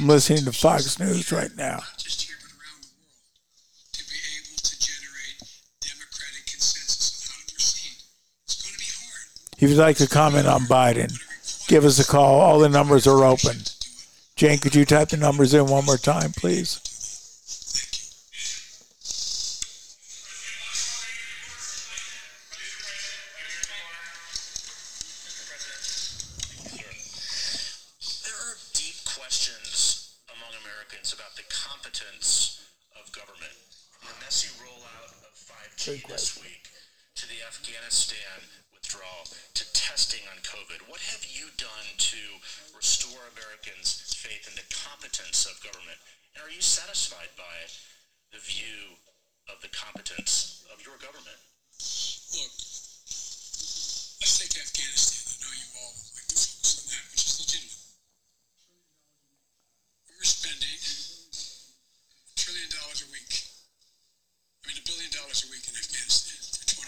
I'm 0.00 0.08
listening 0.08 0.46
to 0.46 0.52
Fox 0.52 0.98
News 0.98 1.30
right 1.30 1.54
now. 1.58 1.80
If 9.58 9.68
you'd 9.68 9.76
like 9.76 9.98
to 9.98 10.08
comment 10.08 10.46
on 10.46 10.62
Biden, 10.62 11.12
give 11.68 11.84
us 11.84 11.98
a 11.98 12.10
call. 12.10 12.40
All 12.40 12.58
the 12.58 12.70
numbers 12.70 13.06
are 13.06 13.24
open. 13.24 13.58
Jane, 14.36 14.58
could 14.58 14.74
you 14.74 14.86
type 14.86 15.10
the 15.10 15.18
numbers 15.18 15.52
in 15.52 15.66
one 15.66 15.84
more 15.84 15.98
time, 15.98 16.32
please? 16.32 16.80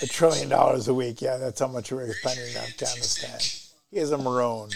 A 0.02 0.06
trillion 0.06 0.48
dollars 0.48 0.88
a 0.88 0.94
week. 0.94 1.22
Yeah, 1.22 1.36
that's 1.36 1.60
how 1.60 1.68
much 1.68 1.92
we're 1.92 2.12
spending 2.12 2.50
in 2.50 2.56
Afghanistan. 2.56 3.38
He 3.90 3.98
is 3.98 4.10
a 4.10 4.18
maroon. 4.18 4.70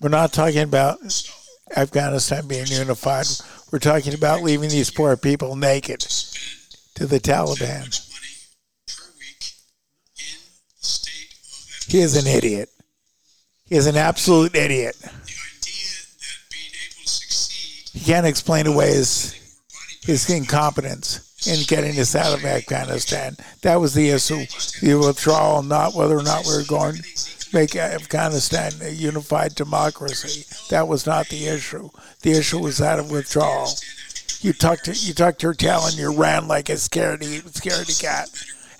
We're 0.00 0.08
not 0.08 0.32
talking 0.32 0.62
about 0.62 0.98
Afghanistan 1.76 2.48
being 2.48 2.66
unified. 2.66 3.26
We're 3.70 3.78
talking 3.78 4.14
about 4.14 4.42
leaving 4.42 4.70
these 4.70 4.90
poor 4.90 5.14
people 5.16 5.56
naked 5.56 6.00
to 6.94 7.06
the 7.06 7.20
Taliban. 7.20 7.99
He 11.90 12.00
is 12.00 12.16
an 12.16 12.28
idiot. 12.28 12.68
He 13.66 13.74
is 13.74 13.88
an 13.88 13.96
absolute 13.96 14.54
idiot. 14.54 14.96
He 17.92 17.98
can't 17.98 18.26
explain 18.26 18.68
away 18.68 18.92
his 18.92 19.34
his 20.02 20.30
incompetence 20.30 21.48
in 21.48 21.64
getting 21.66 21.98
us 21.98 22.14
out 22.14 22.32
of 22.38 22.44
Afghanistan. 22.44 23.36
That 23.62 23.80
was 23.80 23.94
the 23.94 24.10
issue. 24.10 24.46
The 24.80 24.94
withdrawal, 24.94 25.64
not 25.64 25.94
whether 25.94 26.16
or 26.16 26.22
not 26.22 26.44
we 26.44 26.52
we're 26.52 26.64
going 26.64 26.94
to 26.94 27.52
make 27.52 27.74
Afghanistan 27.74 28.72
a 28.82 28.90
unified 28.90 29.56
democracy. 29.56 30.44
That 30.68 30.86
was 30.86 31.06
not 31.06 31.28
the 31.28 31.48
issue. 31.48 31.90
The 32.22 32.38
issue 32.38 32.60
was 32.60 32.78
that 32.78 33.00
of 33.00 33.10
withdrawal. 33.10 33.68
You 34.40 34.52
tucked 34.52 34.86
you 34.86 35.12
tucked 35.12 35.42
your 35.42 35.54
tail 35.54 35.86
and 35.86 35.96
you 35.96 36.14
ran 36.14 36.46
like 36.46 36.68
a 36.68 36.74
scaredy 36.74 37.40
scaredy 37.50 38.00
cat, 38.00 38.30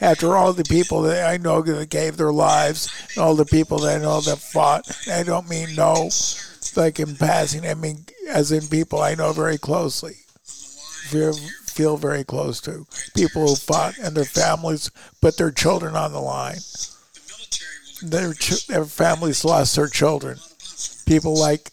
after 0.01 0.37
all 0.37 0.53
the 0.53 0.65
people 0.65 1.03
that 1.03 1.29
I 1.29 1.37
know 1.37 1.61
that 1.63 1.91
gave 1.91 2.17
their 2.17 2.33
lives, 2.33 2.91
and 3.15 3.23
all 3.23 3.35
the 3.35 3.45
people 3.45 3.79
that 3.81 3.97
I 3.97 4.03
know 4.03 4.21
that 4.21 4.39
fought. 4.39 4.91
I 5.11 5.23
don't 5.23 5.49
mean 5.49 5.75
no, 5.75 6.11
like 6.77 6.99
in 6.99 7.17
passing. 7.17 7.67
I 7.67 7.75
mean 7.75 8.07
as 8.29 8.53
in 8.53 8.69
people 8.69 9.01
I 9.01 9.15
know 9.15 9.33
very 9.33 9.59
closely, 9.59 10.15
feel, 10.45 11.35
feel 11.67 11.97
very 11.97 12.25
close 12.25 12.61
to. 12.63 12.87
People 13.15 13.49
who 13.49 13.57
fought 13.57 13.99
and 13.99 14.17
their 14.17 14.25
families 14.25 14.91
put 15.21 15.37
their 15.37 15.51
children 15.51 15.97
on 15.97 16.13
the 16.13 16.21
line. 16.21 16.59
Their 18.03 18.33
their 18.69 18.87
families 18.87 19.45
lost 19.45 19.77
their 19.77 19.89
children. 19.89 20.39
People 21.07 21.39
like 21.39 21.71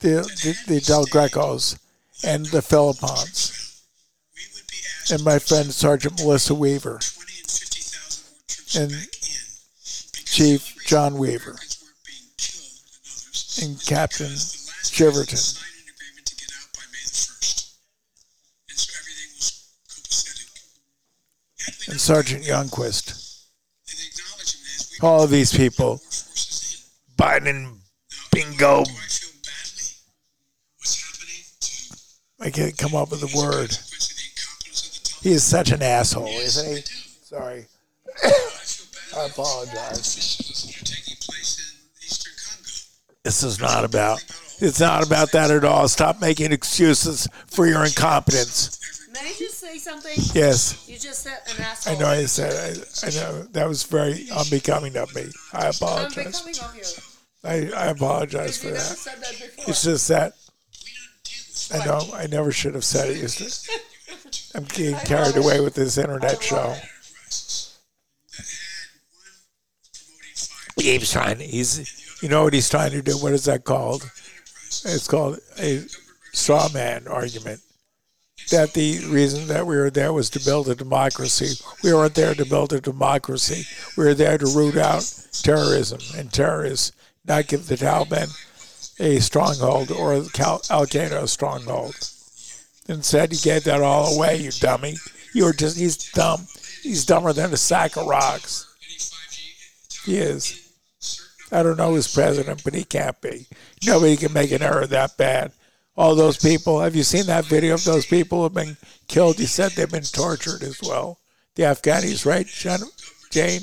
the 0.00 0.22
the, 0.42 0.74
the 0.74 0.80
Del 0.80 1.06
Grecos 1.06 1.78
and 2.22 2.46
the 2.46 2.62
Philippons 2.62 3.82
and 5.10 5.24
my 5.24 5.38
friend 5.38 5.72
Sergeant 5.72 6.20
Melissa 6.20 6.54
Weaver 6.54 7.00
and 8.76 8.92
Chief 10.24 10.76
John 10.86 11.16
Weaver 11.18 11.56
and 13.62 13.80
Captain 13.86 14.32
Shiverton 14.32 15.60
and 21.88 22.00
Sergeant 22.00 22.44
Youngquist. 22.44 23.20
All 25.02 25.22
of 25.22 25.30
these 25.30 25.56
people, 25.56 26.00
Biden, 27.16 27.78
bingo. 28.32 28.84
I 32.40 32.50
can't 32.50 32.76
come 32.76 32.94
up 32.94 33.10
with 33.10 33.22
a 33.22 33.36
word. 33.36 33.76
He 35.22 35.32
is 35.32 35.44
such 35.44 35.70
an 35.70 35.82
asshole, 35.82 36.26
isn't 36.26 36.76
he? 36.76 36.82
Sorry. 37.22 37.66
I 39.16 39.26
apologize. 39.26 40.16
This 43.22 43.42
is 43.42 43.60
not 43.60 43.84
about. 43.84 44.24
It's 44.60 44.80
not 44.80 45.04
about 45.06 45.32
that 45.32 45.50
at 45.50 45.64
all. 45.64 45.88
Stop 45.88 46.20
making 46.20 46.52
excuses 46.52 47.26
for 47.46 47.66
your 47.66 47.84
incompetence. 47.84 49.08
May 49.12 49.20
I 49.20 49.32
just 49.38 49.58
say 49.58 49.78
something? 49.78 50.12
Yes. 50.32 50.86
You 50.88 50.98
just 50.98 51.22
said 51.22 51.38
an 51.54 51.62
asshole. 51.62 51.96
I 51.96 51.98
know 51.98 52.06
I 52.06 52.24
said 52.26 52.52
I, 52.52 53.06
I 53.06 53.10
know 53.10 53.42
that 53.52 53.68
was 53.68 53.84
very 53.84 54.28
unbecoming 54.30 54.96
of 54.96 55.14
me. 55.14 55.26
I 55.52 55.68
apologize. 55.68 56.40
Unbecoming 56.40 56.56
of 56.62 56.76
you. 56.76 56.84
I, 57.44 57.70
I 57.76 57.86
apologize 57.86 58.58
for 58.58 58.70
that. 58.70 58.80
said 58.80 59.16
that 59.20 59.30
before. 59.30 59.64
It's 59.68 59.84
just 59.84 60.08
that 60.08 60.34
I 61.72 61.84
know 61.84 62.10
I 62.14 62.26
never 62.26 62.52
should 62.52 62.74
have 62.74 62.84
said 62.84 63.10
it. 63.10 63.68
I'm 64.54 64.64
getting 64.64 64.96
carried 65.06 65.36
away 65.36 65.60
with 65.60 65.74
this 65.74 65.98
internet 65.98 66.42
show. 66.42 66.74
He's 70.76 71.12
trying. 71.12 71.38
He's 71.38 72.22
you 72.22 72.28
know 72.28 72.44
what 72.44 72.54
he's 72.54 72.68
trying 72.68 72.92
to 72.92 73.02
do. 73.02 73.18
What 73.18 73.32
is 73.32 73.44
that 73.44 73.64
called? 73.64 74.10
It's 74.84 75.08
called 75.08 75.38
a 75.58 75.84
straw 76.32 76.68
man 76.72 77.06
argument. 77.06 77.60
That 78.50 78.74
the 78.74 78.98
reason 79.06 79.46
that 79.48 79.66
we 79.66 79.76
were 79.76 79.90
there 79.90 80.12
was 80.12 80.28
to 80.30 80.44
build 80.44 80.68
a 80.68 80.74
democracy. 80.74 81.62
We 81.82 81.94
weren't 81.94 82.14
there 82.14 82.34
to 82.34 82.44
build 82.44 82.72
a 82.72 82.80
democracy. 82.80 83.64
We 83.96 84.04
were 84.04 84.14
there 84.14 84.36
to 84.36 84.46
root 84.46 84.76
out 84.76 85.02
terrorism 85.42 86.00
and 86.16 86.32
terrorists, 86.32 86.92
not 87.24 87.46
give 87.46 87.68
the 87.68 87.76
Taliban 87.76 88.28
a 89.00 89.20
stronghold 89.20 89.90
or 89.90 90.12
Al 90.14 90.26
Qaeda 90.28 91.22
a 91.22 91.28
stronghold. 91.28 91.94
Instead, 92.88 93.32
he 93.32 93.38
gave 93.38 93.64
that 93.64 93.80
all 93.80 94.14
away, 94.14 94.36
you 94.36 94.50
dummy. 94.50 94.96
You 95.32 95.44
were 95.44 95.52
just, 95.52 95.78
he's 95.78 95.96
dumb. 96.12 96.46
He's 96.82 97.06
dumber 97.06 97.32
than 97.32 97.52
a 97.52 97.56
sack 97.56 97.96
of 97.96 98.06
rocks. 98.06 98.66
He 100.04 100.18
is. 100.18 100.63
I 101.52 101.62
don't 101.62 101.76
know 101.76 101.90
who's 101.90 102.12
president, 102.12 102.64
but 102.64 102.74
he 102.74 102.84
can't 102.84 103.20
be. 103.20 103.46
Nobody 103.84 104.16
can 104.16 104.32
make 104.32 104.50
an 104.50 104.62
error 104.62 104.86
that 104.86 105.16
bad. 105.16 105.52
All 105.96 106.14
those 106.14 106.36
people, 106.36 106.80
have 106.80 106.96
you 106.96 107.04
seen 107.04 107.26
that 107.26 107.44
video 107.44 107.74
of 107.74 107.84
those 107.84 108.06
people 108.06 108.38
who 108.38 108.44
have 108.44 108.54
been 108.54 108.76
killed? 109.06 109.38
He 109.38 109.46
said 109.46 109.72
they've 109.72 109.90
been 109.90 110.02
tortured 110.02 110.62
as 110.62 110.80
well. 110.82 111.18
The 111.54 111.62
Afghanis, 111.64 112.26
right, 112.26 112.46
Jane? 113.30 113.60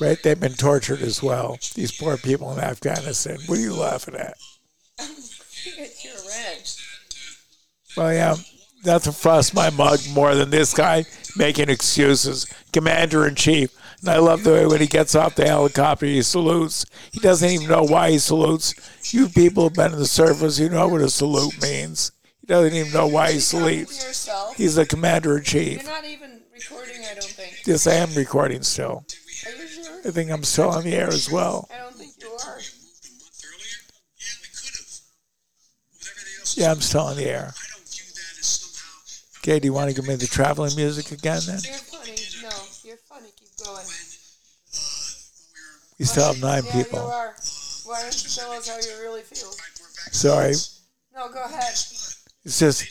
Right, 0.00 0.22
they've 0.22 0.40
been 0.40 0.54
tortured 0.54 1.02
as 1.02 1.22
well. 1.22 1.58
These 1.74 1.92
poor 1.92 2.16
people 2.16 2.52
in 2.52 2.60
Afghanistan. 2.60 3.38
What 3.46 3.58
are 3.58 3.62
you 3.62 3.74
laughing 3.74 4.14
at? 4.14 4.36
You're. 6.02 6.14
Well, 7.96 8.12
yeah, 8.12 8.36
nothing 8.84 9.12
frosts 9.12 9.52
my 9.52 9.70
mug 9.70 9.98
more 10.12 10.34
than 10.34 10.50
this 10.50 10.72
guy 10.72 11.04
making 11.36 11.68
excuses. 11.68 12.46
Commander 12.72 13.26
in 13.26 13.34
chief. 13.34 13.74
And 14.00 14.10
I 14.10 14.18
love 14.18 14.44
the 14.44 14.52
way 14.52 14.66
when 14.66 14.80
he 14.80 14.86
gets 14.86 15.14
off 15.14 15.34
the 15.34 15.46
helicopter, 15.46 16.06
he 16.06 16.22
salutes. 16.22 16.86
He 17.10 17.18
doesn't 17.20 17.48
even 17.48 17.68
know 17.68 17.82
why 17.82 18.12
he 18.12 18.18
salutes. 18.18 18.74
You 19.12 19.28
people 19.28 19.64
have 19.64 19.74
been 19.74 19.92
in 19.92 19.98
the 19.98 20.06
service, 20.06 20.58
you 20.58 20.68
know 20.68 20.86
what 20.88 21.00
a 21.00 21.10
salute 21.10 21.60
means. 21.60 22.12
He 22.40 22.46
doesn't 22.46 22.74
even 22.74 22.92
know 22.92 23.08
why 23.08 23.32
he 23.32 23.40
salutes. 23.40 24.28
He's 24.56 24.76
the 24.76 24.86
commander 24.86 25.38
in 25.38 25.44
chief. 25.44 25.82
You're 25.82 25.90
not 25.90 26.04
even 26.04 26.42
recording, 26.52 27.02
I 27.10 27.14
don't 27.14 27.24
think. 27.24 27.66
Yes, 27.66 27.86
I 27.86 27.94
am 27.94 28.14
recording 28.14 28.62
still. 28.62 29.04
Are 29.46 29.50
you 29.50 29.66
sure? 29.66 30.00
I 30.04 30.10
think 30.10 30.30
I'm 30.30 30.44
still 30.44 30.70
on 30.70 30.84
the 30.84 30.94
air 30.94 31.08
as 31.08 31.30
well. 31.30 31.68
I 31.74 31.78
don't 31.78 31.94
think 31.94 32.12
you 32.20 32.28
are. 32.28 32.58
Yeah, 36.54 36.70
I'm 36.70 36.80
still 36.80 37.02
on 37.02 37.16
the 37.16 37.26
air. 37.26 37.52
Okay, 39.38 39.58
do 39.60 39.66
you 39.66 39.72
want 39.72 39.90
to 39.90 39.94
give 39.94 40.06
me 40.06 40.14
the 40.16 40.26
traveling 40.26 40.74
music 40.76 41.12
again 41.12 41.40
then? 41.46 41.60
You're 41.64 41.74
funny. 41.74 42.14
No, 42.42 42.50
you're 42.84 42.96
funny. 42.96 43.28
Keep 43.36 43.48
going. 43.68 43.86
We 45.98 46.04
still 46.04 46.32
have 46.32 46.40
nine 46.40 46.64
yeah, 46.66 46.72
people. 46.72 47.00
you 47.00 47.04
are. 47.04 47.34
Why 47.84 48.02
don't 48.02 48.22
you 48.22 48.30
tell 48.30 48.52
us 48.52 48.68
how 48.68 48.76
you 48.76 49.02
really 49.02 49.22
feel? 49.22 49.50
Sorry. 50.12 50.52
No, 51.14 51.28
go 51.32 51.42
ahead. 51.44 51.72
It's 52.44 52.58
just 52.58 52.82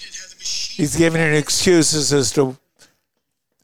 he's 0.78 0.96
giving 0.96 1.22
an 1.22 1.34
excuses 1.34 2.12
as 2.14 2.32
to 2.34 2.58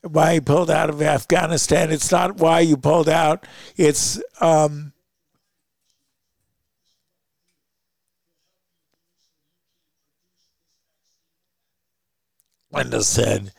why 0.01 0.35
he 0.35 0.39
pulled 0.39 0.71
out 0.71 0.89
of 0.89 1.01
Afghanistan. 1.01 1.91
It's 1.91 2.11
not 2.11 2.37
why 2.37 2.61
you 2.61 2.77
pulled 2.77 3.09
out. 3.09 3.45
It's 3.77 4.21
um, 4.39 4.93
Linda 12.71 13.03
said, 13.03 13.51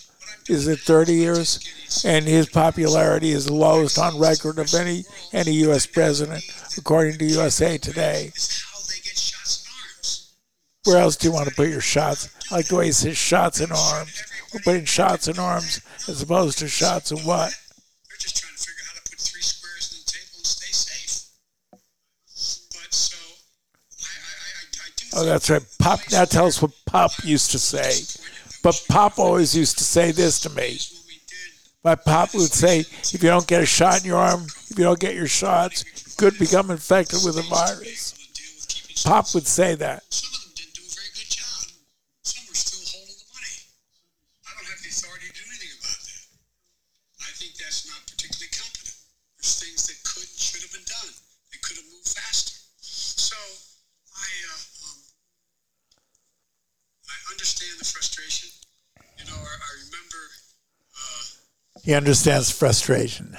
is 0.47 0.67
it 0.67 0.79
30 0.79 1.13
years? 1.13 2.03
And 2.05 2.25
his 2.25 2.49
popularity 2.49 3.31
is 3.31 3.45
the 3.45 3.53
lowest 3.53 3.97
on 3.97 4.19
record 4.19 4.59
of 4.59 4.73
any 4.73 5.05
any 5.33 5.51
U.S. 5.67 5.85
president, 5.85 6.43
according 6.77 7.17
to 7.19 7.25
USA 7.25 7.77
Today. 7.77 8.31
Where 10.85 10.97
else 10.97 11.15
do 11.15 11.27
you 11.27 11.33
want 11.33 11.49
to 11.49 11.55
put 11.55 11.69
your 11.69 11.81
shots? 11.81 12.29
I 12.51 12.57
like 12.57 12.67
the 12.67 12.75
way 12.75 12.85
he 12.87 12.91
says 12.91 13.17
shots 13.17 13.59
and 13.59 13.71
arms. 13.71 14.23
We're 14.53 14.59
putting 14.59 14.85
shots 14.85 15.27
and 15.27 15.39
arms 15.39 15.81
as 16.07 16.21
opposed 16.21 16.59
to 16.59 16.67
shots 16.67 17.11
and 17.11 17.21
what? 17.21 17.53
Oh, 25.17 25.23
that's 25.23 25.49
right. 25.49 25.65
Pop. 25.79 25.99
Now 26.11 26.25
tell 26.25 26.45
us 26.45 26.61
what 26.61 26.71
Pop 26.85 27.11
used 27.23 27.51
to 27.51 27.59
say. 27.59 27.93
But 28.65 28.83
Pop 28.89 29.19
always 29.19 29.55
used 29.55 29.77
to 29.77 29.83
say 29.83 30.11
this 30.11 30.39
to 30.39 30.49
me. 30.49 30.79
My 31.83 31.93
Pop 31.93 32.33
would 32.33 32.51
say, 32.51 32.79
if 32.79 33.21
you 33.21 33.29
don't 33.29 33.45
get 33.45 33.61
a 33.61 33.65
shot 33.67 34.01
in 34.01 34.07
your 34.07 34.17
arm, 34.17 34.47
if 34.71 34.73
you 34.75 34.83
don't 34.83 34.99
get 34.99 35.13
your 35.13 35.27
shots, 35.27 35.85
you 35.85 36.13
could 36.17 36.39
become 36.39 36.71
infected 36.71 37.19
with 37.23 37.37
a 37.37 37.43
virus. 37.43 38.17
Pop 39.05 39.31
would 39.35 39.45
say 39.45 39.75
that. 39.75 40.01
I 47.21 47.29
think 47.37 47.53
that's 47.61 47.85
not 47.85 48.01
particularly 48.09 48.49
competent. 48.49 48.97
There's 49.37 49.61
things 49.61 49.85
that 49.85 50.01
could, 50.09 50.25
should 50.25 50.65
have 50.65 50.73
been 50.73 50.89
done. 50.89 51.13
They 51.53 51.61
could 51.61 51.77
have 51.77 51.85
moved 51.93 52.09
faster. 52.09 52.57
So 52.81 53.37
I, 54.17 54.25
uh, 54.49 54.89
um, 54.89 54.97
I 57.05 57.13
understand 57.29 57.77
the 57.77 57.85
frustration. 57.85 58.49
You 59.17 59.23
know, 59.31 59.39
I, 59.39 59.55
I 59.55 59.71
remember 59.87 60.21
He 61.85 61.93
understands 61.93 62.49
frustration. 62.49 63.37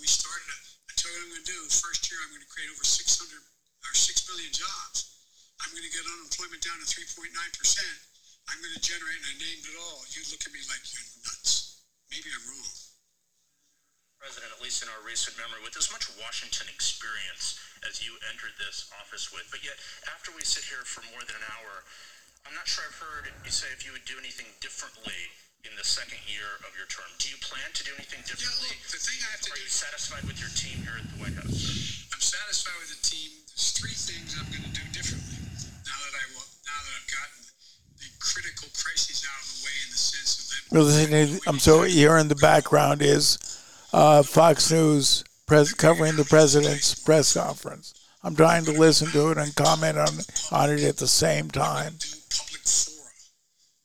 we 0.00 0.08
starting 0.08 0.48
to 0.48 1.04
I'm 5.60 5.70
going 5.70 5.84
to 5.84 5.92
get 5.92 6.08
unemployment 6.08 6.64
down 6.64 6.80
to 6.80 6.86
3.9%. 6.88 7.28
I'm 8.48 8.58
going 8.64 8.74
to 8.74 8.80
generate, 8.80 9.20
and 9.20 9.28
I 9.28 9.34
named 9.44 9.68
it 9.68 9.76
all. 9.76 10.00
You 10.08 10.24
look 10.32 10.40
at 10.40 10.52
me 10.56 10.64
like 10.72 10.82
you're 10.88 11.04
nuts. 11.20 11.84
Maybe 12.10 12.32
I'm 12.32 12.48
wrong. 12.48 12.87
President, 14.18 14.50
at 14.50 14.58
least 14.58 14.82
in 14.82 14.90
our 14.90 14.98
recent 15.06 15.38
memory, 15.38 15.62
with 15.62 15.78
as 15.78 15.88
much 15.94 16.10
Washington 16.18 16.66
experience 16.74 17.54
as 17.86 18.02
you 18.02 18.18
entered 18.26 18.50
this 18.58 18.90
office 18.98 19.30
with, 19.30 19.46
but 19.54 19.62
yet 19.62 19.78
after 20.10 20.34
we 20.34 20.42
sit 20.42 20.66
here 20.66 20.82
for 20.82 21.06
more 21.14 21.22
than 21.22 21.38
an 21.38 21.46
hour, 21.54 21.86
I'm 22.42 22.54
not 22.58 22.66
sure 22.66 22.82
I've 22.82 22.98
heard 22.98 23.30
you 23.46 23.54
say 23.54 23.70
if 23.70 23.86
you 23.86 23.94
would 23.94 24.02
do 24.10 24.18
anything 24.18 24.50
differently 24.58 25.14
in 25.62 25.70
the 25.78 25.86
second 25.86 26.18
year 26.26 26.58
of 26.66 26.74
your 26.74 26.90
term. 26.90 27.06
Do 27.22 27.30
you 27.30 27.38
plan 27.46 27.70
to 27.78 27.82
do 27.86 27.94
anything 27.94 28.18
differently? 28.26 28.74
the 28.90 28.98
thing 28.98 29.18
I 29.22 29.30
have 29.38 29.42
to 29.46 29.50
Are 29.54 29.58
do- 29.58 29.62
you 29.62 29.70
satisfied 29.70 30.24
with 30.26 30.38
your 30.42 30.50
team 30.58 30.82
here 30.82 30.98
at 30.98 31.06
the 31.14 31.18
White 31.22 31.38
House? 31.38 31.54
sir? 31.54 32.10
I'm 32.14 32.22
satisfied 32.22 32.78
with 32.82 32.90
the 32.98 33.02
team. 33.06 33.30
There's 33.54 33.70
three 33.78 33.94
things 33.94 34.34
I'm 34.34 34.50
going 34.50 34.66
to 34.66 34.74
do 34.74 34.82
differently 34.90 35.38
now 35.86 35.98
that 35.98 36.14
I 36.18 36.24
will, 36.34 36.46
now 36.66 36.78
that 36.82 36.94
I've 36.98 37.10
gotten 37.10 37.38
the 38.02 38.10
critical 38.18 38.66
crises 38.74 39.22
out 39.22 39.38
of 39.38 39.46
the 39.54 39.58
way 39.62 39.74
in 39.86 39.88
the 39.94 40.00
sense 40.02 40.30
of 40.42 40.44
that. 40.50 40.60
We're 40.74 40.82
listening 40.86 41.38
to- 41.38 41.42
I'm 41.46 41.62
sorry, 41.62 41.94
here 41.94 42.18
in 42.18 42.26
the 42.26 42.38
background 42.38 42.98
is 43.02 43.38
uh, 43.92 44.22
Fox 44.22 44.70
News 44.70 45.24
pres- 45.46 45.72
covering 45.72 46.16
the 46.16 46.24
president's 46.24 46.94
press 46.94 47.34
conference. 47.34 47.94
I'm 48.22 48.36
trying 48.36 48.64
to 48.64 48.72
listen 48.72 49.08
to 49.12 49.30
it 49.30 49.38
and 49.38 49.54
comment 49.54 49.96
on, 49.96 50.08
on 50.52 50.70
it 50.70 50.82
at 50.82 50.96
the 50.96 51.06
same 51.06 51.50
time. 51.50 51.94
public 51.94 52.62
fora. 52.66 53.10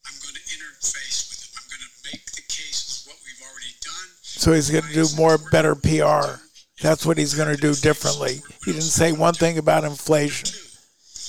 I'm 0.06 0.18
going 0.22 0.34
to 0.34 0.42
interface 0.42 1.30
with 1.30 1.40
them. 1.40 1.62
I'm 1.62 1.70
going 1.70 1.86
to 1.86 2.12
make 2.12 2.26
the 2.34 2.42
cases 2.42 3.06
what 3.08 3.18
we've 3.24 3.42
already 3.42 3.74
done. 3.82 4.10
So 4.24 4.54
he's 4.54 4.70
going 4.70 4.84
to 4.86 4.94
do 4.94 5.06
more, 5.16 5.38
better 5.52 5.76
PR. 5.76 6.42
That's 6.82 7.06
what 7.06 7.18
he's 7.18 7.36
going 7.36 7.56
to 7.56 7.62
do 7.62 7.76
differently. 7.76 8.42
He 8.66 8.74
didn't 8.74 8.82
say 8.82 9.12
one 9.12 9.36
thing 9.36 9.58
about 9.58 9.84
inflation. 9.84 10.50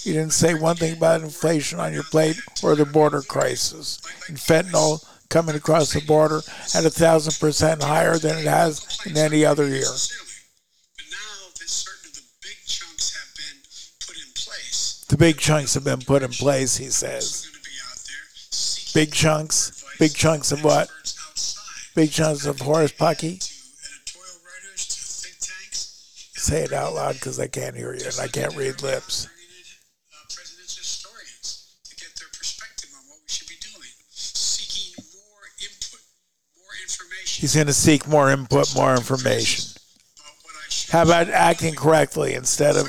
He 0.03 0.13
didn't 0.13 0.33
say 0.33 0.55
one 0.55 0.77
thing 0.77 0.97
about 0.97 1.23
inflation 1.23 1.79
on 1.79 1.93
your 1.93 2.03
plate 2.03 2.37
or 2.63 2.75
the 2.75 2.85
border 2.85 3.23
crisis. 3.23 4.01
And 4.29 4.37
fentanyl 4.37 5.05
coming 5.35 5.57
across 5.57 5.93
the 5.93 6.01
border 6.01 6.43
at 6.77 6.87
a 6.87 6.91
thousand 6.91 7.37
percent 7.41 7.83
higher 7.83 8.17
than 8.19 8.39
it 8.39 8.47
has 8.47 9.01
in 9.05 9.17
any 9.19 9.45
other 9.45 9.67
year. 9.67 9.83
But 9.83 11.07
now 11.11 11.51
that 11.59 11.69
certain 11.69 12.11
of 12.11 12.15
the 12.15 12.23
big 12.41 12.59
chunks 12.65 13.13
have 13.19 13.35
been 13.35 13.59
put 14.07 14.17
in 14.17 14.31
place, 14.33 15.05
The 15.09 15.17
big 15.17 15.39
chunks 15.39 15.75
have 15.75 15.83
been 15.83 16.03
put 16.03 16.23
in 16.23 16.31
place, 16.31 16.77
he 16.77 16.87
says. 16.87 17.51
Big 18.95 19.11
chunks? 19.11 19.85
Big 19.99 20.15
chunks 20.15 20.53
of 20.53 20.63
what? 20.63 20.89
Big 21.97 22.13
chunks 22.13 22.47
of 22.47 22.61
Horace 22.61 22.93
Pucky? 22.93 23.43
Say 26.39 26.63
it 26.63 26.73
out 26.73 26.95
loud 26.95 27.15
because 27.15 27.41
I 27.41 27.49
can't 27.49 27.75
hear 27.75 27.93
you 27.93 28.05
and 28.05 28.21
I 28.21 28.29
can't 28.29 28.55
read 28.55 28.83
lips. 28.83 29.27
He's 37.45 37.57
going 37.57 37.67
to 37.67 37.75
seek 37.75 38.09
more 38.09 38.31
input, 38.31 38.75
more 38.75 38.95
information. 38.95 39.67
How 40.89 41.03
about 41.03 41.29
acting 41.29 41.75
correctly 41.75 42.33
instead 42.33 42.75
of. 42.75 42.89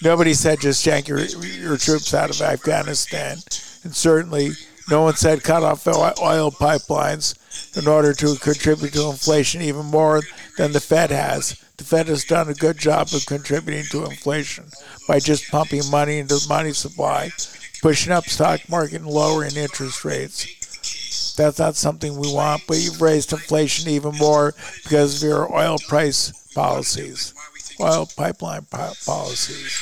Nobody 0.00 0.32
said 0.32 0.60
just 0.60 0.86
yank 0.86 1.08
your, 1.08 1.18
your 1.18 1.76
troops 1.76 2.14
out 2.14 2.30
of 2.30 2.40
Afghanistan. 2.40 3.38
And 3.82 3.96
certainly, 3.96 4.50
no 4.88 5.02
one 5.02 5.16
said 5.16 5.42
cut 5.42 5.64
off 5.64 5.88
oil 5.88 6.52
pipelines 6.52 7.34
in 7.76 7.88
order 7.88 8.12
to 8.12 8.36
contribute 8.36 8.92
to 8.92 9.10
inflation 9.10 9.60
even 9.60 9.86
more 9.86 10.22
than 10.56 10.70
the 10.70 10.78
Fed 10.78 11.10
has. 11.10 11.60
The 11.78 11.84
Fed 11.84 12.06
has 12.06 12.24
done 12.24 12.48
a 12.48 12.54
good 12.54 12.78
job 12.78 13.08
of 13.12 13.26
contributing 13.26 13.86
to 13.90 14.04
inflation 14.04 14.66
by 15.08 15.18
just 15.18 15.50
pumping 15.50 15.90
money 15.90 16.18
into 16.18 16.36
the 16.36 16.46
money 16.48 16.72
supply, 16.72 17.32
pushing 17.82 18.12
up 18.12 18.26
stock 18.26 18.68
market 18.68 19.00
and 19.00 19.10
lowering 19.10 19.56
interest 19.56 20.04
rates. 20.04 20.46
That's 21.36 21.58
not 21.58 21.76
something 21.76 22.16
we 22.16 22.32
want, 22.32 22.62
but 22.66 22.78
you've 22.78 23.02
raised 23.02 23.32
inflation 23.32 23.90
even 23.90 24.16
more 24.16 24.54
because 24.82 25.22
of 25.22 25.28
your 25.28 25.54
oil 25.54 25.76
price 25.86 26.32
policies, 26.54 27.34
oil 27.80 28.08
pipeline 28.16 28.62
po- 28.70 28.94
policies. 29.04 29.78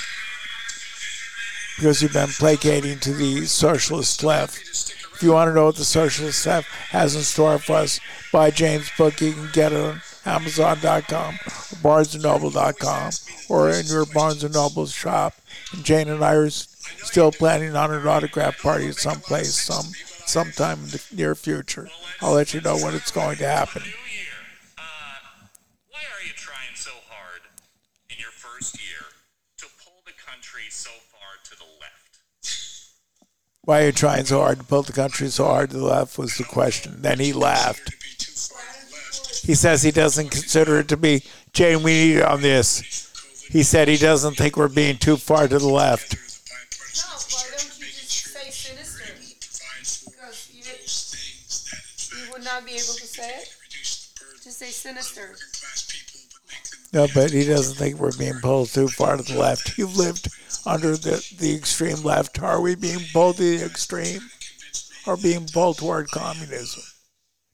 Because 1.76 2.02
you've 2.02 2.12
been 2.12 2.28
placating 2.28 2.98
to 3.00 3.12
the 3.12 3.46
socialist 3.46 4.22
left. 4.22 4.58
If 5.14 5.22
you 5.22 5.32
want 5.32 5.48
to 5.48 5.54
know 5.54 5.66
what 5.66 5.76
the 5.76 5.84
socialist 5.84 6.46
left 6.46 6.68
has 6.90 7.14
in 7.14 7.22
store 7.22 7.58
for 7.58 7.76
us, 7.76 8.00
buy 8.32 8.50
James' 8.50 8.90
book. 8.98 9.20
You 9.20 9.32
can 9.32 9.48
get 9.52 9.72
it 9.72 9.80
on 9.80 10.00
Amazon.com, 10.26 11.34
or 11.34 12.00
BarnesandNoble.com, 12.02 13.12
or 13.48 13.70
in 13.70 13.86
your 13.86 14.06
Barnes 14.06 14.42
and 14.42 14.54
Noble 14.54 14.86
shop. 14.86 15.34
And 15.72 15.84
Jane 15.84 16.08
and 16.08 16.24
I 16.24 16.34
are 16.34 16.50
still 16.50 17.30
planning 17.30 17.76
on 17.76 17.92
an 17.92 18.06
autograph 18.06 18.60
party 18.60 18.88
at 18.88 18.96
some 18.96 19.20
place, 19.20 19.54
some 19.54 19.86
sometime 20.26 20.80
in 20.84 20.90
the 20.90 21.02
near 21.12 21.34
future. 21.34 21.88
I'll 22.20 22.34
let 22.34 22.54
you 22.54 22.60
know 22.60 22.76
when 22.76 22.94
it's 22.94 23.10
going 23.10 23.36
to 23.38 23.46
happen. 23.46 23.82
Uh, 24.78 24.82
why 25.88 26.00
are 26.00 26.24
you 26.26 26.32
trying 26.34 26.74
so 26.74 26.90
hard 27.08 27.42
in 28.10 28.16
your 28.18 28.30
first 28.30 28.76
year 28.76 29.06
to 29.58 29.66
pull 29.84 30.02
the 30.04 30.12
country 30.12 30.64
so 30.70 30.90
far 31.10 31.42
to 31.44 31.58
the 31.58 31.64
left? 31.80 32.20
Why 33.62 33.82
are 33.82 33.86
you 33.86 33.92
trying 33.92 34.24
so 34.24 34.40
hard 34.40 34.58
to 34.58 34.64
pull 34.64 34.82
the 34.82 34.92
country 34.92 35.28
so 35.28 35.44
hard 35.44 35.70
to 35.70 35.78
the 35.78 35.84
left 35.84 36.18
was 36.18 36.36
the 36.36 36.44
question. 36.44 37.02
Then 37.02 37.18
he 37.18 37.32
laughed. 37.32 37.94
He 39.44 39.54
says 39.54 39.82
he 39.82 39.90
doesn't 39.90 40.30
consider 40.30 40.78
it 40.78 40.88
to 40.88 40.96
be, 40.96 41.22
Jane, 41.52 41.82
we 41.82 41.92
need 41.92 42.22
on 42.22 42.40
this. 42.40 43.02
He 43.50 43.62
said 43.62 43.88
he 43.88 43.98
doesn't 43.98 44.36
think 44.36 44.56
we're 44.56 44.68
being 44.68 44.96
too 44.96 45.18
far 45.18 45.48
to 45.48 45.58
the 45.58 45.68
left. 45.68 46.16
Not 52.54 52.66
be 52.66 52.72
able 52.72 52.94
to 52.94 53.06
say 53.06 53.28
it. 53.28 53.56
Just 54.42 54.58
say 54.58 54.66
sinister. 54.66 55.34
No, 56.92 57.08
but 57.12 57.32
he 57.32 57.44
doesn't 57.44 57.76
think 57.76 57.98
we're 57.98 58.16
being 58.16 58.38
pulled 58.40 58.68
too 58.68 58.86
far 58.86 59.16
to 59.16 59.22
the 59.22 59.38
left. 59.38 59.76
You've 59.76 59.96
lived 59.96 60.28
under 60.64 60.96
the, 60.96 61.26
the 61.38 61.54
extreme 61.54 62.02
left. 62.02 62.40
Are 62.40 62.60
we 62.60 62.76
being 62.76 63.00
pulled 63.12 63.38
to 63.38 63.58
the 63.58 63.64
extreme 63.64 64.20
or 65.06 65.16
being 65.16 65.46
pulled 65.46 65.78
toward 65.78 66.08
communism? 66.10 66.82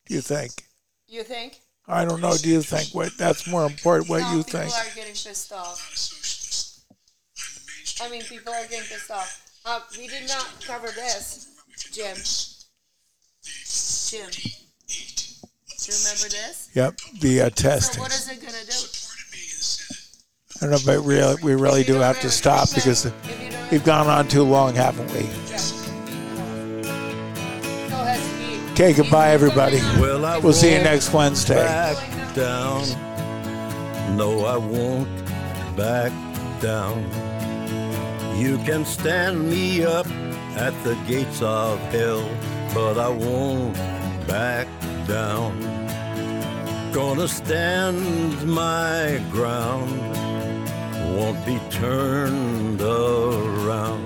Do 0.06 0.14
you 0.14 0.20
think? 0.20 0.64
You 1.08 1.22
think? 1.22 1.60
I 1.88 2.04
don't 2.04 2.20
know. 2.20 2.36
Do 2.36 2.50
you 2.50 2.60
think 2.60 2.94
what? 2.94 3.16
That's 3.16 3.46
more 3.48 3.64
important. 3.64 4.10
What 4.10 4.20
no, 4.20 4.32
you 4.32 4.44
people 4.44 4.60
think? 4.60 4.74
are 4.74 4.94
getting 4.94 5.14
pissed 5.14 5.52
off. 5.52 5.80
I 8.02 8.10
mean, 8.10 8.22
people 8.22 8.52
are 8.52 8.62
getting 8.64 8.80
pissed 8.80 9.10
off. 9.10 9.46
Uh, 9.64 9.80
we 9.96 10.08
did 10.08 10.28
not 10.28 10.46
cover 10.66 10.88
this. 10.88 11.48
Jim. 11.92 12.16
Jim. 14.10 14.69
Do 15.90 15.96
you 15.96 16.02
remember 16.04 16.28
this? 16.28 16.70
Yep, 16.74 17.00
the 17.20 17.40
uh, 17.40 17.50
So 17.80 18.00
what 18.00 18.12
is 18.12 18.30
it 18.30 18.40
gonna 18.40 18.64
do? 18.64 18.76
I 20.62 20.70
don't 20.70 20.86
know, 20.86 20.92
but 20.94 21.04
really, 21.04 21.34
we 21.42 21.60
really 21.60 21.82
do 21.82 21.94
have 21.94 22.20
to 22.20 22.30
stop 22.30 22.68
because 22.72 23.10
we've 23.72 23.82
gone 23.82 24.06
on 24.06 24.28
too 24.28 24.44
long, 24.44 24.76
haven't 24.76 25.12
we? 25.12 25.28
Okay, 28.70 28.92
goodbye, 28.92 29.30
everybody. 29.30 29.78
Well, 29.98 30.24
I 30.24 30.38
We'll 30.38 30.52
see 30.52 30.72
you 30.72 30.78
next 30.78 31.12
Wednesday. 31.12 31.56
Back 31.56 32.34
down. 32.36 32.86
No, 34.16 34.44
I 34.44 34.58
won't 34.58 35.08
back 35.76 36.12
down. 36.60 37.02
You 38.38 38.58
can 38.58 38.84
stand 38.84 39.50
me 39.50 39.84
up 39.84 40.06
at 40.56 40.72
the 40.84 40.94
gates 41.08 41.42
of 41.42 41.80
hell, 41.90 42.30
but 42.72 42.96
I 42.96 43.08
won't 43.08 43.74
back 44.28 44.68
down. 45.10 45.52
Gonna 46.92 47.26
stand 47.26 48.46
my 48.46 49.20
ground, 49.32 49.90
won't 51.16 51.44
be 51.44 51.58
turned 51.68 52.80
around. 52.80 54.04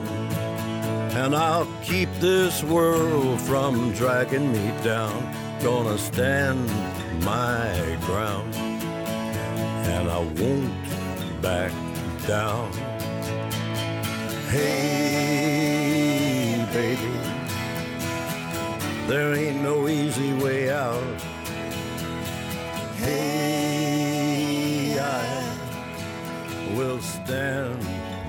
And 1.20 1.36
I'll 1.36 1.68
keep 1.82 2.08
this 2.20 2.64
world 2.64 3.38
from 3.42 3.92
dragging 3.92 4.50
me 4.50 4.72
down. 4.82 5.14
Gonna 5.62 5.98
stand 5.98 6.70
my 7.22 7.98
ground, 8.06 8.54
and 8.54 10.10
I 10.10 10.20
won't 10.38 10.72
back 11.42 11.72
down. 12.26 12.72
Hey, 14.48 15.74
baby, 16.72 17.33
there 19.06 19.34
ain't 19.34 19.62
no 19.62 19.88
easy 19.88 20.32
way 20.34 20.70
out. 20.70 21.20
Hey, 22.96 24.98
I 24.98 26.74
will 26.74 27.00
stand 27.00 27.82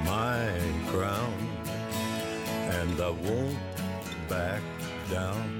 my 0.03 0.49
ground, 0.91 1.49
and 2.71 2.99
I 2.99 3.09
won't 3.09 3.57
back 4.27 4.61
down. 5.09 5.54